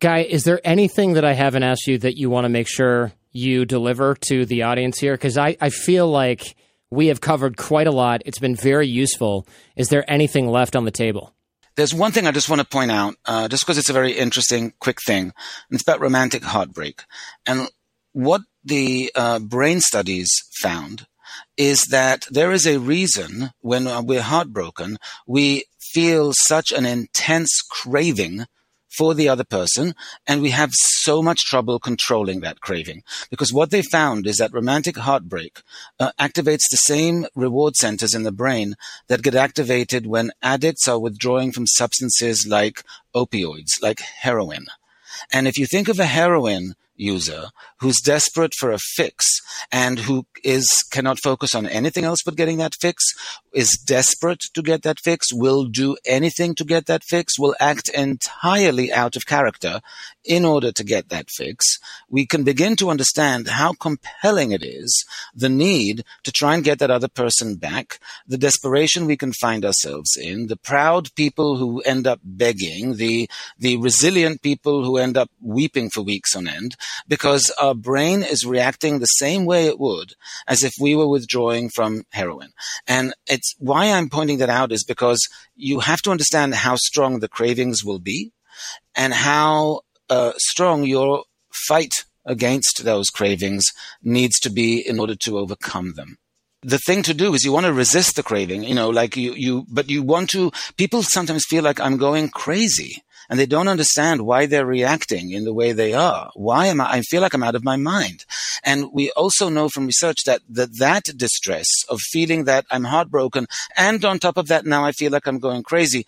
Guy, 0.00 0.20
is 0.22 0.44
there 0.44 0.60
anything 0.64 1.14
that 1.14 1.24
I 1.24 1.32
haven't 1.34 1.62
asked 1.62 1.86
you 1.86 1.98
that 1.98 2.18
you 2.18 2.28
want 2.28 2.46
to 2.46 2.48
make 2.50 2.68
sure 2.68 3.12
you 3.32 3.64
deliver 3.64 4.16
to 4.28 4.44
the 4.44 4.64
audience 4.64 4.98
here? 4.98 5.14
Because 5.14 5.38
I, 5.38 5.56
I 5.60 5.70
feel 5.70 6.08
like 6.08 6.56
We 6.94 7.08
have 7.08 7.20
covered 7.20 7.56
quite 7.56 7.88
a 7.88 7.92
lot. 7.92 8.22
It's 8.24 8.38
been 8.38 8.54
very 8.54 8.86
useful. 8.86 9.48
Is 9.74 9.88
there 9.88 10.08
anything 10.08 10.48
left 10.48 10.76
on 10.76 10.84
the 10.84 10.92
table? 10.92 11.33
There's 11.76 11.94
one 11.94 12.12
thing 12.12 12.26
I 12.26 12.32
just 12.32 12.48
want 12.48 12.60
to 12.60 12.66
point 12.66 12.90
out, 12.90 13.16
uh, 13.24 13.48
just 13.48 13.64
because 13.64 13.78
it's 13.78 13.90
a 13.90 13.94
very 13.94 14.12
interesting, 14.12 14.74
quick 14.78 14.98
thing. 15.04 15.32
It's 15.70 15.82
about 15.82 16.00
romantic 16.00 16.44
heartbreak. 16.44 17.02
And 17.46 17.68
what 18.12 18.42
the 18.64 19.10
uh, 19.14 19.40
brain 19.40 19.80
studies 19.80 20.30
found 20.62 21.06
is 21.56 21.80
that 21.90 22.26
there 22.30 22.52
is 22.52 22.66
a 22.66 22.78
reason 22.78 23.50
when 23.60 24.06
we're 24.06 24.22
heartbroken, 24.22 24.98
we 25.26 25.64
feel 25.80 26.32
such 26.32 26.72
an 26.72 26.86
intense 26.86 27.60
craving 27.68 28.46
for 28.96 29.14
the 29.14 29.28
other 29.28 29.44
person, 29.44 29.94
and 30.26 30.42
we 30.42 30.50
have 30.50 30.70
so 30.72 31.22
much 31.22 31.44
trouble 31.44 31.78
controlling 31.78 32.40
that 32.40 32.60
craving. 32.60 33.02
Because 33.30 33.52
what 33.52 33.70
they 33.70 33.82
found 33.82 34.26
is 34.26 34.36
that 34.38 34.52
romantic 34.52 34.96
heartbreak 34.96 35.62
uh, 35.98 36.12
activates 36.18 36.64
the 36.70 36.76
same 36.76 37.26
reward 37.34 37.76
centers 37.76 38.14
in 38.14 38.22
the 38.22 38.32
brain 38.32 38.76
that 39.08 39.22
get 39.22 39.34
activated 39.34 40.06
when 40.06 40.32
addicts 40.42 40.88
are 40.88 40.98
withdrawing 40.98 41.52
from 41.52 41.66
substances 41.66 42.46
like 42.48 42.82
opioids, 43.14 43.82
like 43.82 44.00
heroin. 44.00 44.66
And 45.32 45.46
if 45.46 45.58
you 45.58 45.66
think 45.66 45.88
of 45.88 45.98
a 45.98 46.06
heroin 46.06 46.74
user 46.96 47.48
who's 47.84 48.00
desperate 48.00 48.54
for 48.54 48.72
a 48.72 48.78
fix 48.78 49.26
and 49.70 49.98
who 49.98 50.24
is 50.42 50.66
cannot 50.90 51.18
focus 51.22 51.54
on 51.54 51.66
anything 51.66 52.02
else 52.02 52.20
but 52.24 52.34
getting 52.34 52.56
that 52.56 52.72
fix 52.80 53.04
is 53.52 53.78
desperate 53.86 54.40
to 54.54 54.62
get 54.62 54.82
that 54.82 54.98
fix 54.98 55.34
will 55.34 55.64
do 55.64 55.94
anything 56.06 56.54
to 56.54 56.64
get 56.64 56.86
that 56.86 57.04
fix 57.04 57.38
will 57.38 57.54
act 57.60 57.90
entirely 57.90 58.90
out 58.90 59.16
of 59.16 59.26
character 59.26 59.82
in 60.24 60.46
order 60.46 60.72
to 60.72 60.82
get 60.82 61.10
that 61.10 61.28
fix 61.28 61.78
we 62.08 62.24
can 62.24 62.42
begin 62.42 62.74
to 62.74 62.88
understand 62.88 63.48
how 63.48 63.74
compelling 63.74 64.50
it 64.50 64.62
is 64.62 65.04
the 65.34 65.50
need 65.50 66.04
to 66.22 66.32
try 66.32 66.54
and 66.54 66.64
get 66.64 66.78
that 66.78 66.90
other 66.90 67.08
person 67.08 67.54
back 67.54 67.98
the 68.26 68.38
desperation 68.38 69.04
we 69.04 69.16
can 69.16 69.32
find 69.34 69.62
ourselves 69.62 70.16
in 70.16 70.46
the 70.46 70.56
proud 70.56 71.14
people 71.16 71.58
who 71.58 71.82
end 71.82 72.06
up 72.06 72.20
begging 72.24 72.96
the 72.96 73.28
the 73.58 73.76
resilient 73.76 74.40
people 74.40 74.86
who 74.86 74.96
end 74.96 75.18
up 75.18 75.30
weeping 75.42 75.90
for 75.90 76.00
weeks 76.00 76.34
on 76.34 76.48
end 76.48 76.76
because 77.06 77.52
our 77.60 77.73
brain 77.74 78.22
is 78.22 78.44
reacting 78.44 78.98
the 78.98 79.06
same 79.06 79.44
way 79.44 79.66
it 79.66 79.78
would 79.78 80.12
as 80.46 80.62
if 80.62 80.72
we 80.80 80.94
were 80.94 81.08
withdrawing 81.08 81.70
from 81.70 82.04
heroin. 82.10 82.50
And 82.86 83.14
it's 83.26 83.54
why 83.58 83.86
I'm 83.86 84.08
pointing 84.08 84.38
that 84.38 84.50
out 84.50 84.72
is 84.72 84.84
because 84.84 85.20
you 85.54 85.80
have 85.80 86.02
to 86.02 86.10
understand 86.10 86.54
how 86.54 86.76
strong 86.76 87.20
the 87.20 87.28
cravings 87.28 87.84
will 87.84 87.98
be 87.98 88.32
and 88.94 89.12
how 89.12 89.80
uh, 90.10 90.32
strong 90.36 90.84
your 90.84 91.24
fight 91.68 91.92
against 92.24 92.84
those 92.84 93.10
cravings 93.10 93.64
needs 94.02 94.38
to 94.40 94.50
be 94.50 94.80
in 94.80 94.98
order 94.98 95.14
to 95.14 95.38
overcome 95.38 95.94
them 95.94 96.18
the 96.64 96.78
thing 96.78 97.02
to 97.02 97.14
do 97.14 97.34
is 97.34 97.44
you 97.44 97.52
want 97.52 97.66
to 97.66 97.72
resist 97.72 98.16
the 98.16 98.22
craving, 98.22 98.64
you 98.64 98.74
know, 98.74 98.88
like 98.88 99.16
you, 99.16 99.34
you, 99.34 99.66
but 99.70 99.90
you 99.90 100.02
want 100.02 100.30
to, 100.30 100.50
people 100.78 101.02
sometimes 101.02 101.44
feel 101.46 101.62
like 101.62 101.78
I'm 101.78 101.98
going 101.98 102.30
crazy 102.30 103.02
and 103.28 103.38
they 103.38 103.46
don't 103.46 103.68
understand 103.68 104.22
why 104.22 104.46
they're 104.46 104.66
reacting 104.66 105.30
in 105.30 105.44
the 105.44 105.54
way 105.54 105.72
they 105.72 105.94
are. 105.94 106.30
Why 106.34 106.66
am 106.66 106.80
I? 106.80 106.92
I 106.94 107.00
feel 107.02 107.22
like 107.22 107.34
I'm 107.34 107.42
out 107.42 107.54
of 107.54 107.64
my 107.64 107.76
mind. 107.76 108.24
And 108.62 108.92
we 108.92 109.10
also 109.12 109.48
know 109.48 109.68
from 109.68 109.86
research 109.86 110.24
that 110.26 110.42
that, 110.48 110.78
that 110.78 111.04
distress 111.16 111.68
of 111.88 112.00
feeling 112.00 112.44
that 112.44 112.64
I'm 112.70 112.84
heartbroken 112.84 113.46
and 113.76 114.04
on 114.04 114.18
top 114.18 114.36
of 114.36 114.48
that 114.48 114.64
now 114.64 114.84
I 114.84 114.92
feel 114.92 115.12
like 115.12 115.26
I'm 115.26 115.38
going 115.38 115.62
crazy 115.62 116.06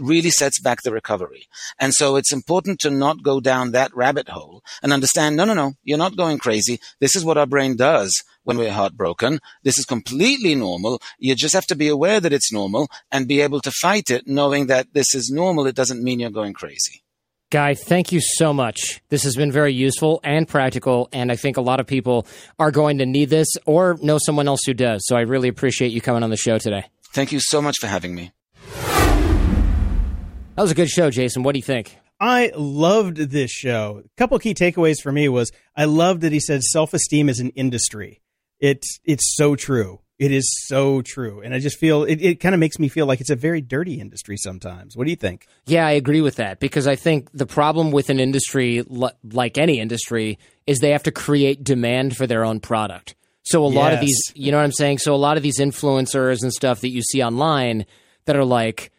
really 0.00 0.30
sets 0.30 0.60
back 0.60 0.82
the 0.82 0.92
recovery. 0.92 1.46
And 1.78 1.92
so 1.94 2.16
it's 2.16 2.32
important 2.32 2.80
to 2.80 2.90
not 2.90 3.22
go 3.22 3.40
down 3.40 3.72
that 3.72 3.94
rabbit 3.94 4.28
hole 4.28 4.62
and 4.82 4.92
understand, 4.92 5.36
no, 5.36 5.44
no, 5.44 5.54
no, 5.54 5.74
you're 5.84 5.98
not 5.98 6.16
going 6.16 6.38
crazy. 6.38 6.80
This 7.00 7.14
is 7.14 7.24
what 7.24 7.38
our 7.38 7.46
brain 7.46 7.76
does 7.76 8.12
when 8.44 8.58
we're 8.58 8.72
heartbroken. 8.72 9.40
This 9.62 9.78
is 9.78 9.84
completely 9.84 10.54
normal. 10.54 11.00
You 11.18 11.34
just 11.34 11.54
have 11.54 11.66
to 11.66 11.76
be 11.76 11.88
aware 11.88 12.20
that 12.20 12.32
it's 12.32 12.52
normal 12.52 12.88
and 13.10 13.28
be 13.28 13.40
able 13.40 13.60
to 13.60 13.70
fight 13.70 14.10
it 14.10 14.26
knowing 14.26 14.66
that 14.66 14.92
this 14.92 15.14
is 15.14 15.30
normal. 15.30 15.66
It 15.66 15.76
doesn't 15.76 16.02
mean 16.02 16.20
you're 16.20 16.30
going 16.30 16.54
crazy. 16.54 17.02
Guy, 17.50 17.74
thank 17.74 18.12
you 18.12 18.20
so 18.20 18.52
much. 18.52 19.02
This 19.08 19.24
has 19.24 19.34
been 19.34 19.50
very 19.50 19.74
useful 19.74 20.20
and 20.22 20.46
practical, 20.46 21.08
and 21.12 21.32
I 21.32 21.36
think 21.36 21.56
a 21.56 21.60
lot 21.60 21.80
of 21.80 21.86
people 21.88 22.28
are 22.60 22.70
going 22.70 22.98
to 22.98 23.06
need 23.06 23.28
this 23.28 23.48
or 23.66 23.98
know 24.00 24.18
someone 24.24 24.46
else 24.46 24.60
who 24.64 24.72
does. 24.72 25.02
So 25.06 25.16
I 25.16 25.22
really 25.22 25.48
appreciate 25.48 25.90
you 25.90 26.00
coming 26.00 26.22
on 26.22 26.30
the 26.30 26.36
show 26.36 26.58
today. 26.58 26.84
Thank 27.12 27.32
you 27.32 27.40
so 27.40 27.60
much 27.60 27.74
for 27.80 27.88
having 27.88 28.14
me. 28.14 28.30
That 30.60 30.64
was 30.64 30.72
a 30.72 30.74
good 30.74 30.90
show, 30.90 31.08
Jason. 31.08 31.42
What 31.42 31.52
do 31.52 31.58
you 31.58 31.62
think? 31.62 31.96
I 32.20 32.52
loved 32.54 33.16
this 33.16 33.50
show. 33.50 34.02
A 34.04 34.08
couple 34.18 34.38
key 34.38 34.52
takeaways 34.52 35.00
for 35.02 35.10
me 35.10 35.26
was 35.26 35.50
I 35.74 35.86
loved 35.86 36.20
that 36.20 36.32
he 36.32 36.38
said 36.38 36.62
self-esteem 36.62 37.30
is 37.30 37.40
an 37.40 37.48
industry. 37.56 38.20
It's 38.58 39.00
it's 39.02 39.34
so 39.38 39.56
true. 39.56 40.00
It 40.18 40.32
is 40.32 40.46
so 40.66 41.00
true. 41.00 41.40
And 41.40 41.54
I 41.54 41.60
just 41.60 41.78
feel 41.78 42.04
it, 42.04 42.20
it 42.20 42.40
kind 42.40 42.54
of 42.54 42.58
makes 42.58 42.78
me 42.78 42.90
feel 42.90 43.06
like 43.06 43.22
it's 43.22 43.30
a 43.30 43.36
very 43.36 43.62
dirty 43.62 44.02
industry 44.02 44.36
sometimes. 44.36 44.98
What 44.98 45.04
do 45.04 45.10
you 45.10 45.16
think? 45.16 45.46
Yeah, 45.64 45.86
I 45.86 45.92
agree 45.92 46.20
with 46.20 46.36
that 46.36 46.60
because 46.60 46.86
I 46.86 46.94
think 46.94 47.30
the 47.32 47.46
problem 47.46 47.90
with 47.90 48.10
an 48.10 48.20
industry 48.20 48.84
like 49.24 49.56
any 49.56 49.80
industry 49.80 50.38
is 50.66 50.80
they 50.80 50.90
have 50.90 51.04
to 51.04 51.10
create 51.10 51.64
demand 51.64 52.18
for 52.18 52.26
their 52.26 52.44
own 52.44 52.60
product. 52.60 53.14
So 53.44 53.64
a 53.64 53.68
yes. 53.68 53.76
lot 53.76 53.92
of 53.94 54.00
these, 54.00 54.20
you 54.34 54.52
know 54.52 54.58
what 54.58 54.64
I'm 54.64 54.72
saying? 54.72 54.98
So 54.98 55.14
a 55.14 55.16
lot 55.16 55.38
of 55.38 55.42
these 55.42 55.58
influencers 55.58 56.42
and 56.42 56.52
stuff 56.52 56.82
that 56.82 56.90
you 56.90 57.00
see 57.00 57.22
online 57.22 57.86
that 58.26 58.36
are 58.36 58.44
like 58.44 58.92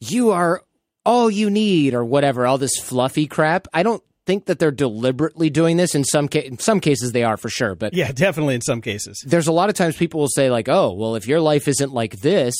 you 0.00 0.32
are 0.32 0.62
all 1.04 1.30
you 1.30 1.50
need 1.50 1.94
or 1.94 2.04
whatever, 2.04 2.46
all 2.46 2.58
this 2.58 2.76
fluffy 2.80 3.26
crap. 3.26 3.66
I 3.72 3.82
don't 3.82 4.02
think 4.26 4.46
that 4.46 4.58
they're 4.58 4.70
deliberately 4.70 5.50
doing 5.50 5.76
this. 5.76 5.94
In 5.94 6.04
some 6.04 6.28
ca- 6.28 6.46
in 6.46 6.58
some 6.58 6.80
cases, 6.80 7.12
they 7.12 7.24
are 7.24 7.36
for 7.36 7.48
sure. 7.48 7.74
But 7.74 7.94
yeah, 7.94 8.12
definitely 8.12 8.54
in 8.54 8.60
some 8.60 8.80
cases. 8.80 9.22
There's 9.26 9.48
a 9.48 9.52
lot 9.52 9.68
of 9.68 9.74
times 9.74 9.96
people 9.96 10.20
will 10.20 10.28
say 10.28 10.50
like, 10.50 10.68
"Oh, 10.68 10.92
well, 10.92 11.16
if 11.16 11.26
your 11.26 11.40
life 11.40 11.68
isn't 11.68 11.92
like 11.92 12.18
this." 12.20 12.54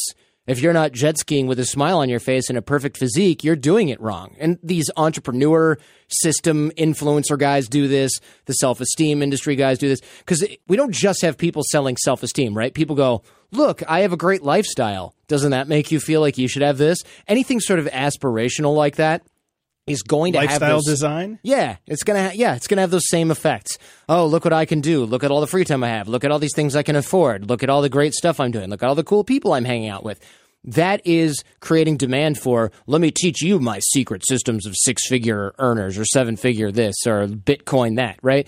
If 0.45 0.61
you're 0.61 0.73
not 0.73 0.91
jet 0.91 1.19
skiing 1.19 1.47
with 1.47 1.61
a 1.61 1.65
smile 1.65 1.99
on 1.99 2.09
your 2.09 2.19
face 2.19 2.49
and 2.49 2.59
a 2.59 2.63
perfect 2.63 2.97
physique, 2.97 3.45
you're 3.45 3.55
doing 3.55 3.91
it 3.91 4.01
wrong. 4.01 4.35
And 4.41 4.59
these 4.61 4.91
entrepreneur 4.97 5.79
system 6.09 6.73
influencer 6.77 7.39
guys 7.39 7.69
do 7.69 7.87
this. 7.87 8.11
The 8.47 8.55
self 8.55 8.81
esteem 8.81 9.23
industry 9.23 9.55
guys 9.55 9.79
do 9.79 9.89
this. 9.89 10.01
Because 10.19 10.45
we 10.67 10.77
don't 10.77 10.93
just 10.93 11.23
have 11.23 11.39
people 11.39 11.63
selling 11.71 11.97
self 11.97 12.25
esteem, 12.25 12.55
right? 12.55 12.75
People 12.75 12.97
go, 12.97 13.23
look, 13.53 13.89
I 13.89 14.01
have 14.01 14.13
a 14.13 14.17
great 14.17 14.43
lifestyle. 14.43 15.15
Doesn't 15.29 15.53
that 15.53 15.69
make 15.69 15.93
you 15.93 16.01
feel 16.01 16.21
like 16.21 16.39
you 16.39 16.49
should 16.49 16.63
have 16.63 16.77
this? 16.77 16.99
Anything 17.29 17.61
sort 17.61 17.79
of 17.79 17.87
aspirational 17.87 18.75
like 18.75 18.97
that 18.97 19.23
is 19.87 20.03
going 20.03 20.33
to 20.35 20.39
lifestyle 20.39 20.61
have 20.61 20.77
those, 20.77 20.85
design. 20.85 21.39
Yeah, 21.43 21.77
it's 21.87 22.05
gonna 22.05 22.29
ha- 22.29 22.35
yeah, 22.35 22.55
it's 22.55 22.67
gonna 22.67 22.83
have 22.83 22.91
those 22.91 23.09
same 23.09 23.31
effects. 23.31 23.79
Oh, 24.09 24.27
look 24.27 24.45
what 24.45 24.53
I 24.53 24.65
can 24.65 24.81
do! 24.81 25.05
Look 25.05 25.25
at 25.25 25.31
all 25.31 25.41
the 25.41 25.47
free 25.47 25.65
time 25.65 25.83
I 25.83 25.89
have. 25.89 26.09
Look 26.09 26.25
at 26.25 26.31
all 26.31 26.39
these 26.39 26.55
things 26.55 26.77
I 26.77 26.83
can 26.83 26.97
afford. 26.97 27.49
Look 27.49 27.63
at 27.63 27.71
all 27.71 27.83
the 27.83 27.89
great 27.89 28.15
stuff 28.15 28.39
I'm 28.41 28.51
doing. 28.51 28.71
Look 28.71 28.83
at 28.83 28.89
all 28.89 28.95
the 28.95 29.05
cool 29.05 29.25
people 29.25 29.53
I'm 29.53 29.65
hanging 29.65 29.89
out 29.89 30.05
with. 30.05 30.21
That 30.65 31.01
is 31.05 31.43
creating 31.61 31.97
demand 31.97 32.39
for. 32.39 32.71
Let 32.87 33.01
me 33.01 33.11
teach 33.11 33.43
you 33.43 33.59
my 33.59 33.81
secret 33.81 34.23
systems 34.27 34.67
of 34.67 34.77
six 34.77 35.09
figure 35.09 35.55
earners 35.59 35.99
or 35.99 36.05
seven 36.05 36.37
figure 36.37 36.71
this 36.71 36.95
or 37.05 37.27
Bitcoin 37.27 37.97
that. 37.97 38.19
Right. 38.23 38.47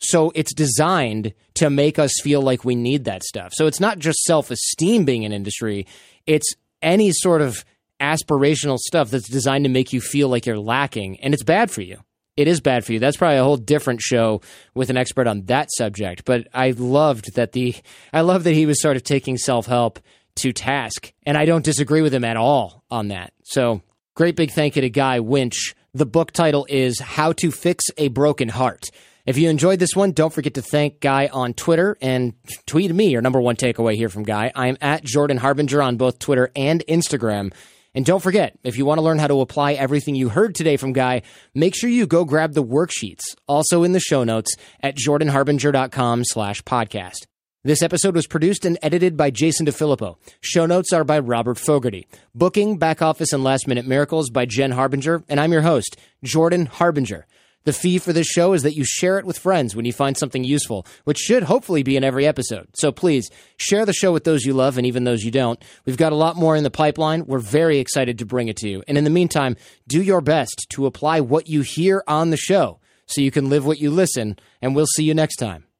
So 0.00 0.32
it's 0.34 0.52
designed 0.52 1.32
to 1.54 1.70
make 1.70 1.98
us 1.98 2.12
feel 2.22 2.42
like 2.42 2.64
we 2.64 2.74
need 2.74 3.04
that 3.04 3.24
stuff. 3.24 3.52
So 3.54 3.66
it's 3.66 3.80
not 3.80 3.98
just 3.98 4.18
self 4.24 4.50
esteem 4.50 5.06
being 5.06 5.24
an 5.24 5.32
industry, 5.32 5.86
it's 6.26 6.52
any 6.82 7.10
sort 7.12 7.40
of 7.40 7.64
aspirational 8.04 8.78
stuff 8.78 9.10
that's 9.10 9.28
designed 9.28 9.64
to 9.64 9.70
make 9.70 9.92
you 9.92 10.00
feel 10.00 10.28
like 10.28 10.46
you're 10.46 10.58
lacking, 10.58 11.20
and 11.20 11.32
it's 11.32 11.42
bad 11.42 11.70
for 11.70 11.80
you. 11.80 11.98
It 12.36 12.48
is 12.48 12.60
bad 12.60 12.84
for 12.84 12.92
you. 12.92 12.98
That's 12.98 13.16
probably 13.16 13.38
a 13.38 13.44
whole 13.44 13.56
different 13.56 14.00
show 14.00 14.40
with 14.74 14.90
an 14.90 14.96
expert 14.96 15.26
on 15.26 15.42
that 15.42 15.68
subject. 15.72 16.24
But 16.24 16.48
I 16.52 16.72
loved 16.72 17.34
that 17.36 17.52
the 17.52 17.76
I 18.12 18.22
love 18.22 18.44
that 18.44 18.54
he 18.54 18.66
was 18.66 18.82
sort 18.82 18.96
of 18.96 19.04
taking 19.04 19.38
self 19.38 19.66
help 19.66 20.00
to 20.36 20.52
task, 20.52 21.12
and 21.24 21.38
I 21.38 21.44
don't 21.44 21.64
disagree 21.64 22.02
with 22.02 22.12
him 22.12 22.24
at 22.24 22.36
all 22.36 22.84
on 22.90 23.08
that. 23.08 23.32
So 23.44 23.82
great 24.14 24.36
big 24.36 24.50
thank 24.50 24.76
you 24.76 24.82
to 24.82 24.90
Guy 24.90 25.20
Winch. 25.20 25.74
The 25.94 26.06
book 26.06 26.32
title 26.32 26.66
is 26.68 26.98
How 26.98 27.32
to 27.34 27.52
Fix 27.52 27.84
a 27.96 28.08
Broken 28.08 28.48
Heart. 28.48 28.90
If 29.26 29.38
you 29.38 29.48
enjoyed 29.48 29.78
this 29.78 29.94
one, 29.94 30.12
don't 30.12 30.32
forget 30.32 30.54
to 30.54 30.62
thank 30.62 31.00
Guy 31.00 31.28
on 31.32 31.54
Twitter 31.54 31.96
and 32.02 32.34
tweet 32.66 32.92
me 32.92 33.08
your 33.08 33.22
number 33.22 33.40
one 33.40 33.56
takeaway 33.56 33.94
here 33.94 34.10
from 34.10 34.24
Guy. 34.24 34.52
I 34.54 34.66
am 34.66 34.76
at 34.82 35.02
Jordan 35.02 35.38
Harbinger 35.38 35.80
on 35.80 35.96
both 35.96 36.18
Twitter 36.18 36.50
and 36.54 36.84
Instagram. 36.88 37.54
And 37.94 38.04
don't 38.04 38.22
forget, 38.22 38.58
if 38.64 38.76
you 38.76 38.84
want 38.84 38.98
to 38.98 39.02
learn 39.02 39.18
how 39.18 39.28
to 39.28 39.40
apply 39.40 39.74
everything 39.74 40.14
you 40.14 40.28
heard 40.28 40.54
today 40.54 40.76
from 40.76 40.92
Guy, 40.92 41.22
make 41.54 41.76
sure 41.76 41.88
you 41.88 42.06
go 42.06 42.24
grab 42.24 42.52
the 42.54 42.64
worksheets, 42.64 43.22
also 43.46 43.84
in 43.84 43.92
the 43.92 44.00
show 44.00 44.24
notes 44.24 44.56
at 44.80 44.96
jordanharbinger.com 44.96 46.24
slash 46.24 46.62
podcast. 46.62 47.26
This 47.66 47.82
episode 47.82 48.14
was 48.14 48.26
produced 48.26 48.66
and 48.66 48.78
edited 48.82 49.16
by 49.16 49.30
Jason 49.30 49.64
DeFillippo. 49.64 50.16
Show 50.42 50.66
notes 50.66 50.92
are 50.92 51.04
by 51.04 51.18
Robert 51.18 51.58
Fogarty. 51.58 52.06
Booking, 52.34 52.76
back 52.76 53.00
office, 53.00 53.32
and 53.32 53.42
last 53.42 53.66
minute 53.66 53.86
miracles 53.86 54.28
by 54.28 54.44
Jen 54.44 54.72
Harbinger. 54.72 55.24
And 55.30 55.40
I'm 55.40 55.50
your 55.50 55.62
host, 55.62 55.96
Jordan 56.22 56.66
Harbinger. 56.66 57.26
The 57.64 57.72
fee 57.72 57.98
for 57.98 58.12
this 58.12 58.26
show 58.26 58.52
is 58.52 58.62
that 58.62 58.76
you 58.76 58.84
share 58.84 59.18
it 59.18 59.24
with 59.24 59.38
friends 59.38 59.74
when 59.74 59.86
you 59.86 59.92
find 59.92 60.16
something 60.16 60.44
useful, 60.44 60.86
which 61.04 61.18
should 61.18 61.44
hopefully 61.44 61.82
be 61.82 61.96
in 61.96 62.04
every 62.04 62.26
episode. 62.26 62.68
So 62.74 62.92
please 62.92 63.30
share 63.56 63.86
the 63.86 63.92
show 63.94 64.12
with 64.12 64.24
those 64.24 64.44
you 64.44 64.52
love 64.52 64.76
and 64.76 64.86
even 64.86 65.04
those 65.04 65.24
you 65.24 65.30
don't. 65.30 65.62
We've 65.86 65.96
got 65.96 66.12
a 66.12 66.16
lot 66.16 66.36
more 66.36 66.56
in 66.56 66.62
the 66.62 66.70
pipeline. 66.70 67.24
We're 67.24 67.38
very 67.38 67.78
excited 67.78 68.18
to 68.18 68.26
bring 68.26 68.48
it 68.48 68.58
to 68.58 68.68
you. 68.68 68.82
And 68.86 68.98
in 68.98 69.04
the 69.04 69.10
meantime, 69.10 69.56
do 69.88 70.02
your 70.02 70.20
best 70.20 70.66
to 70.70 70.84
apply 70.84 71.20
what 71.20 71.48
you 71.48 71.62
hear 71.62 72.04
on 72.06 72.30
the 72.30 72.36
show 72.36 72.80
so 73.06 73.22
you 73.22 73.30
can 73.30 73.48
live 73.48 73.64
what 73.64 73.78
you 73.78 73.90
listen. 73.90 74.38
And 74.60 74.76
we'll 74.76 74.86
see 74.86 75.04
you 75.04 75.14
next 75.14 75.36
time. 75.36 75.64